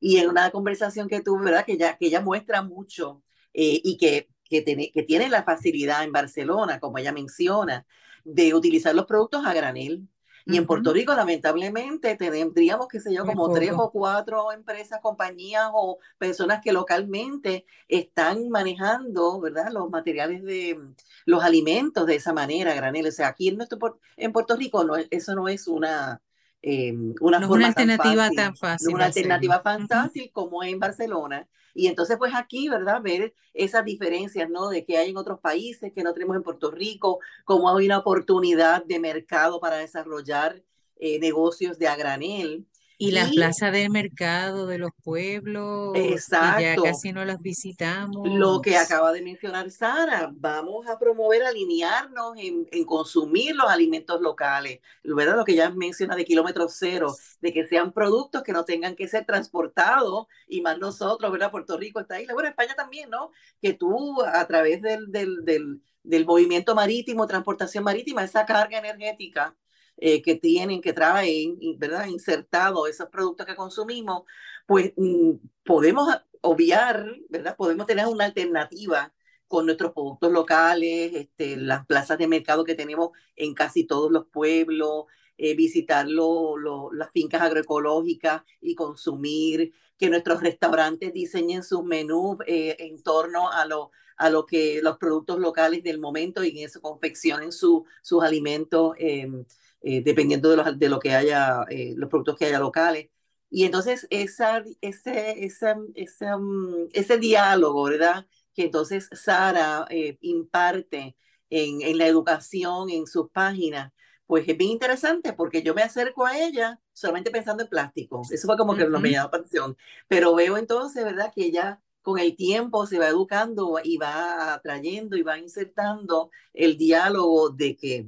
Y 0.00 0.18
en 0.18 0.30
una 0.30 0.50
conversación 0.50 1.08
que 1.08 1.20
tuve, 1.20 1.44
¿verdad?, 1.44 1.66
que 1.66 1.72
ella, 1.72 1.96
que 1.98 2.06
ella 2.06 2.20
muestra 2.22 2.62
mucho 2.62 3.22
eh, 3.52 3.80
y 3.84 3.98
que, 3.98 4.30
que, 4.44 4.62
tiene, 4.62 4.90
que 4.92 5.02
tiene 5.02 5.28
la 5.28 5.42
facilidad 5.44 6.04
en 6.04 6.12
Barcelona, 6.12 6.80
como 6.80 6.98
ella 6.98 7.12
menciona, 7.12 7.86
de 8.24 8.54
utilizar 8.54 8.94
los 8.94 9.06
productos 9.06 9.44
a 9.44 9.52
granel. 9.54 10.08
Y 10.46 10.56
en 10.56 10.66
Puerto 10.66 10.92
Rico, 10.92 11.14
lamentablemente, 11.14 12.16
tendríamos, 12.16 12.88
qué 12.88 13.00
sé 13.00 13.14
yo, 13.14 13.24
como 13.24 13.52
tres 13.52 13.72
o 13.76 13.90
cuatro 13.90 14.52
empresas, 14.52 15.00
compañías 15.00 15.70
o 15.72 15.98
personas 16.18 16.60
que 16.62 16.72
localmente 16.72 17.64
están 17.88 18.48
manejando, 18.48 19.40
¿verdad? 19.40 19.70
Los 19.70 19.90
materiales 19.90 20.42
de 20.42 20.78
los 21.26 21.42
alimentos 21.42 22.06
de 22.06 22.16
esa 22.16 22.32
manera, 22.32 22.74
granel. 22.74 23.06
O 23.06 23.12
sea, 23.12 23.28
aquí 23.28 23.48
en, 23.48 23.56
nuestro, 23.56 23.78
en 24.16 24.32
Puerto 24.32 24.56
Rico 24.56 24.84
no, 24.84 24.94
eso 24.96 25.34
no 25.34 25.48
es 25.48 25.68
una, 25.68 26.20
eh, 26.62 26.94
una, 27.20 27.40
forma 27.46 27.68
alternativa 27.68 28.30
tan 28.30 28.54
fácil. 28.56 28.94
una 28.94 29.06
alternativa 29.06 29.62
tan 29.62 29.88
fácil 29.88 30.30
como 30.32 30.62
en 30.62 30.78
Barcelona. 30.78 31.48
Y 31.72 31.86
entonces, 31.86 32.16
pues 32.18 32.34
aquí, 32.34 32.68
¿verdad? 32.68 33.00
Ver 33.00 33.34
esas 33.54 33.84
diferencias, 33.84 34.50
¿no? 34.50 34.68
De 34.68 34.84
que 34.84 34.98
hay 34.98 35.10
en 35.10 35.16
otros 35.16 35.40
países 35.40 35.92
que 35.92 36.02
no 36.02 36.12
tenemos 36.12 36.36
en 36.36 36.42
Puerto 36.42 36.70
Rico, 36.70 37.20
cómo 37.44 37.74
hay 37.74 37.86
una 37.86 37.98
oportunidad 37.98 38.84
de 38.84 38.98
mercado 38.98 39.60
para 39.60 39.76
desarrollar 39.76 40.62
eh, 40.96 41.18
negocios 41.18 41.78
de 41.78 41.88
a 41.88 41.96
granel. 41.96 42.66
Y 43.02 43.12
las 43.12 43.30
plazas 43.32 43.72
del 43.72 43.90
mercado 43.90 44.66
de 44.66 44.76
los 44.76 44.90
pueblos, 45.02 45.92
exacto, 45.96 46.60
ya 46.60 46.76
casi 46.76 47.12
no 47.12 47.24
las 47.24 47.40
visitamos. 47.40 48.28
Lo 48.28 48.60
que 48.60 48.76
acaba 48.76 49.10
de 49.12 49.22
mencionar 49.22 49.70
Sara, 49.70 50.30
vamos 50.34 50.86
a 50.86 50.98
promover, 50.98 51.42
alinearnos 51.42 52.36
en, 52.36 52.68
en 52.70 52.84
consumir 52.84 53.56
los 53.56 53.70
alimentos 53.70 54.20
locales, 54.20 54.80
¿verdad? 55.02 55.36
Lo 55.36 55.46
que 55.46 55.54
ya 55.54 55.70
menciona 55.70 56.14
de 56.14 56.26
kilómetro 56.26 56.68
cero, 56.68 57.16
de 57.40 57.52
que 57.54 57.66
sean 57.66 57.92
productos 57.92 58.42
que 58.42 58.52
no 58.52 58.66
tengan 58.66 58.94
que 58.94 59.08
ser 59.08 59.24
transportados, 59.24 60.26
y 60.46 60.60
más 60.60 60.78
nosotros, 60.78 61.32
¿verdad? 61.32 61.50
Puerto 61.50 61.78
Rico 61.78 62.00
está 62.00 62.16
ahí, 62.16 62.26
bueno, 62.32 62.50
España 62.50 62.74
también, 62.76 63.08
¿no? 63.08 63.30
Que 63.62 63.72
tú 63.72 64.22
a 64.22 64.46
través 64.46 64.82
del, 64.82 65.10
del, 65.10 65.42
del, 65.46 65.80
del 66.02 66.26
movimiento 66.26 66.74
marítimo, 66.74 67.26
transportación 67.26 67.82
marítima, 67.82 68.24
esa 68.24 68.44
carga 68.44 68.78
energética 68.78 69.56
eh, 70.00 70.22
que 70.22 70.34
tienen, 70.36 70.80
que 70.80 70.92
traen, 70.92 71.58
¿verdad? 71.78 72.06
Insertado 72.06 72.86
esos 72.86 73.08
productos 73.10 73.46
que 73.46 73.54
consumimos, 73.54 74.22
pues 74.66 74.92
mm, 74.96 75.32
podemos 75.64 76.08
obviar, 76.40 77.06
¿verdad? 77.28 77.56
Podemos 77.56 77.86
tener 77.86 78.06
una 78.06 78.24
alternativa 78.24 79.12
con 79.46 79.66
nuestros 79.66 79.92
productos 79.92 80.32
locales, 80.32 81.12
este, 81.14 81.56
las 81.56 81.84
plazas 81.86 82.18
de 82.18 82.28
mercado 82.28 82.64
que 82.64 82.74
tenemos 82.74 83.10
en 83.36 83.52
casi 83.54 83.84
todos 83.84 84.10
los 84.10 84.26
pueblos, 84.26 85.06
eh, 85.36 85.54
visitar 85.54 86.06
las 86.06 87.10
fincas 87.12 87.42
agroecológicas 87.42 88.42
y 88.60 88.74
consumir, 88.74 89.72
que 89.98 90.08
nuestros 90.08 90.42
restaurantes 90.42 91.12
diseñen 91.12 91.62
sus 91.62 91.84
menús 91.84 92.38
eh, 92.46 92.76
en 92.78 93.02
torno 93.02 93.50
a 93.50 93.66
lo, 93.66 93.90
a 94.16 94.30
lo 94.30 94.46
que 94.46 94.80
los 94.82 94.98
productos 94.98 95.38
locales 95.40 95.82
del 95.82 95.98
momento 95.98 96.44
y 96.44 96.50
en 96.50 96.66
eso 96.66 96.80
confeccionen 96.80 97.52
su, 97.52 97.84
sus 98.02 98.22
alimentos 98.22 98.94
em, 98.98 99.44
eh, 99.82 100.02
dependiendo 100.04 100.50
de, 100.50 100.56
los, 100.56 100.78
de, 100.78 100.88
lo 100.88 100.98
que 100.98 101.14
haya, 101.14 101.64
eh, 101.70 101.94
los 101.96 102.08
productos 102.10 102.36
que 102.36 102.46
haya 102.46 102.58
locales. 102.58 103.08
Y 103.50 103.64
entonces 103.64 104.06
esa, 104.10 104.62
ese, 104.80 105.44
ese, 105.44 105.74
ese, 105.94 106.36
mm, 106.36 106.88
ese 106.92 107.18
diálogo, 107.18 107.84
¿verdad? 107.84 108.26
Que 108.54 108.64
entonces 108.64 109.08
Sara 109.12 109.86
eh, 109.90 110.18
imparte 110.20 111.16
en, 111.50 111.82
en 111.82 111.98
la 111.98 112.06
educación, 112.06 112.90
en 112.90 113.06
sus 113.06 113.30
páginas, 113.30 113.92
pues 114.26 114.46
es 114.48 114.56
bien 114.56 114.70
interesante 114.70 115.32
porque 115.32 115.62
yo 115.62 115.74
me 115.74 115.82
acerco 115.82 116.24
a 116.24 116.38
ella 116.38 116.80
solamente 116.92 117.32
pensando 117.32 117.64
en 117.64 117.68
plástico. 117.68 118.22
Eso 118.30 118.46
fue 118.46 118.56
como 118.56 118.76
que 118.76 118.86
no 118.88 119.00
me 119.00 119.10
llamó 119.10 119.28
atención. 119.28 119.76
Pero 120.06 120.34
veo 120.36 120.56
entonces, 120.56 121.04
¿verdad? 121.04 121.32
Que 121.34 121.46
ella 121.46 121.80
con 122.02 122.18
el 122.18 122.36
tiempo 122.36 122.86
se 122.86 122.98
va 122.98 123.08
educando 123.08 123.78
y 123.82 123.96
va 123.96 124.54
atrayendo 124.54 125.16
y 125.16 125.22
va 125.22 125.38
insertando 125.38 126.30
el 126.54 126.76
diálogo 126.76 127.50
de 127.50 127.76
que 127.76 128.06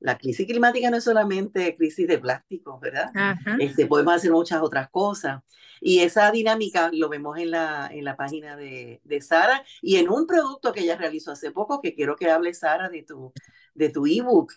la 0.00 0.16
crisis 0.16 0.46
climática 0.46 0.90
no 0.90 0.96
es 0.96 1.04
solamente 1.04 1.76
crisis 1.76 2.08
de 2.08 2.18
plástico, 2.18 2.78
¿verdad? 2.80 3.12
Este, 3.58 3.86
podemos 3.86 4.14
hacer 4.14 4.32
muchas 4.32 4.62
otras 4.62 4.88
cosas. 4.90 5.42
Y 5.80 6.00
esa 6.00 6.30
dinámica 6.30 6.90
lo 6.92 7.08
vemos 7.08 7.38
en 7.38 7.52
la, 7.52 7.88
en 7.92 8.04
la 8.04 8.16
página 8.16 8.56
de, 8.56 9.00
de 9.04 9.20
Sara 9.20 9.64
y 9.80 9.96
en 9.96 10.10
un 10.10 10.26
producto 10.26 10.72
que 10.72 10.80
ella 10.80 10.96
realizó 10.96 11.32
hace 11.32 11.50
poco, 11.52 11.80
que 11.80 11.94
quiero 11.94 12.16
que 12.16 12.30
hable 12.30 12.52
Sara 12.52 12.88
de 12.88 13.02
tu 13.02 13.32
de 13.74 13.88
tu 13.90 14.06
ebook. 14.06 14.52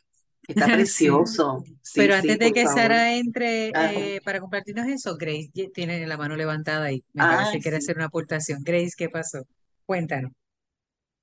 Está 0.47 0.65
precioso. 0.73 1.63
Pero 1.95 2.15
antes 2.15 2.39
de 2.39 2.51
que 2.51 2.65
Sara 2.65 3.13
entre 3.13 3.69
eh, 3.69 4.21
para 4.23 4.39
compartirnos 4.39 4.87
eso, 4.87 5.17
Grace 5.17 5.51
tiene 5.73 6.05
la 6.07 6.17
mano 6.17 6.35
levantada 6.35 6.91
y 6.91 7.03
me 7.13 7.23
parece 7.23 7.53
que 7.53 7.59
quiere 7.59 7.77
hacer 7.77 7.95
una 7.95 8.05
aportación. 8.05 8.63
Grace, 8.63 8.93
¿qué 8.97 9.09
pasó? 9.09 9.45
Cuéntanos. 9.85 10.31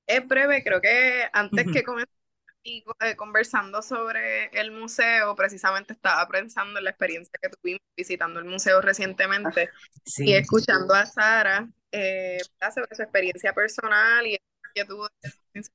Es 0.07 0.27
breve, 0.27 0.63
creo 0.65 0.81
que 0.81 1.25
antes 1.33 1.67
que 1.73 1.85
comenzar 1.85 2.20
y 2.63 2.85
eh, 3.01 3.17
conversando 3.17 3.83
sobre 3.83 4.47
el 4.59 4.71
museo, 4.71 5.35
precisamente 5.35 5.93
estaba 5.93 6.27
pensando 6.29 6.79
en 6.79 6.85
la 6.85 6.91
experiencia 6.91 7.33
que 7.41 7.49
tuvimos 7.49 7.81
visitando 7.97 8.39
el 8.41 8.47
museo 8.47 8.81
recientemente 8.81 9.71
y 10.19 10.35
escuchando 10.35 10.95
a 10.95 11.07
Sara 11.07 11.69
eh, 11.93 12.39
sobre 12.75 12.95
su 12.95 13.03
experiencia 13.03 13.53
personal 13.53 14.27
y 14.27 14.39
que 14.75 14.85
tuvo 14.85 15.09
en 15.55 15.65
su 15.65 15.71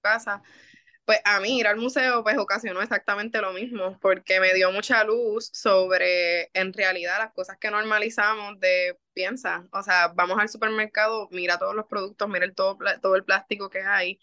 casa. 0.00 0.42
Pues 1.04 1.20
a 1.24 1.40
mí 1.40 1.58
ir 1.58 1.66
al 1.66 1.78
museo 1.78 2.22
pues 2.22 2.36
ocasionó 2.36 2.82
exactamente 2.82 3.40
lo 3.40 3.52
mismo, 3.52 3.98
porque 4.00 4.40
me 4.40 4.52
dio 4.54 4.70
mucha 4.70 5.04
luz 5.04 5.50
sobre 5.52 6.50
en 6.52 6.72
realidad 6.72 7.18
las 7.18 7.32
cosas 7.32 7.56
que 7.58 7.70
normalizamos 7.70 8.60
de 8.60 8.98
piensa, 9.14 9.66
o 9.72 9.82
sea, 9.82 10.08
vamos 10.08 10.38
al 10.38 10.48
supermercado, 10.50 11.28
mira 11.32 11.58
todos 11.58 11.74
los 11.74 11.86
productos, 11.86 12.28
mira 12.28 12.44
el, 12.44 12.54
todo, 12.54 12.78
todo 13.00 13.16
el 13.16 13.24
plástico 13.24 13.70
que 13.70 13.80
hay, 13.80 14.20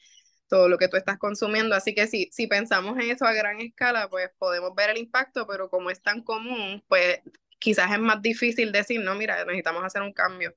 todo 0.47 0.69
lo 0.69 0.77
que 0.77 0.87
tú 0.87 0.97
estás 0.97 1.17
consumiendo. 1.17 1.75
Así 1.75 1.93
que 1.95 2.07
si, 2.07 2.29
si 2.31 2.47
pensamos 2.47 2.97
en 2.97 3.11
eso 3.11 3.25
a 3.25 3.33
gran 3.33 3.59
escala, 3.61 4.09
pues 4.09 4.29
podemos 4.37 4.73
ver 4.75 4.91
el 4.91 4.97
impacto, 4.97 5.47
pero 5.47 5.69
como 5.69 5.89
es 5.89 6.01
tan 6.01 6.21
común, 6.21 6.83
pues 6.87 7.21
quizás 7.59 7.91
es 7.91 7.99
más 7.99 8.21
difícil 8.21 8.71
decir, 8.71 9.01
no, 9.01 9.15
mira, 9.15 9.43
necesitamos 9.45 9.83
hacer 9.83 10.01
un 10.01 10.13
cambio. 10.13 10.55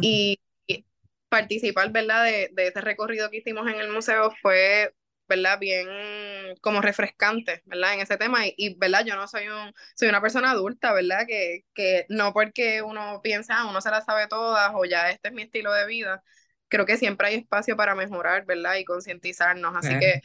Y, 0.00 0.40
participar, 1.28 1.90
¿verdad? 1.90 2.24
De, 2.24 2.50
de 2.52 2.68
ese 2.68 2.80
recorrido 2.80 3.28
que 3.28 3.38
hicimos 3.38 3.66
en 3.66 3.80
el 3.80 3.90
museo 3.90 4.30
fue 4.40 4.94
¿verdad? 5.28 5.58
Bien 5.58 5.88
como 6.60 6.80
refrescante, 6.80 7.62
¿verdad? 7.66 7.94
En 7.94 8.00
ese 8.00 8.16
tema 8.16 8.46
y, 8.46 8.54
y, 8.56 8.74
¿verdad? 8.74 9.04
Yo 9.04 9.16
no 9.16 9.26
soy 9.28 9.48
un 9.48 9.74
soy 9.94 10.08
una 10.08 10.20
persona 10.20 10.50
adulta, 10.50 10.92
¿verdad? 10.92 11.26
Que, 11.26 11.64
que 11.74 12.06
no 12.08 12.32
porque 12.32 12.82
uno 12.82 13.20
piensa, 13.22 13.60
ah, 13.60 13.66
uno 13.66 13.80
se 13.80 13.90
la 13.90 14.02
sabe 14.02 14.28
todas 14.28 14.72
o 14.74 14.84
ya 14.84 15.10
este 15.10 15.28
es 15.28 15.34
mi 15.34 15.42
estilo 15.42 15.72
de 15.72 15.86
vida, 15.86 16.22
creo 16.68 16.86
que 16.86 16.96
siempre 16.96 17.28
hay 17.28 17.34
espacio 17.36 17.76
para 17.76 17.94
mejorar, 17.94 18.44
¿verdad? 18.46 18.76
Y 18.76 18.84
concientizarnos. 18.84 19.74
Así 19.76 19.98
que 19.98 20.20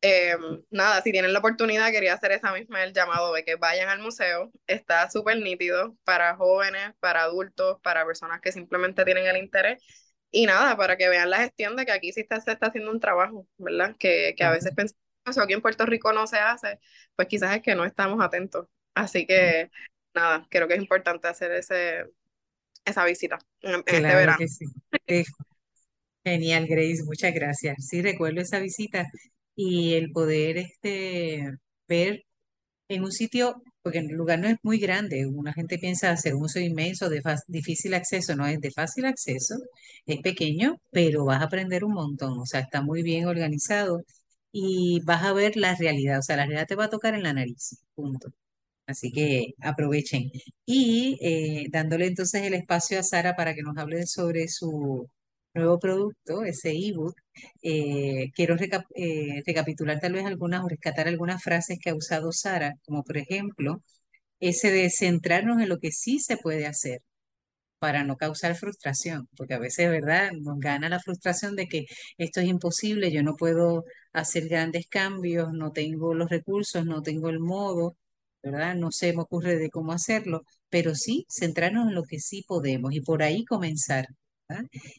Em, 0.00 0.62
nada, 0.70 1.02
si 1.02 1.10
tienen 1.10 1.32
la 1.32 1.40
oportunidad, 1.40 1.90
quería 1.90 2.14
hacer 2.14 2.30
esa 2.30 2.52
misma 2.52 2.84
el 2.84 2.92
llamado 2.92 3.32
de 3.32 3.44
que 3.44 3.56
vayan 3.56 3.88
al 3.88 4.00
museo. 4.00 4.52
Está 4.66 5.10
súper 5.10 5.38
nítido 5.38 5.96
para 6.04 6.36
jóvenes, 6.36 6.92
para 7.00 7.22
adultos, 7.22 7.78
para 7.82 8.06
personas 8.06 8.40
que 8.40 8.52
simplemente 8.52 9.04
tienen 9.04 9.26
el 9.26 9.36
interés. 9.36 9.82
Y 10.30 10.46
nada, 10.46 10.76
para 10.76 10.96
que 10.96 11.08
vean 11.08 11.30
la 11.30 11.38
gestión 11.38 11.74
de 11.74 11.84
que 11.86 11.92
aquí 11.92 12.12
sí 12.12 12.20
está, 12.20 12.40
se 12.40 12.52
está 12.52 12.66
haciendo 12.66 12.92
un 12.92 13.00
trabajo, 13.00 13.48
¿verdad? 13.56 13.96
Que, 13.98 14.34
que 14.36 14.44
a 14.44 14.50
veces 14.50 14.72
pensamos 14.74 14.94
que 15.34 15.40
aquí 15.40 15.54
en 15.54 15.62
Puerto 15.62 15.84
Rico 15.86 16.12
no 16.12 16.26
se 16.26 16.38
hace, 16.38 16.78
pues 17.16 17.28
quizás 17.28 17.56
es 17.56 17.62
que 17.62 17.74
no 17.74 17.84
estamos 17.84 18.22
atentos. 18.24 18.66
Así 18.94 19.26
que 19.26 19.70
nada, 20.14 20.46
creo 20.50 20.68
que 20.68 20.74
es 20.74 20.80
importante 20.80 21.28
hacer 21.28 21.52
ese, 21.52 22.04
esa 22.84 23.04
visita 23.04 23.38
en, 23.62 23.82
este 23.86 24.00
verano. 24.00 24.38
Genial, 26.28 26.66
Grace, 26.66 27.02
muchas 27.04 27.32
gracias. 27.34 27.86
Sí, 27.88 28.02
recuerdo 28.02 28.40
esa 28.42 28.58
visita 28.60 29.06
y 29.54 29.94
el 29.94 30.10
poder 30.12 30.58
este, 30.58 31.50
ver 31.88 32.24
en 32.88 33.04
un 33.04 33.12
sitio, 33.12 33.62
porque 33.82 33.98
el 34.00 34.08
lugar 34.08 34.38
no 34.40 34.48
es 34.48 34.56
muy 34.62 34.78
grande, 34.78 35.26
una 35.26 35.52
gente 35.54 35.78
piensa 35.78 36.10
hacer 36.10 36.34
un 36.34 36.44
uso 36.44 36.60
inmenso, 36.60 37.08
de 37.10 37.22
difícil 37.48 37.94
acceso, 37.94 38.36
no 38.36 38.46
es 38.46 38.60
de 38.60 38.70
fácil 38.72 39.06
acceso, 39.06 39.56
es 40.06 40.20
pequeño, 40.22 40.76
pero 40.90 41.24
vas 41.24 41.40
a 41.42 41.46
aprender 41.46 41.84
un 41.84 41.94
montón, 41.94 42.38
o 42.40 42.46
sea, 42.46 42.60
está 42.60 42.82
muy 42.82 43.02
bien 43.02 43.26
organizado 43.26 44.02
y 44.52 45.00
vas 45.04 45.24
a 45.24 45.32
ver 45.34 45.56
la 45.56 45.74
realidad, 45.76 46.20
o 46.20 46.22
sea, 46.22 46.36
la 46.36 46.46
realidad 46.46 46.66
te 46.68 46.76
va 46.76 46.86
a 46.86 46.90
tocar 46.90 47.14
en 47.14 47.22
la 47.24 47.32
nariz, 47.34 47.78
punto. 47.94 48.30
Así 48.86 49.12
que 49.12 49.54
aprovechen. 49.60 50.30
Y 50.66 51.18
eh, 51.20 51.66
dándole 51.70 52.06
entonces 52.06 52.42
el 52.42 52.54
espacio 52.54 52.98
a 52.98 53.02
Sara 53.02 53.36
para 53.36 53.54
que 53.54 53.62
nos 53.62 53.76
hable 53.78 54.06
sobre 54.06 54.48
su 54.48 55.08
nuevo 55.58 55.78
producto, 55.78 56.44
ese 56.44 56.70
ebook, 56.72 57.14
eh, 57.62 58.30
quiero 58.34 58.56
eh, 58.94 59.42
recapitular 59.46 60.00
tal 60.00 60.12
vez 60.14 60.24
algunas 60.26 60.64
o 60.64 60.68
rescatar 60.68 61.08
algunas 61.08 61.42
frases 61.42 61.78
que 61.82 61.90
ha 61.90 61.94
usado 61.94 62.32
Sara, 62.32 62.74
como 62.84 63.04
por 63.04 63.18
ejemplo, 63.18 63.82
ese 64.40 64.72
de 64.72 64.90
centrarnos 64.90 65.60
en 65.62 65.68
lo 65.70 65.78
que 65.78 65.92
sí 65.92 66.20
se 66.20 66.36
puede 66.38 66.66
hacer 66.66 67.00
para 67.78 68.04
no 68.04 68.16
causar 68.16 68.56
frustración, 68.56 69.28
porque 69.36 69.54
a 69.54 69.58
veces, 69.58 69.88
¿verdad? 69.90 70.32
Nos 70.32 70.58
gana 70.58 70.88
la 70.88 71.00
frustración 71.00 71.54
de 71.56 71.66
que 71.68 71.86
esto 72.18 72.40
es 72.40 72.48
imposible, 72.48 73.12
yo 73.12 73.22
no 73.22 73.36
puedo 73.36 73.84
hacer 74.12 74.48
grandes 74.48 74.88
cambios, 74.88 75.52
no 75.52 75.72
tengo 75.72 76.14
los 76.14 76.28
recursos, 76.30 76.84
no 76.86 77.02
tengo 77.02 77.28
el 77.30 77.38
modo, 77.40 77.96
¿verdad? 78.42 78.74
No 78.76 78.90
se 78.92 79.12
me 79.12 79.22
ocurre 79.22 79.56
de 79.56 79.70
cómo 79.70 79.92
hacerlo, 79.92 80.42
pero 80.68 80.94
sí 80.94 81.26
centrarnos 81.30 81.88
en 81.88 81.94
lo 81.94 82.04
que 82.04 82.18
sí 82.20 82.44
podemos 82.46 82.92
y 82.94 83.00
por 83.00 83.22
ahí 83.22 83.44
comenzar. 83.44 84.06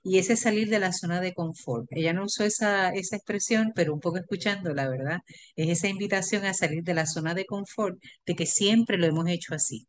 Y 0.03 0.17
ese 0.17 0.35
salir 0.35 0.69
de 0.69 0.79
la 0.79 0.93
zona 0.93 1.21
de 1.21 1.33
confort. 1.33 1.87
Ella 1.91 2.13
no 2.13 2.25
usó 2.25 2.43
esa, 2.43 2.89
esa 2.91 3.15
expresión, 3.15 3.71
pero 3.75 3.93
un 3.93 3.99
poco 3.99 4.17
escuchando, 4.17 4.73
la 4.73 4.89
verdad, 4.89 5.19
es 5.55 5.69
esa 5.69 5.87
invitación 5.87 6.45
a 6.45 6.53
salir 6.53 6.83
de 6.83 6.93
la 6.93 7.05
zona 7.05 7.33
de 7.33 7.45
confort, 7.45 7.97
de 8.25 8.35
que 8.35 8.45
siempre 8.45 8.97
lo 8.97 9.07
hemos 9.07 9.27
hecho 9.27 9.53
así. 9.55 9.87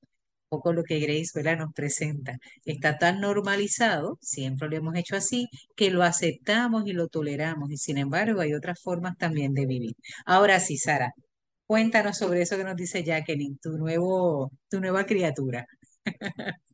Un 0.50 0.58
poco 0.58 0.72
lo 0.72 0.82
que 0.82 0.98
Grace 0.98 1.30
¿verdad? 1.34 1.58
nos 1.58 1.72
presenta. 1.72 2.36
Está 2.64 2.98
tan 2.98 3.20
normalizado, 3.20 4.18
siempre 4.20 4.68
lo 4.68 4.76
hemos 4.76 4.96
hecho 4.96 5.16
así, 5.16 5.48
que 5.76 5.90
lo 5.90 6.02
aceptamos 6.02 6.86
y 6.86 6.92
lo 6.92 7.08
toleramos. 7.08 7.70
Y 7.70 7.76
sin 7.76 7.98
embargo, 7.98 8.40
hay 8.40 8.54
otras 8.54 8.80
formas 8.80 9.16
también 9.16 9.54
de 9.54 9.66
vivir. 9.66 9.94
Ahora 10.26 10.58
sí, 10.61 10.76
Sara, 10.76 11.12
cuéntanos 11.66 12.18
sobre 12.18 12.42
eso 12.42 12.56
que 12.56 12.64
nos 12.64 12.76
dice 12.76 13.04
Jacqueline, 13.04 13.58
tu, 13.62 13.78
nuevo, 13.78 14.50
tu 14.68 14.80
nueva 14.80 15.06
criatura. 15.06 15.66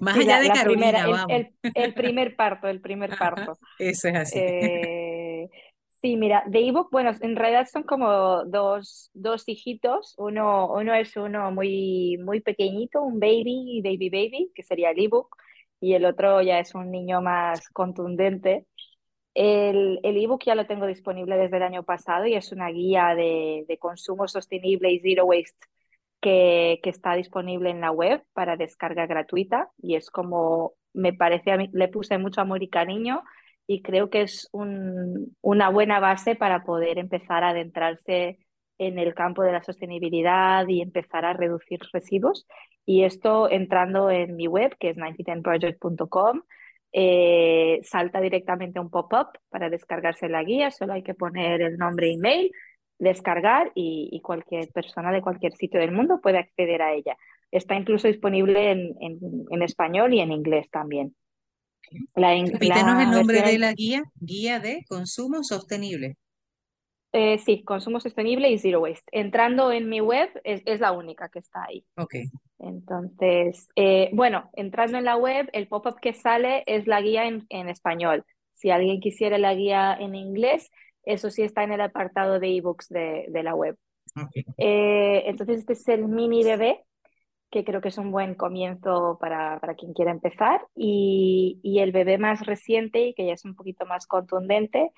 Más 0.00 0.16
allá 0.16 0.40
de 0.40 0.48
Carolina, 0.48 1.06
vamos. 1.06 1.46
El, 1.74 1.94
primer 1.94 2.36
parto, 2.36 2.68
el 2.68 2.80
primer 2.80 3.16
parto. 3.16 3.58
eso 3.78 4.08
es 4.08 4.14
así. 4.14 4.38
Eh, 4.38 5.48
sí, 5.88 6.16
mira, 6.16 6.42
de 6.46 6.68
ebook, 6.68 6.90
bueno, 6.90 7.12
en 7.20 7.36
realidad 7.36 7.66
son 7.70 7.82
como 7.82 8.44
dos, 8.44 9.10
dos 9.14 9.44
hijitos. 9.46 10.14
Uno, 10.18 10.72
uno 10.72 10.94
es 10.94 11.16
uno 11.16 11.50
muy, 11.50 12.18
muy 12.24 12.40
pequeñito, 12.40 13.02
un 13.02 13.20
baby, 13.20 13.80
baby, 13.82 14.10
baby, 14.10 14.52
que 14.54 14.62
sería 14.62 14.90
el 14.90 15.00
ebook, 15.00 15.36
y 15.80 15.94
el 15.94 16.04
otro 16.04 16.42
ya 16.42 16.58
es 16.58 16.74
un 16.74 16.90
niño 16.90 17.22
más 17.22 17.68
contundente. 17.70 18.66
El, 19.32 20.00
el 20.02 20.16
ebook 20.16 20.44
ya 20.44 20.54
lo 20.54 20.66
tengo 20.66 20.86
disponible 20.86 21.36
desde 21.36 21.56
el 21.58 21.62
año 21.62 21.84
pasado 21.84 22.26
y 22.26 22.34
es 22.34 22.50
una 22.50 22.68
guía 22.68 23.14
de, 23.14 23.64
de 23.68 23.78
consumo 23.78 24.26
sostenible 24.26 24.90
y 24.90 25.00
zero 25.00 25.24
waste 25.24 25.68
que, 26.20 26.80
está 26.84 27.14
disponible 27.14 27.70
en 27.70 27.80
la 27.80 27.90
web 27.90 28.22
para 28.32 28.56
descarga 28.56 29.06
gratuita 29.06 29.70
y 29.78 29.96
es 29.96 30.10
como 30.10 30.74
me 30.92 31.12
parece 31.12 31.52
a 31.52 31.56
mí, 31.56 31.68
le 31.72 31.88
puse 31.88 32.18
mucho 32.18 32.40
amor 32.40 32.62
y 32.62 32.68
cariño 32.68 33.22
y 33.66 33.82
creo 33.82 34.10
que 34.10 34.22
es 34.22 34.48
una 34.52 35.70
buena 35.70 36.00
base 36.00 36.34
para 36.34 36.64
poder 36.64 36.98
empezar 36.98 37.44
a 37.44 37.50
adentrarse 37.50 38.38
en 38.78 38.98
el 38.98 39.14
campo 39.14 39.42
de 39.42 39.52
la 39.52 39.62
sostenibilidad 39.62 40.66
y 40.66 40.80
empezar 40.80 41.24
a 41.24 41.34
reducir 41.34 41.78
residuos. 41.92 42.46
Y 42.84 43.04
esto 43.04 43.48
entrando 43.48 44.10
en 44.10 44.34
mi 44.34 44.48
web, 44.48 44.74
que 44.80 44.90
es 44.90 44.96
9010project.com, 44.96 46.42
eh, 46.92 47.80
salta 47.84 48.20
directamente 48.20 48.80
un 48.80 48.90
pop-up 48.90 49.38
para 49.50 49.70
descargarse 49.70 50.28
la 50.28 50.42
guía, 50.42 50.72
solo 50.72 50.94
hay 50.94 51.04
que 51.04 51.14
poner 51.14 51.62
el 51.62 51.78
nombre 51.78 52.08
e 52.08 52.14
email 52.14 52.50
descargar 53.00 53.72
y, 53.74 54.20
cualquier 54.22 54.68
persona 54.68 55.10
de 55.10 55.22
cualquier 55.22 55.54
sitio 55.54 55.80
del 55.80 55.90
mundo 55.90 56.20
puede 56.22 56.38
acceder 56.38 56.82
a 56.82 56.92
ella. 56.92 57.16
Está 57.50 57.74
incluso 57.74 58.06
disponible 58.06 58.70
en, 58.70 58.94
en, 59.00 59.62
español 59.62 60.14
y 60.14 60.20
en 60.20 60.30
inglés 60.30 60.70
también. 60.70 61.16
La, 62.14 62.34
Repítenos 62.34 63.02
el 63.02 63.10
nombre 63.10 63.42
de 63.42 63.58
la 63.58 63.72
guía, 63.72 64.04
guía 64.20 64.60
de 64.60 64.84
consumo 64.86 65.42
sostenible. 65.42 66.16
Eh, 67.12 67.38
sí, 67.38 67.64
consumo 67.64 67.98
sostenible 67.98 68.50
y 68.50 68.58
zero 68.58 68.82
waste. 68.82 69.10
Entrando 69.10 69.72
en 69.72 69.88
mi 69.88 70.00
web 70.00 70.28
es, 70.44 70.62
es 70.64 70.78
la 70.78 70.92
única 70.92 71.28
que 71.28 71.40
está 71.40 71.64
ahí. 71.64 71.84
Ok. 71.96 72.14
Entonces, 72.60 73.68
eh, 73.74 74.10
bueno, 74.12 74.50
entrando 74.52 74.98
en 74.98 75.04
la 75.04 75.16
web, 75.16 75.48
el 75.52 75.66
pop-up 75.66 75.98
que 76.00 76.12
sale 76.12 76.62
es 76.66 76.86
la 76.86 77.00
guía 77.00 77.26
en, 77.26 77.46
en 77.48 77.68
español. 77.68 78.24
Si 78.54 78.70
alguien 78.70 79.00
quisiera 79.00 79.38
la 79.38 79.54
guía 79.54 79.96
en 79.98 80.14
inglés, 80.14 80.70
eso 81.04 81.30
sí 81.30 81.42
está 81.42 81.62
en 81.64 81.72
el 81.72 81.80
apartado 81.80 82.40
de 82.40 82.56
ebooks 82.56 82.88
de, 82.88 83.26
de 83.28 83.42
la 83.42 83.54
web. 83.54 83.76
Eh, 84.56 85.22
entonces, 85.26 85.60
este 85.60 85.74
es 85.74 85.88
el 85.88 86.08
mini 86.08 86.44
bebé, 86.44 86.84
que 87.50 87.64
creo 87.64 87.80
que 87.80 87.88
es 87.88 87.98
un 87.98 88.10
buen 88.10 88.34
comienzo 88.34 89.18
para, 89.20 89.58
para 89.60 89.74
quien 89.74 89.92
quiera 89.92 90.10
empezar. 90.10 90.66
Y, 90.74 91.60
y, 91.62 91.80
el 91.80 91.92
bebé 91.92 92.18
más 92.18 92.46
reciente, 92.46 93.06
y 93.06 93.14
que 93.14 93.26
ya 93.26 93.34
es 93.34 93.44
un 93.44 93.54
poquito 93.54 93.86
más 93.86 94.06
contundente, 94.06 94.90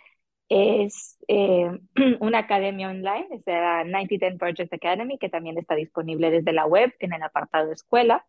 es 0.48 1.18
eh, 1.28 1.70
una 2.20 2.38
academia 2.40 2.90
online, 2.90 3.28
es 3.30 3.42
la 3.46 3.84
9010 3.84 4.38
Project 4.38 4.72
Academy, 4.74 5.18
que 5.18 5.30
también 5.30 5.58
está 5.58 5.74
disponible 5.74 6.30
desde 6.30 6.52
la 6.52 6.66
web 6.66 6.92
en 6.98 7.12
el 7.12 7.22
apartado 7.22 7.68
de 7.68 7.74
escuela. 7.74 8.26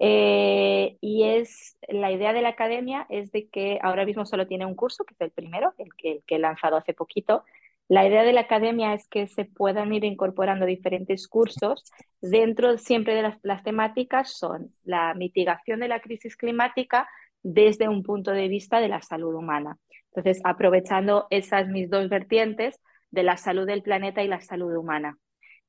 Eh, 0.00 0.96
y 1.00 1.24
es 1.24 1.76
la 1.88 2.12
idea 2.12 2.32
de 2.32 2.42
la 2.42 2.50
academia 2.50 3.06
es 3.08 3.32
de 3.32 3.48
que 3.48 3.78
ahora 3.82 4.04
mismo 4.04 4.26
solo 4.26 4.46
tiene 4.46 4.64
un 4.64 4.74
curso, 4.74 5.04
que 5.04 5.14
es 5.14 5.20
el 5.20 5.30
primero, 5.32 5.74
el 5.78 5.92
que, 5.94 6.22
he 6.26 6.38
lanzado 6.38 6.76
hace 6.76 6.94
poquito. 6.94 7.44
La 7.88 8.06
idea 8.06 8.22
de 8.22 8.32
la 8.32 8.42
academia 8.42 8.94
es 8.94 9.08
que 9.08 9.26
se 9.28 9.46
puedan 9.46 9.92
ir 9.92 10.04
incorporando 10.04 10.66
diferentes 10.66 11.26
cursos. 11.26 11.90
Dentro 12.20 12.76
siempre 12.78 13.14
de 13.14 13.22
las, 13.22 13.38
las 13.42 13.62
temáticas 13.62 14.32
son 14.36 14.74
la 14.84 15.14
mitigación 15.14 15.80
de 15.80 15.88
la 15.88 16.00
crisis 16.00 16.36
climática 16.36 17.08
desde 17.42 17.88
un 17.88 18.02
punto 18.02 18.32
de 18.32 18.48
vista 18.48 18.80
de 18.80 18.88
la 18.88 19.02
salud 19.02 19.34
humana. 19.34 19.78
Entonces, 20.12 20.40
aprovechando 20.44 21.26
esas 21.30 21.68
mis 21.68 21.88
dos 21.90 22.08
vertientes 22.08 22.80
de 23.10 23.22
la 23.22 23.36
salud 23.36 23.66
del 23.66 23.82
planeta 23.82 24.22
y 24.22 24.28
la 24.28 24.40
salud 24.40 24.76
humana 24.76 25.18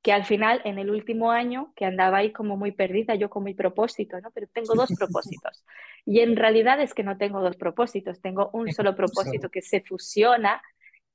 que 0.02 0.14
al 0.14 0.26
final 0.26 0.62
en 0.64 0.80
el 0.80 0.90
último 0.90 1.32
año, 1.32 1.74
que 1.76 1.86
andaba 1.86 2.18
ahí 2.18 2.32
como 2.32 2.56
muy 2.56 2.72
perdida, 2.72 3.16
yo 3.16 3.30
con 3.30 3.44
mi 3.44 3.54
propósito, 3.54 4.20
¿no? 4.22 4.32
Pero 4.32 4.48
tengo 4.54 4.74
dos 4.74 4.92
propósitos. 4.98 5.66
Y 6.06 6.22
en 6.22 6.36
realidad 6.36 6.80
es 6.80 6.94
que 6.94 7.04
no 7.04 7.18
tengo 7.18 7.42
dos 7.42 7.58
propósitos, 7.58 8.22
tengo 8.22 8.50
un 8.54 8.72
solo 8.72 8.96
propósito 8.96 9.50
que 9.50 9.62
se 9.62 9.82
fusiona 9.82 10.62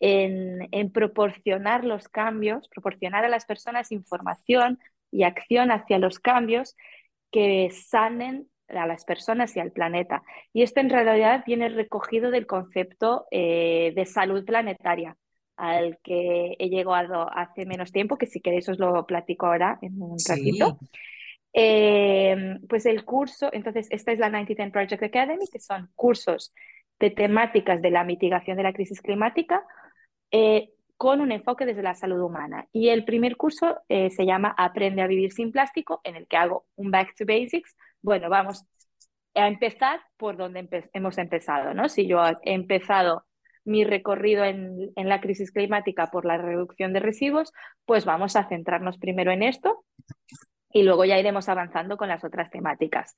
en, 0.00 0.68
en 0.70 0.92
proporcionar 0.92 1.84
los 1.84 2.08
cambios, 2.08 2.68
proporcionar 2.68 3.24
a 3.24 3.28
las 3.28 3.46
personas 3.46 3.90
información 3.90 4.78
y 5.10 5.22
acción 5.22 5.70
hacia 5.70 5.98
los 5.98 6.18
cambios 6.18 6.76
que 7.30 7.70
sanen 7.70 8.48
a 8.68 8.86
las 8.86 9.04
personas 9.04 9.56
y 9.56 9.60
al 9.60 9.72
planeta. 9.72 10.22
Y 10.52 10.62
esto 10.62 10.80
en 10.80 10.90
realidad 10.90 11.44
viene 11.46 11.68
recogido 11.68 12.30
del 12.30 12.46
concepto 12.46 13.26
eh, 13.30 13.92
de 13.94 14.06
salud 14.06 14.44
planetaria, 14.44 15.16
al 15.56 15.98
que 16.02 16.56
he 16.58 16.68
llegado 16.68 17.28
hace 17.32 17.66
menos 17.66 17.92
tiempo, 17.92 18.16
que 18.16 18.26
si 18.26 18.40
queréis 18.40 18.68
os 18.68 18.78
lo 18.78 19.06
platico 19.06 19.46
ahora 19.46 19.78
en 19.82 20.00
un 20.00 20.16
ratito. 20.28 20.78
Eh, 21.52 22.58
pues 22.68 22.84
el 22.84 23.04
curso, 23.04 23.48
entonces 23.52 23.86
esta 23.90 24.10
es 24.10 24.18
la 24.18 24.28
9010 24.28 24.72
Project 24.72 25.02
Academy, 25.04 25.46
que 25.50 25.60
son 25.60 25.88
cursos 25.94 26.52
de 26.98 27.10
temáticas 27.10 27.80
de 27.80 27.90
la 27.90 28.04
mitigación 28.04 28.56
de 28.56 28.62
la 28.64 28.72
crisis 28.72 29.00
climática 29.00 29.64
eh, 30.30 30.70
con 30.96 31.20
un 31.20 31.32
enfoque 31.32 31.66
desde 31.66 31.82
la 31.82 31.94
salud 31.94 32.20
humana. 32.20 32.66
Y 32.72 32.88
el 32.88 33.04
primer 33.04 33.36
curso 33.36 33.78
eh, 33.88 34.10
se 34.10 34.26
llama 34.26 34.54
Aprende 34.56 35.02
a 35.02 35.06
vivir 35.06 35.32
sin 35.32 35.52
plástico, 35.52 36.00
en 36.04 36.16
el 36.16 36.26
que 36.26 36.36
hago 36.36 36.66
un 36.76 36.90
back 36.90 37.14
to 37.16 37.24
basics. 37.26 37.76
Bueno, 38.02 38.28
vamos 38.28 38.64
a 39.34 39.46
empezar 39.48 40.00
por 40.16 40.36
donde 40.36 40.68
hemos 40.92 41.18
empezado, 41.18 41.74
¿no? 41.74 41.88
Si 41.88 42.06
yo 42.06 42.20
he 42.42 42.54
empezado 42.54 43.26
mi 43.64 43.84
recorrido 43.84 44.44
en, 44.44 44.92
en 44.94 45.08
la 45.08 45.20
crisis 45.20 45.50
climática 45.50 46.10
por 46.10 46.24
la 46.24 46.38
reducción 46.38 46.92
de 46.92 47.00
residuos, 47.00 47.52
pues 47.84 48.04
vamos 48.04 48.36
a 48.36 48.48
centrarnos 48.48 48.98
primero 48.98 49.32
en 49.32 49.42
esto 49.42 49.84
y 50.74 50.82
luego 50.82 51.04
ya 51.04 51.18
iremos 51.18 51.48
avanzando 51.48 51.96
con 51.96 52.08
las 52.08 52.24
otras 52.24 52.50
temáticas. 52.50 53.14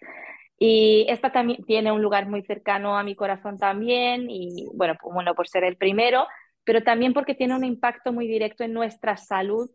Y 0.59 1.07
esta 1.09 1.33
también 1.33 1.65
tiene 1.65 1.91
un 1.91 2.03
lugar 2.03 2.29
muy 2.29 2.43
cercano 2.43 2.99
a 2.99 3.03
mi 3.03 3.15
corazón 3.15 3.59
también, 3.59 4.31
y 4.31 4.67
bueno, 4.75 4.95
pues, 5.01 5.13
bueno, 5.13 5.35
por 5.35 5.49
ser 5.49 5.65
el 5.65 5.77
primero, 5.77 6.27
pero 6.65 6.83
también 6.83 7.15
porque 7.15 7.35
tiene 7.35 7.55
un 7.55 7.65
impacto 7.65 8.13
muy 8.13 8.27
directo 8.27 8.63
en 8.63 8.73
nuestra 8.73 9.17
salud 9.17 9.71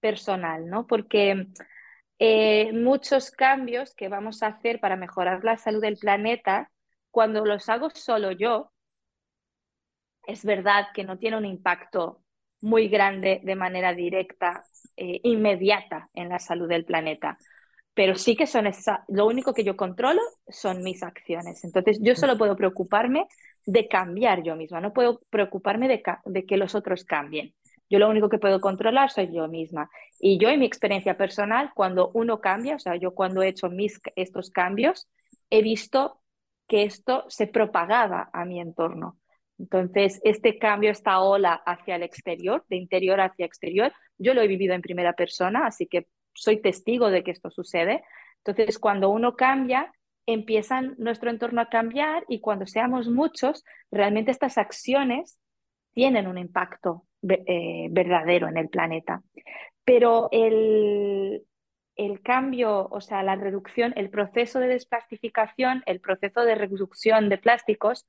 personal, 0.00 0.68
¿no? 0.68 0.86
Porque 0.86 1.46
eh, 2.18 2.72
muchos 2.72 3.30
cambios 3.30 3.94
que 3.94 4.08
vamos 4.08 4.42
a 4.42 4.48
hacer 4.48 4.78
para 4.80 4.96
mejorar 4.96 5.42
la 5.42 5.56
salud 5.56 5.80
del 5.80 5.96
planeta, 5.96 6.70
cuando 7.10 7.44
los 7.44 7.68
hago 7.68 7.90
solo 7.90 8.30
yo, 8.32 8.72
es 10.26 10.44
verdad 10.44 10.86
que 10.94 11.04
no 11.04 11.18
tiene 11.18 11.36
un 11.36 11.46
impacto 11.46 12.22
muy 12.60 12.88
grande 12.88 13.40
de 13.42 13.56
manera 13.56 13.92
directa, 13.92 14.64
eh, 14.96 15.20
inmediata 15.24 16.08
en 16.14 16.28
la 16.28 16.38
salud 16.38 16.68
del 16.68 16.84
planeta. 16.84 17.38
Pero 17.94 18.14
sí 18.14 18.36
que 18.36 18.46
son 18.46 18.66
esa, 18.66 19.04
lo 19.08 19.26
único 19.26 19.52
que 19.52 19.64
yo 19.64 19.76
controlo 19.76 20.20
son 20.48 20.82
mis 20.82 21.02
acciones. 21.02 21.62
Entonces 21.64 21.98
yo 22.00 22.14
solo 22.14 22.38
puedo 22.38 22.56
preocuparme 22.56 23.26
de 23.66 23.88
cambiar 23.88 24.42
yo 24.42 24.56
misma, 24.56 24.80
no 24.80 24.92
puedo 24.92 25.20
preocuparme 25.30 25.88
de, 25.88 26.02
de 26.24 26.46
que 26.46 26.56
los 26.56 26.74
otros 26.74 27.04
cambien. 27.04 27.54
Yo 27.90 27.98
lo 27.98 28.08
único 28.08 28.30
que 28.30 28.38
puedo 28.38 28.60
controlar 28.60 29.10
soy 29.10 29.30
yo 29.34 29.46
misma. 29.48 29.90
Y 30.18 30.38
yo 30.38 30.48
en 30.48 30.60
mi 30.60 30.66
experiencia 30.66 31.18
personal, 31.18 31.72
cuando 31.74 32.10
uno 32.14 32.40
cambia, 32.40 32.76
o 32.76 32.78
sea, 32.78 32.96
yo 32.96 33.14
cuando 33.14 33.42
he 33.42 33.48
hecho 33.48 33.68
mis, 33.68 34.00
estos 34.16 34.50
cambios, 34.50 35.08
he 35.50 35.60
visto 35.62 36.22
que 36.66 36.84
esto 36.84 37.26
se 37.28 37.46
propagaba 37.46 38.30
a 38.32 38.46
mi 38.46 38.60
entorno. 38.60 39.18
Entonces, 39.58 40.20
este 40.24 40.58
cambio, 40.58 40.90
esta 40.90 41.20
ola 41.20 41.54
hacia 41.66 41.96
el 41.96 42.02
exterior, 42.02 42.64
de 42.68 42.76
interior 42.76 43.20
hacia 43.20 43.46
exterior, 43.46 43.92
yo 44.18 44.34
lo 44.34 44.40
he 44.40 44.48
vivido 44.48 44.74
en 44.74 44.82
primera 44.82 45.12
persona, 45.12 45.66
así 45.66 45.86
que 45.86 46.06
soy 46.34 46.60
testigo 46.60 47.10
de 47.10 47.22
que 47.22 47.30
esto 47.30 47.50
sucede. 47.50 48.02
Entonces, 48.44 48.78
cuando 48.78 49.10
uno 49.10 49.36
cambia, 49.36 49.92
empieza 50.26 50.80
nuestro 50.98 51.30
entorno 51.30 51.60
a 51.60 51.68
cambiar 51.68 52.24
y 52.28 52.40
cuando 52.40 52.66
seamos 52.66 53.08
muchos, 53.08 53.64
realmente 53.90 54.30
estas 54.30 54.58
acciones 54.58 55.38
tienen 55.94 56.26
un 56.26 56.38
impacto 56.38 57.04
eh, 57.28 57.88
verdadero 57.90 58.48
en 58.48 58.56
el 58.56 58.68
planeta. 58.68 59.22
Pero 59.84 60.28
el, 60.32 61.44
el 61.96 62.22
cambio, 62.22 62.88
o 62.90 63.00
sea, 63.00 63.22
la 63.22 63.36
reducción, 63.36 63.92
el 63.96 64.10
proceso 64.10 64.58
de 64.60 64.68
desplastificación, 64.68 65.82
el 65.86 66.00
proceso 66.00 66.42
de 66.44 66.54
reducción 66.54 67.28
de 67.28 67.38
plásticos, 67.38 68.06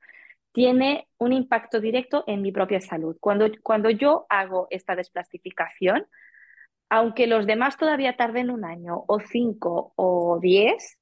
tiene 0.53 1.07
un 1.17 1.33
impacto 1.33 1.81
directo 1.81 2.23
en 2.27 2.41
mi 2.41 2.51
propia 2.51 2.79
salud. 2.79 3.17
Cuando, 3.19 3.47
cuando 3.61 3.89
yo 3.89 4.25
hago 4.29 4.67
esta 4.69 4.95
desplastificación, 4.95 6.05
aunque 6.89 7.27
los 7.27 7.45
demás 7.47 7.75
todavía 7.77 8.15
tarden 8.15 8.51
un 8.51 8.63
año 8.63 9.03
o 9.07 9.19
cinco 9.19 9.93
o 9.95 10.39
diez, 10.39 10.99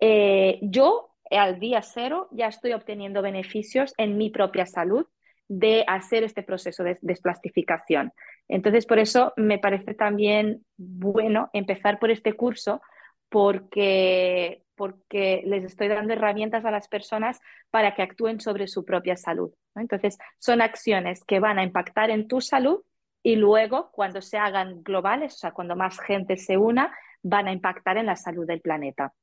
eh, 0.00 0.58
yo 0.62 1.10
al 1.30 1.60
día 1.60 1.82
cero 1.82 2.28
ya 2.32 2.48
estoy 2.48 2.72
obteniendo 2.72 3.22
beneficios 3.22 3.92
en 3.98 4.16
mi 4.16 4.30
propia 4.30 4.66
salud 4.66 5.06
de 5.46 5.84
hacer 5.86 6.24
este 6.24 6.42
proceso 6.42 6.82
de 6.84 6.98
desplastificación. 7.02 8.12
Entonces, 8.48 8.86
por 8.86 8.98
eso 8.98 9.34
me 9.36 9.58
parece 9.58 9.94
también 9.94 10.64
bueno 10.76 11.50
empezar 11.52 11.98
por 11.98 12.10
este 12.10 12.32
curso 12.32 12.80
porque 13.28 14.63
porque 14.76 15.42
les 15.46 15.64
estoy 15.64 15.88
dando 15.88 16.12
herramientas 16.12 16.64
a 16.64 16.70
las 16.70 16.88
personas 16.88 17.40
para 17.70 17.94
que 17.94 18.02
actúen 18.02 18.40
sobre 18.40 18.66
su 18.66 18.84
propia 18.84 19.16
salud. 19.16 19.52
Entonces, 19.74 20.18
son 20.38 20.60
acciones 20.60 21.24
que 21.24 21.40
van 21.40 21.58
a 21.58 21.64
impactar 21.64 22.10
en 22.10 22.28
tu 22.28 22.40
salud 22.40 22.82
y 23.22 23.36
luego, 23.36 23.90
cuando 23.90 24.20
se 24.20 24.36
hagan 24.36 24.82
globales, 24.82 25.34
o 25.34 25.38
sea, 25.38 25.52
cuando 25.52 25.76
más 25.76 25.98
gente 25.98 26.36
se 26.36 26.58
una, 26.58 26.94
van 27.22 27.48
a 27.48 27.52
impactar 27.52 27.96
en 27.96 28.06
la 28.06 28.16
salud 28.16 28.46
del 28.46 28.60
planeta. 28.60 29.14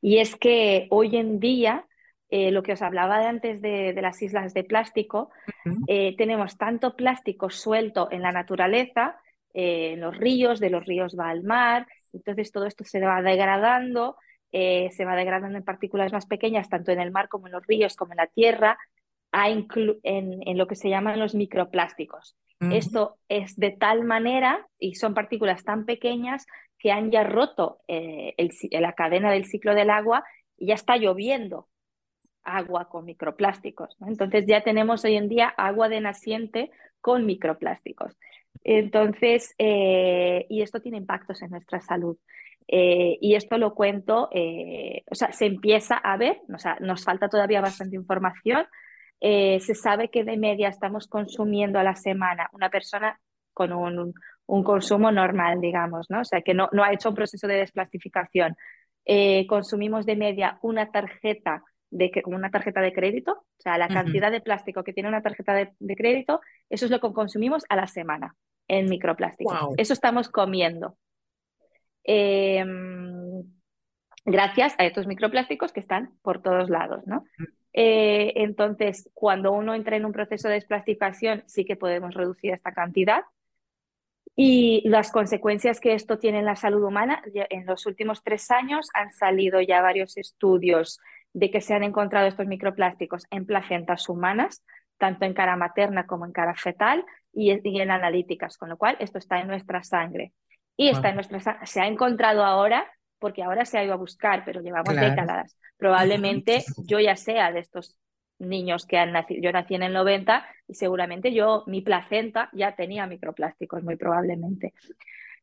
Y 0.00 0.18
es 0.18 0.36
que 0.36 0.86
hoy 0.90 1.16
en 1.16 1.40
día, 1.40 1.86
eh, 2.28 2.52
lo 2.52 2.62
que 2.62 2.74
os 2.74 2.82
hablaba 2.82 3.18
de 3.18 3.26
antes 3.26 3.60
de, 3.60 3.92
las 4.00 4.22
islas 4.22 4.54
de 4.54 4.62
plástico, 4.62 5.30
eh, 5.88 6.14
tenemos 6.16 6.56
tanto 6.56 6.94
plástico 6.94 7.50
suelto 7.50 8.08
en 8.12 8.22
la 8.22 8.32
naturaleza, 8.32 9.18
eh, 9.52 9.94
en 9.94 10.00
los 10.00 10.16
ríos, 10.16 10.60
de 10.60 10.70
los 10.70 10.84
ríos 10.86 11.16
va 11.18 11.30
al 11.30 11.42
mar, 11.42 11.86
entonces 12.12 12.52
todo 12.52 12.66
esto 12.66 12.84
se 12.84 13.00
va 13.00 13.20
degradando 13.20 14.16
eh, 14.58 14.90
se 14.90 15.04
va 15.04 15.14
degradando 15.16 15.58
en 15.58 15.64
partículas 15.64 16.14
más 16.14 16.24
pequeñas, 16.24 16.70
tanto 16.70 16.90
en 16.90 16.98
el 16.98 17.10
mar 17.10 17.28
como 17.28 17.46
en 17.46 17.52
los 17.52 17.66
ríos, 17.66 17.94
como 17.94 18.14
en 18.14 18.16
la 18.16 18.26
tierra, 18.26 18.78
en, 19.30 20.56
lo 20.56 20.66
que 20.66 20.76
se 20.76 20.88
llaman 20.88 21.20
los 21.20 21.34
microplásticos. 21.34 22.38
Esto 22.72 23.18
es 23.28 23.54
de 23.56 23.72
tal 23.72 24.04
manera 24.04 24.66
y 24.78 24.94
son 24.94 25.12
partículas 25.12 25.62
tan 25.62 25.84
pequeñas 25.84 26.46
que 26.78 26.90
han 26.90 27.10
ya 27.10 27.22
roto 27.22 27.80
eh, 27.86 28.34
la 28.70 28.94
cadena 28.94 29.30
del 29.30 29.44
ciclo 29.44 29.74
del 29.74 29.90
agua 29.90 30.24
y 30.56 30.68
ya 30.68 30.74
está 30.74 30.96
lloviendo 30.96 31.68
agua 32.42 32.88
con 32.88 33.04
microplásticos. 33.04 33.94
Entonces 34.06 34.46
ya 34.46 34.62
tenemos 34.62 35.04
hoy 35.04 35.16
en 35.16 35.28
día 35.28 35.48
agua 35.48 35.90
de 35.90 36.00
naciente 36.00 36.70
con 37.02 37.26
microplásticos. 37.26 38.16
Entonces, 38.64 39.54
eh, 39.58 40.46
y 40.48 40.62
esto 40.62 40.80
tiene 40.80 40.96
impactos 40.96 41.42
en 41.42 41.50
nuestra 41.50 41.82
salud. 41.82 42.16
Eh, 42.68 43.18
y 43.20 43.34
esto 43.34 43.58
lo 43.58 43.74
cuento, 43.74 44.28
eh, 44.32 45.02
o 45.10 45.14
sea, 45.14 45.32
se 45.32 45.46
empieza 45.46 45.96
a 45.96 46.16
ver, 46.16 46.40
o 46.52 46.58
sea, 46.58 46.76
nos 46.80 47.04
falta 47.04 47.28
todavía 47.28 47.60
bastante 47.60 47.96
información. 47.96 48.66
Eh, 49.20 49.60
se 49.60 49.74
sabe 49.74 50.10
que 50.10 50.24
de 50.24 50.36
media 50.36 50.68
estamos 50.68 51.06
consumiendo 51.06 51.78
a 51.78 51.84
la 51.84 51.96
semana 51.96 52.50
una 52.52 52.68
persona 52.68 53.18
con 53.52 53.72
un, 53.72 54.12
un 54.46 54.64
consumo 54.64 55.10
normal, 55.10 55.60
digamos, 55.60 56.10
¿no? 56.10 56.20
O 56.20 56.24
sea, 56.24 56.42
que 56.42 56.54
no, 56.54 56.68
no 56.72 56.84
ha 56.84 56.92
hecho 56.92 57.08
un 57.08 57.14
proceso 57.14 57.46
de 57.46 57.56
desplastificación. 57.56 58.56
consumimos 59.48 60.04
de 60.04 60.16
media 60.16 60.58
una 60.62 60.90
tarjeta 60.90 61.62
de, 61.90 62.10
una 62.26 62.50
tarjeta 62.50 62.80
de 62.80 62.92
crédito, 62.92 63.32
o 63.32 63.62
sea, 63.62 63.78
la 63.78 63.88
cantidad 63.88 64.30
de 64.30 64.40
plástico 64.40 64.82
que 64.82 64.92
tiene 64.92 65.08
una 65.08 65.22
tarjeta 65.22 65.54
de, 65.54 65.72
de, 65.78 65.96
crédito, 65.96 66.40
eso 66.68 66.84
es 66.84 66.90
lo 66.90 67.00
que 67.00 67.12
consumimos 67.12 67.64
a 67.68 67.76
la 67.76 67.86
semana 67.86 68.34
en 68.68 68.88
microplástico. 68.88 69.74
Eso 69.76 69.92
estamos 69.92 70.28
comiendo. 70.28 70.96
Em, 72.08 73.42
gracias 74.24 74.74
a 74.78 74.84
estos 74.84 75.08
microplásticos 75.08 75.72
que 75.72 75.80
están 75.80 76.12
por 76.22 76.40
todos 76.40 76.70
lados, 76.70 77.04
¿no? 77.06 77.24
Eh, 77.72 78.32
entonces, 78.36 79.10
cuando 79.12 79.52
uno 79.52 79.74
entra 79.74 79.96
en 79.96 80.04
un 80.04 80.12
proceso 80.12 80.48
de 80.48 80.54
desplastificación, 80.54 81.42
sí 81.46 81.64
que 81.64 81.76
podemos 81.76 82.14
reducir 82.14 82.52
esta 82.52 82.72
cantidad. 82.72 83.24
Y 84.36 84.82
las 84.88 85.10
consecuencias 85.10 85.80
que 85.80 85.94
esto 85.94 86.18
tiene 86.18 86.38
en 86.38 86.44
la 86.44 86.56
salud 86.56 86.84
humana, 86.84 87.22
en 87.34 87.66
los 87.66 87.86
últimos 87.86 88.22
tres 88.22 88.50
años 88.50 88.88
han 88.94 89.10
salido 89.12 89.60
ya 89.60 89.82
varios 89.82 90.16
estudios 90.16 91.00
de 91.32 91.50
que 91.50 91.60
se 91.60 91.74
han 91.74 91.82
encontrado 91.82 92.28
estos 92.28 92.46
microplásticos 92.46 93.24
en 93.30 93.46
placentas 93.46 94.08
humanas, 94.08 94.62
tanto 94.98 95.24
en 95.24 95.34
cara 95.34 95.56
materna 95.56 96.06
como 96.06 96.24
en 96.24 96.32
cara 96.32 96.54
fetal 96.54 97.04
y 97.32 97.50
en 97.50 97.90
analíticas, 97.90 98.58
con 98.58 98.68
lo 98.68 98.76
cual 98.76 98.96
esto 99.00 99.18
está 99.18 99.40
en 99.40 99.48
nuestra 99.48 99.82
sangre 99.82 100.32
y 100.76 100.88
está 100.88 101.08
en 101.08 101.14
nuestra 101.16 101.64
se 101.66 101.80
ha 101.80 101.86
encontrado 101.86 102.44
ahora 102.44 102.86
porque 103.18 103.42
ahora 103.42 103.64
se 103.64 103.78
ha 103.78 103.84
ido 103.84 103.94
a 103.94 103.96
buscar, 103.96 104.44
pero 104.44 104.60
llevamos 104.60 104.94
décadas. 104.94 105.58
Probablemente 105.76 106.64
yo 106.86 107.00
ya 107.00 107.16
sea 107.16 107.52
de 107.52 107.60
estos 107.60 107.98
niños 108.38 108.86
que 108.86 108.98
han 108.98 109.12
nacido, 109.12 109.40
yo 109.42 109.52
nací 109.52 109.74
en 109.74 109.82
el 109.82 109.92
90 109.92 110.46
y 110.68 110.74
seguramente 110.74 111.32
yo, 111.32 111.64
mi 111.66 111.80
placenta 111.80 112.50
ya 112.52 112.74
tenía 112.74 113.06
microplásticos, 113.06 113.82
muy 113.82 113.96
probablemente. 113.96 114.74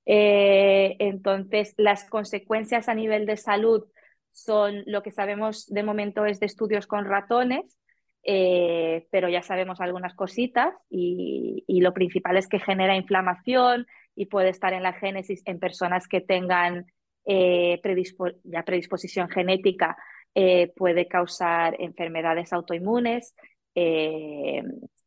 Eh, 0.06 0.96
entonces, 1.00 1.74
las 1.78 2.08
consecuencias 2.10 2.90
a 2.90 2.94
nivel 2.94 3.26
de 3.26 3.38
salud 3.38 3.86
son 4.32 4.84
lo 4.86 5.02
que 5.02 5.12
sabemos 5.12 5.68
de 5.68 5.84
momento 5.84 6.26
es 6.26 6.40
de 6.40 6.46
estudios 6.46 6.88
con 6.88 7.06
ratones, 7.06 7.80
eh, 8.24 9.08
pero 9.12 9.30
ya 9.30 9.42
sabemos 9.42 9.82
algunas 9.82 10.14
cositas 10.14 10.74
y, 10.90 11.64
y, 11.68 11.82
lo 11.82 11.94
principal 11.94 12.38
es 12.38 12.48
que 12.48 12.60
genera 12.60 12.96
inflamación, 12.96 13.86
y 14.16 14.28
puede 14.28 14.50
estar 14.50 14.74
en 14.74 14.84
la 14.84 14.94
génesis 14.94 15.42
en 15.46 15.60
personas 15.60 16.08
que 16.08 16.22
tengan 16.22 16.86
eh, 17.26 17.80
predisposición 17.82 19.30
genética, 19.30 19.96
eh, 20.36 20.72
puede 20.76 21.08
causar 21.08 21.76
enfermedades 21.80 22.52
autoinmunes, 22.54 23.36
eh, 23.76 24.62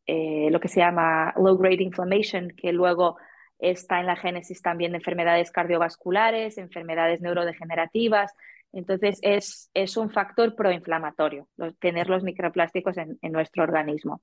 lo 0.05 0.59
que 0.59 0.67
se 0.67 0.79
llama 0.79 1.33
low 1.37 1.57
grade 1.57 1.83
inflammation, 1.83 2.49
que 2.57 2.71
luego 2.71 3.17
está 3.59 3.99
en 3.99 4.07
la 4.07 4.15
génesis 4.15 4.61
también 4.61 4.91
de 4.91 4.97
enfermedades 4.97 5.51
cardiovasculares, 5.51 6.57
enfermedades 6.57 7.21
neurodegenerativas. 7.21 8.33
Entonces, 8.73 9.19
es, 9.21 9.69
es 9.73 9.97
un 9.97 10.09
factor 10.09 10.55
proinflamatorio 10.55 11.47
tener 11.79 12.09
los 12.09 12.23
microplásticos 12.23 12.95
en 12.97 13.31
nuestro 13.31 13.63
organismo. 13.63 14.21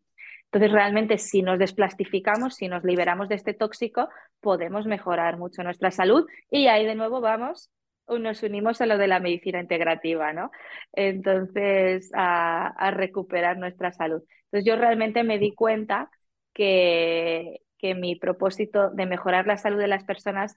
Entonces, 0.55 0.71
realmente, 0.71 1.19
si 1.19 1.43
nos 1.43 1.59
desplastificamos, 1.59 2.55
si 2.55 2.69
nos 2.69 2.85
liberamos 2.85 3.29
de 3.29 3.35
este 3.35 3.55
tóxico, 3.55 4.09
podemos 4.41 4.87
mejorar 4.87 5.37
mucho 5.37 5.65
nuestra 5.65 5.91
salud 5.91 6.29
y 6.49 6.69
ahí 6.69 6.87
de 6.87 6.95
nuevo 6.95 7.21
vamos 7.21 7.73
nos 8.07 8.43
unimos 8.43 8.81
a 8.81 8.87
lo 8.87 8.99
de 8.99 9.09
la 9.09 9.19
medicina 9.19 9.61
integrativa, 9.61 10.33
¿no? 10.33 10.53
Entonces, 10.93 12.11
a, 12.15 12.91
recuperar 12.93 13.57
nuestra 13.59 13.91
salud. 13.93 14.23
Entonces, 14.45 14.65
yo 14.65 14.77
realmente 14.77 15.25
me 15.25 15.39
di 15.39 15.55
cuenta 15.55 16.09
que, 16.53 17.63
que 17.79 17.97
mi 17.97 18.15
propósito 18.15 18.91
de 18.91 19.07
mejorar 19.07 19.47
la 19.49 19.57
salud 19.57 19.81
de 19.81 19.89
las 19.89 20.05
personas 20.05 20.55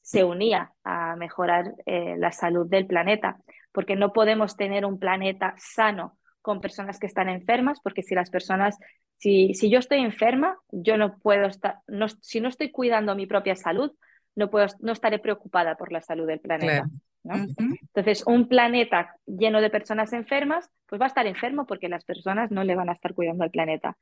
se 0.00 0.22
unía 0.22 0.72
a 0.84 1.16
mejorar 1.16 1.74
eh, 1.86 2.14
la 2.18 2.30
salud 2.30 2.68
del 2.68 2.86
planeta, 2.86 3.38
porque 3.72 3.96
no 3.96 4.12
podemos 4.12 4.56
tener 4.56 4.84
un 4.84 5.00
planeta 5.00 5.54
sano 5.58 6.19
con 6.42 6.60
personas 6.60 6.98
que 6.98 7.06
están 7.06 7.28
enfermas, 7.28 7.80
porque 7.82 8.02
si 8.02 8.14
las 8.14 8.30
personas, 8.30 8.78
si, 9.16 9.54
si 9.54 9.70
yo 9.70 9.78
estoy 9.78 9.98
enferma, 9.98 10.56
yo 10.70 10.96
no 10.96 11.18
puedo 11.18 11.46
estar, 11.46 11.76
no, 11.86 12.08
si 12.08 12.40
no 12.40 12.48
estoy 12.48 12.70
cuidando 12.70 13.14
mi 13.14 13.26
propia 13.26 13.56
salud, 13.56 13.92
no, 14.34 14.50
puedo, 14.50 14.66
no 14.80 14.92
estaré 14.92 15.18
preocupada 15.18 15.76
por 15.76 15.92
la 15.92 16.00
salud 16.00 16.26
del 16.26 16.40
planeta. 16.40 16.86
Entonces, 17.22 18.24
un 18.26 18.48
planeta 18.48 19.14
lleno 19.26 19.60
de 19.60 19.68
personas 19.68 20.12
enfermas, 20.12 20.70
pues 20.86 21.00
va 21.00 21.04
a 21.04 21.08
estar 21.08 21.26
enfermo 21.26 21.66
porque 21.66 21.88
las 21.88 22.04
personas 22.04 22.50
no 22.50 22.64
le 22.64 22.74
van 22.74 22.88
a 22.88 22.94
estar 22.94 23.14
cuidando 23.14 23.44
al 23.44 23.50
planeta. 23.50 23.96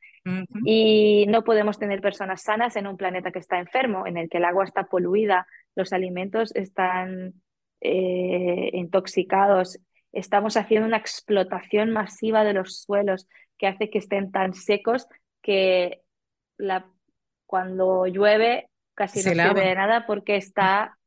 Y 0.64 1.26
no 1.28 1.42
podemos 1.42 1.78
tener 1.78 2.00
personas 2.00 2.42
sanas 2.42 2.76
en 2.76 2.86
un 2.86 2.96
planeta 2.96 3.32
que 3.32 3.40
está 3.40 3.58
enfermo, 3.58 4.06
en 4.06 4.16
el 4.16 4.28
que 4.28 4.38
el 4.38 4.44
agua 4.44 4.64
está 4.64 4.84
poluida, 4.84 5.46
los 5.74 5.92
alimentos 5.92 6.54
están 6.54 7.34
eh, 7.80 8.70
intoxicados, 8.72 9.78
estamos 10.12 10.56
haciendo 10.56 10.86
una 10.86 10.96
explotación 10.96 11.90
masiva 11.90 12.44
de 12.44 12.54
los 12.54 12.82
suelos 12.82 13.28
que 13.58 13.66
hace 13.66 13.90
que 13.90 13.98
estén 13.98 14.30
tan 14.30 14.54
secos 14.54 15.06
que 15.42 16.02
la, 16.56 16.90
cuando 17.46 18.06
llueve 18.06 18.68
casi 18.94 19.20
no 19.20 19.34
se 19.34 19.54
ve 19.54 19.74
nada 19.74 20.06
porque 20.06 20.36
está 20.36 20.98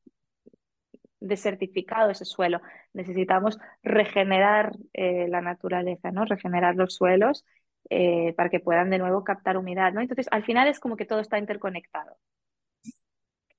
desertificado 1.20 2.10
ese 2.10 2.26
suelo. 2.26 2.62
Necesitamos 2.94 3.58
regenerar 3.84 4.74
eh, 4.94 5.28
la 5.30 5.42
naturaleza, 5.42 6.12
¿no? 6.12 6.26
Regenerar 6.26 6.76
los 6.76 6.96
suelos 6.96 7.46
eh, 7.90 8.34
para 8.36 8.50
que 8.50 8.60
puedan 8.60 8.90
de 8.90 8.98
nuevo 8.98 9.24
captar 9.24 9.58
humedad, 9.58 9.94
¿no? 9.94 10.02
Entonces, 10.02 10.28
al 10.32 10.44
final 10.44 10.68
es 10.68 10.80
como 10.80 10.98
que 10.98 11.06
todo 11.06 11.20
está 11.20 11.38
interconectado. 11.38 12.18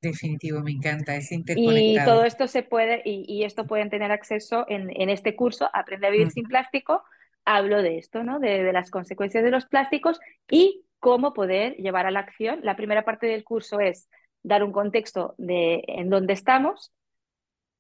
Definitivo, 0.03 0.61
me 0.61 0.73
encanta, 0.73 1.15
es 1.15 1.31
interconectado. 1.33 1.81
Y 1.81 2.05
todo 2.05 2.25
esto 2.25 2.49
se 2.49 2.63
puede, 2.63 3.03
y, 3.05 3.45
esto 3.45 3.67
pueden 3.67 3.89
tener 3.89 4.11
acceso 4.11 4.67
en, 4.69 4.91
en, 5.01 5.09
este 5.09 5.37
curso, 5.37 5.71
Aprende 5.73 6.09
a 6.09 6.11
vivir 6.11 6.31
sin 6.31 6.45
plástico. 6.45 7.03
Hablo 7.45 7.83
de 7.83 7.99
esto, 7.99 8.23
¿no? 8.23 8.39
De, 8.39 8.63
de 8.63 8.73
las 8.73 8.91
consecuencias 8.91 9.43
de 9.45 9.51
los 9.51 9.67
plásticos 9.67 10.21
y 10.51 10.85
cómo 10.99 11.33
poder 11.33 11.77
llevar 11.77 12.07
a 12.07 12.11
la 12.11 12.21
acción. 12.21 12.61
La 12.63 12.77
primera 12.77 13.05
parte 13.05 13.27
del 13.27 13.45
curso 13.45 13.81
es 13.81 14.09
dar 14.43 14.65
un 14.65 14.73
contexto 14.73 15.35
de 15.39 15.83
en 15.87 16.11
dónde 16.11 16.33
estamos, 16.33 16.93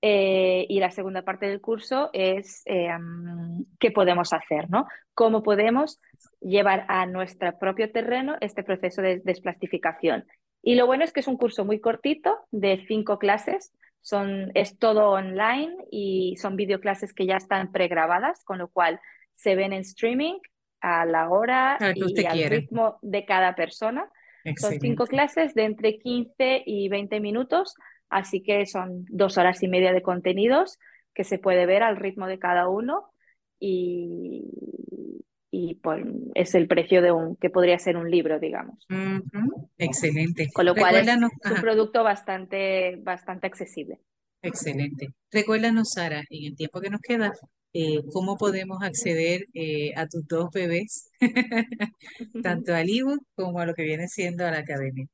eh, 0.04 0.66
y 0.68 0.80
la 0.80 0.90
segunda 0.90 1.22
parte 1.22 1.46
del 1.46 1.60
curso 1.60 2.10
es 2.12 2.62
eh, 2.66 2.90
qué 3.78 3.92
podemos 3.92 4.32
hacer, 4.32 4.68
¿no? 4.68 4.88
Cómo 5.14 5.44
podemos 5.44 6.00
llevar 6.40 6.86
a 6.88 7.06
nuestro 7.06 7.56
propio 7.56 7.92
terreno 7.92 8.36
este 8.40 8.64
proceso 8.64 9.00
de 9.00 9.20
desplastificación. 9.20 10.26
Y 10.62 10.76
lo 10.76 10.86
bueno 10.86 11.04
es 11.04 11.12
que 11.12 11.20
es 11.20 11.26
un 11.26 11.36
curso 11.36 11.64
muy 11.64 11.80
cortito, 11.80 12.38
de 12.50 12.84
cinco 12.86 13.18
clases. 13.18 13.72
Son, 14.00 14.50
es 14.54 14.78
todo 14.78 15.10
online 15.10 15.76
y 15.90 16.36
son 16.40 16.56
videoclases 16.56 17.12
que 17.12 17.26
ya 17.26 17.36
están 17.36 17.72
pregrabadas, 17.72 18.44
con 18.44 18.58
lo 18.58 18.68
cual 18.68 19.00
se 19.34 19.54
ven 19.54 19.72
en 19.72 19.80
streaming 19.80 20.38
a 20.80 21.04
la 21.04 21.28
hora 21.30 21.78
y 21.94 22.26
al 22.26 22.50
ritmo 22.50 22.98
de 23.02 23.24
cada 23.24 23.54
persona. 23.54 24.08
Son 24.56 24.80
cinco 24.80 25.06
clases 25.06 25.54
de 25.54 25.64
entre 25.64 25.98
15 25.98 26.64
y 26.66 26.88
20 26.88 27.20
minutos 27.20 27.76
Así 28.12 28.42
que 28.42 28.66
son 28.66 29.06
dos 29.08 29.38
horas 29.38 29.62
y 29.62 29.68
media 29.68 29.94
de 29.94 30.02
contenidos 30.02 30.78
que 31.14 31.24
se 31.24 31.38
puede 31.38 31.64
ver 31.64 31.82
al 31.82 31.96
ritmo 31.96 32.26
de 32.26 32.38
cada 32.38 32.68
uno 32.68 33.10
y, 33.58 34.44
y 35.54 35.78
es 36.34 36.54
el 36.54 36.66
precio 36.66 37.02
de 37.02 37.12
un 37.12 37.36
que 37.36 37.50
podría 37.50 37.78
ser 37.78 37.98
un 37.98 38.10
libro, 38.10 38.40
digamos. 38.40 38.86
Excelente. 39.76 40.48
Con 40.52 40.64
lo 40.64 40.74
cual 40.74 40.96
es 40.96 41.06
un 41.14 41.60
producto 41.60 42.02
bastante, 42.02 42.96
bastante 42.96 43.46
accesible. 43.48 44.00
Excelente. 44.40 45.08
Recuérdanos, 45.30 45.90
Sara, 45.92 46.24
en 46.30 46.46
el 46.46 46.56
tiempo 46.56 46.80
que 46.80 46.88
nos 46.88 47.02
queda, 47.02 47.32
eh, 47.74 48.00
cómo 48.12 48.38
podemos 48.38 48.82
acceder 48.82 49.46
eh, 49.52 49.92
a 49.94 50.06
tus 50.06 50.26
dos 50.26 50.48
bebés, 50.52 51.10
tanto 52.42 52.74
al 52.74 52.88
ebook 52.88 53.22
como 53.34 53.60
a 53.60 53.66
lo 53.66 53.74
que 53.74 53.82
viene 53.82 54.08
siendo 54.08 54.46
a 54.46 54.50
la 54.50 54.60
academia. 54.60 55.06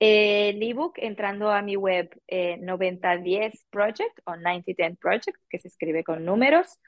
Eh, 0.00 0.50
el 0.50 0.62
ebook 0.62 0.94
entrando 0.96 1.50
a 1.50 1.62
mi 1.62 1.76
web 1.76 2.10
9010 2.28 3.66
Project 3.70 4.18
o 4.24 4.36
9010 4.36 4.98
Project, 4.98 5.38
que 5.48 5.60
se 5.60 5.68
escribe 5.68 6.02
con 6.02 6.24
números, 6.24 6.78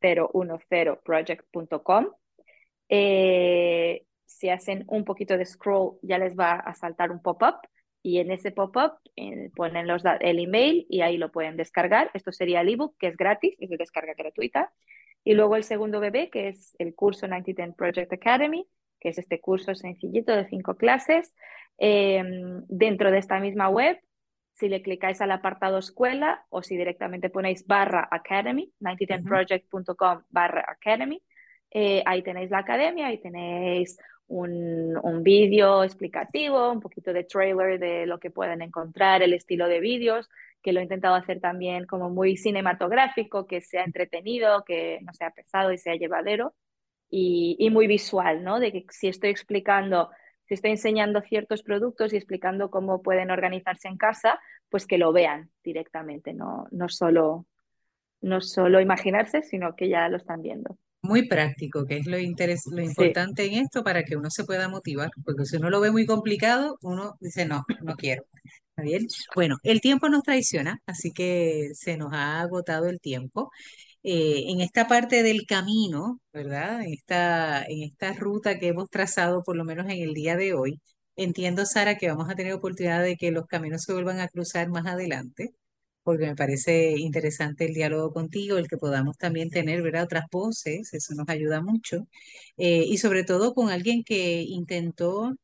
9010project.com. 0.00 2.06
Eh, 2.88 4.04
si 4.24 4.50
hacen 4.50 4.84
un 4.88 5.04
poquito 5.04 5.36
de 5.36 5.44
scroll, 5.44 5.98
ya 6.02 6.18
les 6.18 6.36
va 6.36 6.52
a 6.52 6.74
saltar 6.74 7.10
un 7.10 7.22
pop-up 7.22 7.56
y 8.02 8.18
en 8.18 8.30
ese 8.30 8.52
pop-up 8.52 8.92
eh, 9.16 9.50
ponen 9.54 9.86
los, 9.86 10.02
el 10.20 10.38
email 10.38 10.86
y 10.88 11.00
ahí 11.00 11.16
lo 11.16 11.32
pueden 11.32 11.56
descargar. 11.56 12.10
Esto 12.14 12.32
sería 12.32 12.60
el 12.60 12.68
ebook, 12.68 12.96
que 12.98 13.08
es 13.08 13.16
gratis, 13.16 13.54
es 13.58 13.70
de 13.70 13.76
descarga 13.76 14.14
gratuita. 14.16 14.72
Y 15.24 15.34
luego 15.34 15.56
el 15.56 15.64
segundo 15.64 16.00
bebé, 16.00 16.30
que 16.30 16.48
es 16.48 16.74
el 16.78 16.94
curso 16.94 17.26
9010 17.26 17.74
Project 17.76 18.12
Academy, 18.12 18.66
que 19.00 19.10
es 19.10 19.18
este 19.18 19.40
curso 19.40 19.74
sencillito 19.74 20.34
de 20.34 20.48
cinco 20.48 20.76
clases. 20.76 21.34
Em, 21.76 22.64
dentro 22.68 23.10
de 23.10 23.18
esta 23.18 23.40
misma 23.40 23.68
web, 23.68 23.98
si 24.58 24.68
le 24.68 24.82
clicáis 24.82 25.20
al 25.20 25.30
apartado 25.30 25.78
escuela 25.78 26.44
o 26.50 26.62
si 26.62 26.76
directamente 26.76 27.30
ponéis 27.30 27.64
barra 27.66 28.08
academy, 28.10 28.72
9010project.com 28.80 30.22
barra 30.30 30.64
academy, 30.66 31.22
eh, 31.70 32.02
ahí 32.04 32.22
tenéis 32.22 32.50
la 32.50 32.58
academia, 32.58 33.06
ahí 33.06 33.18
tenéis 33.18 33.98
un, 34.26 34.98
un 35.00 35.22
vídeo 35.22 35.84
explicativo, 35.84 36.72
un 36.72 36.80
poquito 36.80 37.12
de 37.12 37.22
trailer 37.22 37.78
de 37.78 38.06
lo 38.06 38.18
que 38.18 38.30
pueden 38.30 38.60
encontrar, 38.60 39.22
el 39.22 39.32
estilo 39.32 39.68
de 39.68 39.78
vídeos, 39.78 40.28
que 40.60 40.72
lo 40.72 40.80
he 40.80 40.82
intentado 40.82 41.14
hacer 41.14 41.40
también 41.40 41.86
como 41.86 42.10
muy 42.10 42.36
cinematográfico, 42.36 43.46
que 43.46 43.60
sea 43.60 43.84
entretenido, 43.84 44.64
que 44.64 44.98
no 45.02 45.14
sea 45.14 45.30
pesado 45.30 45.72
y 45.72 45.78
sea 45.78 45.94
llevadero 45.94 46.54
y, 47.08 47.56
y 47.60 47.70
muy 47.70 47.86
visual, 47.86 48.42
¿no? 48.42 48.58
De 48.58 48.72
que 48.72 48.84
si 48.90 49.06
estoy 49.06 49.30
explicando 49.30 50.10
si 50.48 50.54
estoy 50.54 50.70
enseñando 50.70 51.20
ciertos 51.20 51.62
productos 51.62 52.12
y 52.12 52.16
explicando 52.16 52.70
cómo 52.70 53.02
pueden 53.02 53.30
organizarse 53.30 53.86
en 53.88 53.98
casa, 53.98 54.40
pues 54.70 54.86
que 54.86 54.96
lo 54.96 55.12
vean 55.12 55.50
directamente, 55.62 56.32
no, 56.32 56.66
no, 56.70 56.88
solo, 56.88 57.46
no 58.22 58.40
solo 58.40 58.80
imaginarse, 58.80 59.42
sino 59.42 59.76
que 59.76 59.90
ya 59.90 60.08
lo 60.08 60.16
están 60.16 60.40
viendo. 60.40 60.78
Muy 61.02 61.28
práctico, 61.28 61.84
que 61.84 61.98
es 61.98 62.06
lo, 62.06 62.16
lo 62.16 62.82
importante 62.82 63.44
en 63.44 63.54
esto 63.54 63.84
para 63.84 64.02
que 64.02 64.16
uno 64.16 64.30
se 64.30 64.44
pueda 64.44 64.68
motivar, 64.68 65.10
porque 65.24 65.44
si 65.44 65.56
uno 65.56 65.70
lo 65.70 65.80
ve 65.80 65.92
muy 65.92 66.06
complicado, 66.06 66.78
uno 66.80 67.14
dice, 67.20 67.46
no, 67.46 67.64
no 67.82 67.94
quiero. 67.94 68.24
¿Está 68.70 68.82
bien? 68.82 69.06
Bueno, 69.34 69.56
el 69.62 69.80
tiempo 69.80 70.08
nos 70.08 70.22
traiciona, 70.22 70.80
así 70.86 71.12
que 71.12 71.70
se 71.74 71.96
nos 71.98 72.12
ha 72.12 72.40
agotado 72.40 72.88
el 72.88 73.00
tiempo. 73.00 73.50
Eh, 74.02 74.44
en 74.50 74.60
esta 74.60 74.86
parte 74.88 75.22
del 75.22 75.44
camino, 75.46 76.20
¿verdad? 76.32 76.82
En 76.82 76.92
esta, 76.94 77.64
en 77.64 77.82
esta 77.82 78.12
ruta 78.14 78.58
que 78.58 78.68
hemos 78.68 78.88
trazado, 78.90 79.42
por 79.42 79.56
lo 79.56 79.64
menos 79.64 79.86
en 79.86 80.00
el 80.00 80.14
día 80.14 80.36
de 80.36 80.54
hoy, 80.54 80.80
entiendo, 81.16 81.66
Sara, 81.66 81.96
que 81.98 82.08
vamos 82.08 82.30
a 82.30 82.34
tener 82.34 82.52
oportunidad 82.54 83.02
de 83.02 83.16
que 83.16 83.30
los 83.32 83.46
caminos 83.46 83.82
se 83.82 83.92
vuelvan 83.92 84.20
a 84.20 84.28
cruzar 84.28 84.68
más 84.68 84.86
adelante, 84.86 85.50
porque 86.02 86.26
me 86.26 86.36
parece 86.36 86.92
interesante 86.98 87.66
el 87.66 87.74
diálogo 87.74 88.12
contigo, 88.12 88.56
el 88.58 88.68
que 88.68 88.78
podamos 88.78 89.16
también 89.18 89.50
tener, 89.50 89.82
¿verdad? 89.82 90.04
Otras 90.04 90.24
voces, 90.30 90.94
eso 90.94 91.14
nos 91.14 91.28
ayuda 91.28 91.60
mucho, 91.60 92.06
eh, 92.56 92.84
y 92.86 92.98
sobre 92.98 93.24
todo 93.24 93.52
con 93.54 93.70
alguien 93.70 94.04
que 94.04 94.42
intentó 94.42 95.34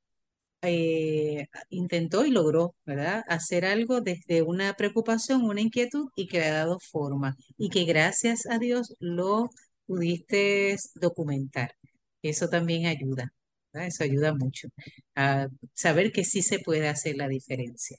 eh, 0.69 1.49
intentó 1.71 2.25
y 2.27 2.31
logró, 2.31 2.75
¿verdad? 2.85 3.23
Hacer 3.29 3.65
algo 3.65 4.01
desde 4.01 4.43
una 4.43 4.75
preocupación, 4.75 5.45
una 5.45 5.61
inquietud 5.61 6.09
y 6.17 6.27
que 6.27 6.39
le 6.41 6.47
ha 6.47 6.55
dado 6.55 6.79
forma 6.81 7.37
y 7.59 7.71
que 7.71 7.85
gracias 7.85 8.47
a 8.47 8.59
Dios 8.59 8.95
lo 9.01 9.51
pudiste 9.87 10.77
documentar. 10.95 11.75
Eso 12.23 12.49
también 12.49 12.87
ayuda. 12.87 13.33
Eso 13.73 14.05
ayuda 14.05 14.35
mucho 14.35 14.69
a 15.17 15.49
saber 15.75 16.13
que 16.13 16.25
sí 16.25 16.43
se 16.43 16.61
puede 16.61 16.89
hacer 16.89 17.17
la 17.17 17.29
diferencia. 17.29 17.99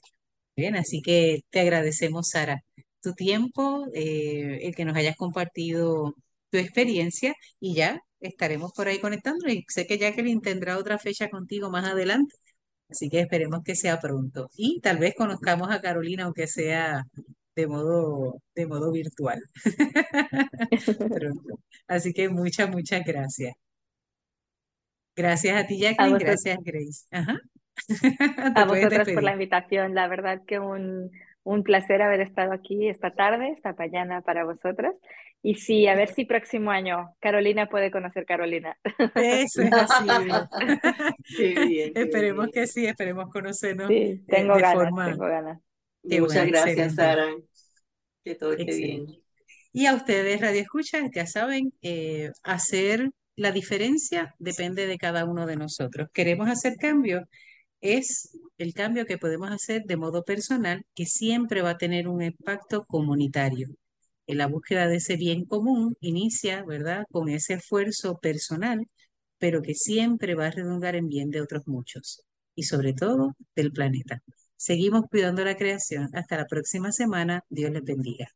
Bien, 0.56 0.76
así 0.76 1.02
que 1.02 1.40
te 1.50 1.60
agradecemos, 1.60 2.30
Sara, 2.30 2.62
tu 3.02 3.12
tiempo, 3.14 3.86
eh, 3.94 4.60
el 4.62 4.74
que 4.74 4.84
nos 4.84 4.96
hayas 4.96 5.16
compartido 5.16 6.14
tu 6.50 6.58
experiencia 6.58 7.34
y 7.60 7.74
ya 7.74 8.00
estaremos 8.20 8.72
por 8.74 8.88
ahí 8.88 9.00
conectando. 9.00 9.46
Sé 9.68 9.86
que 9.86 9.98
Jacqueline 9.98 10.40
tendrá 10.40 10.78
otra 10.78 10.98
fecha 10.98 11.28
contigo 11.30 11.70
más 11.70 11.84
adelante 11.84 12.34
Así 12.88 13.08
que 13.08 13.20
esperemos 13.20 13.62
que 13.64 13.74
sea 13.74 13.98
pronto. 13.98 14.48
Y 14.56 14.80
tal 14.80 14.98
vez 14.98 15.14
conozcamos 15.16 15.70
a 15.70 15.80
Carolina, 15.80 16.24
aunque 16.24 16.46
sea 16.46 17.04
de 17.56 17.66
modo, 17.66 18.40
de 18.54 18.66
modo 18.66 18.92
virtual. 18.92 19.40
Así 21.88 22.12
que 22.12 22.28
muchas, 22.28 22.70
muchas 22.70 23.04
gracias. 23.04 23.54
Gracias 25.16 25.64
a 25.64 25.66
ti, 25.66 25.80
Jacqueline. 25.80 26.18
gracias, 26.18 26.58
Grace. 26.62 27.06
a 28.54 28.64
vosotras 28.66 29.08
por 29.08 29.22
la 29.22 29.32
invitación. 29.32 29.94
La 29.94 30.08
verdad 30.08 30.42
que 30.46 30.58
un, 30.58 31.10
un 31.46 31.62
placer 31.62 32.02
haber 32.02 32.20
estado 32.20 32.52
aquí 32.52 32.88
esta 32.88 33.12
tarde, 33.12 33.50
esta 33.50 33.72
mañana 33.72 34.20
para 34.20 34.44
vosotras. 34.44 34.94
Y 35.42 35.54
sí, 35.54 35.86
a 35.86 35.94
ver 35.94 36.08
si 36.08 36.24
próximo 36.24 36.72
año 36.72 37.14
Carolina 37.20 37.68
puede 37.68 37.92
conocer 37.92 38.26
Carolina. 38.26 38.76
Eso 39.14 39.62
es 39.62 39.72
así. 39.72 40.06
qué 41.36 41.66
bien, 41.66 41.92
esperemos 41.94 42.48
que 42.52 42.66
sí, 42.66 42.86
esperemos 42.86 43.30
conocernos. 43.30 43.86
Sí, 43.86 44.24
tengo 44.26 44.56
ganas, 44.56 44.92
tengo 44.92 45.26
ganas. 45.26 45.60
Muchas 46.02 46.46
gracias, 46.48 46.94
Sara. 46.96 47.28
Que 48.24 48.34
todo 48.34 48.52
esté 48.52 48.76
bien. 48.76 49.06
Y 49.72 49.86
a 49.86 49.94
ustedes, 49.94 50.40
Radio 50.40 50.62
Escucha, 50.62 50.98
ya 51.14 51.26
saben, 51.26 51.72
eh, 51.80 52.30
hacer 52.42 53.10
la 53.36 53.52
diferencia 53.52 54.34
depende 54.40 54.88
de 54.88 54.98
cada 54.98 55.24
uno 55.24 55.46
de 55.46 55.56
nosotros. 55.56 56.08
¿Queremos 56.12 56.48
hacer 56.48 56.74
cambios? 56.76 57.22
Es 57.88 58.36
el 58.58 58.74
cambio 58.74 59.06
que 59.06 59.16
podemos 59.16 59.48
hacer 59.52 59.84
de 59.84 59.96
modo 59.96 60.24
personal 60.24 60.84
que 60.92 61.06
siempre 61.06 61.62
va 61.62 61.70
a 61.70 61.78
tener 61.78 62.08
un 62.08 62.20
impacto 62.20 62.84
comunitario. 62.84 63.68
En 64.26 64.38
la 64.38 64.48
búsqueda 64.48 64.88
de 64.88 64.96
ese 64.96 65.16
bien 65.16 65.44
común 65.44 65.94
inicia, 66.00 66.64
¿verdad?, 66.64 67.04
con 67.12 67.28
ese 67.28 67.54
esfuerzo 67.54 68.18
personal, 68.18 68.84
pero 69.38 69.62
que 69.62 69.74
siempre 69.74 70.34
va 70.34 70.46
a 70.46 70.50
redundar 70.50 70.96
en 70.96 71.06
bien 71.06 71.30
de 71.30 71.40
otros 71.40 71.62
muchos 71.66 72.22
y 72.56 72.64
sobre 72.64 72.92
todo 72.92 73.36
del 73.54 73.70
planeta. 73.70 74.20
Seguimos 74.56 75.04
cuidando 75.08 75.44
la 75.44 75.56
creación. 75.56 76.08
Hasta 76.12 76.38
la 76.38 76.46
próxima 76.46 76.90
semana. 76.90 77.44
Dios 77.50 77.70
les 77.70 77.84
bendiga. 77.84 78.26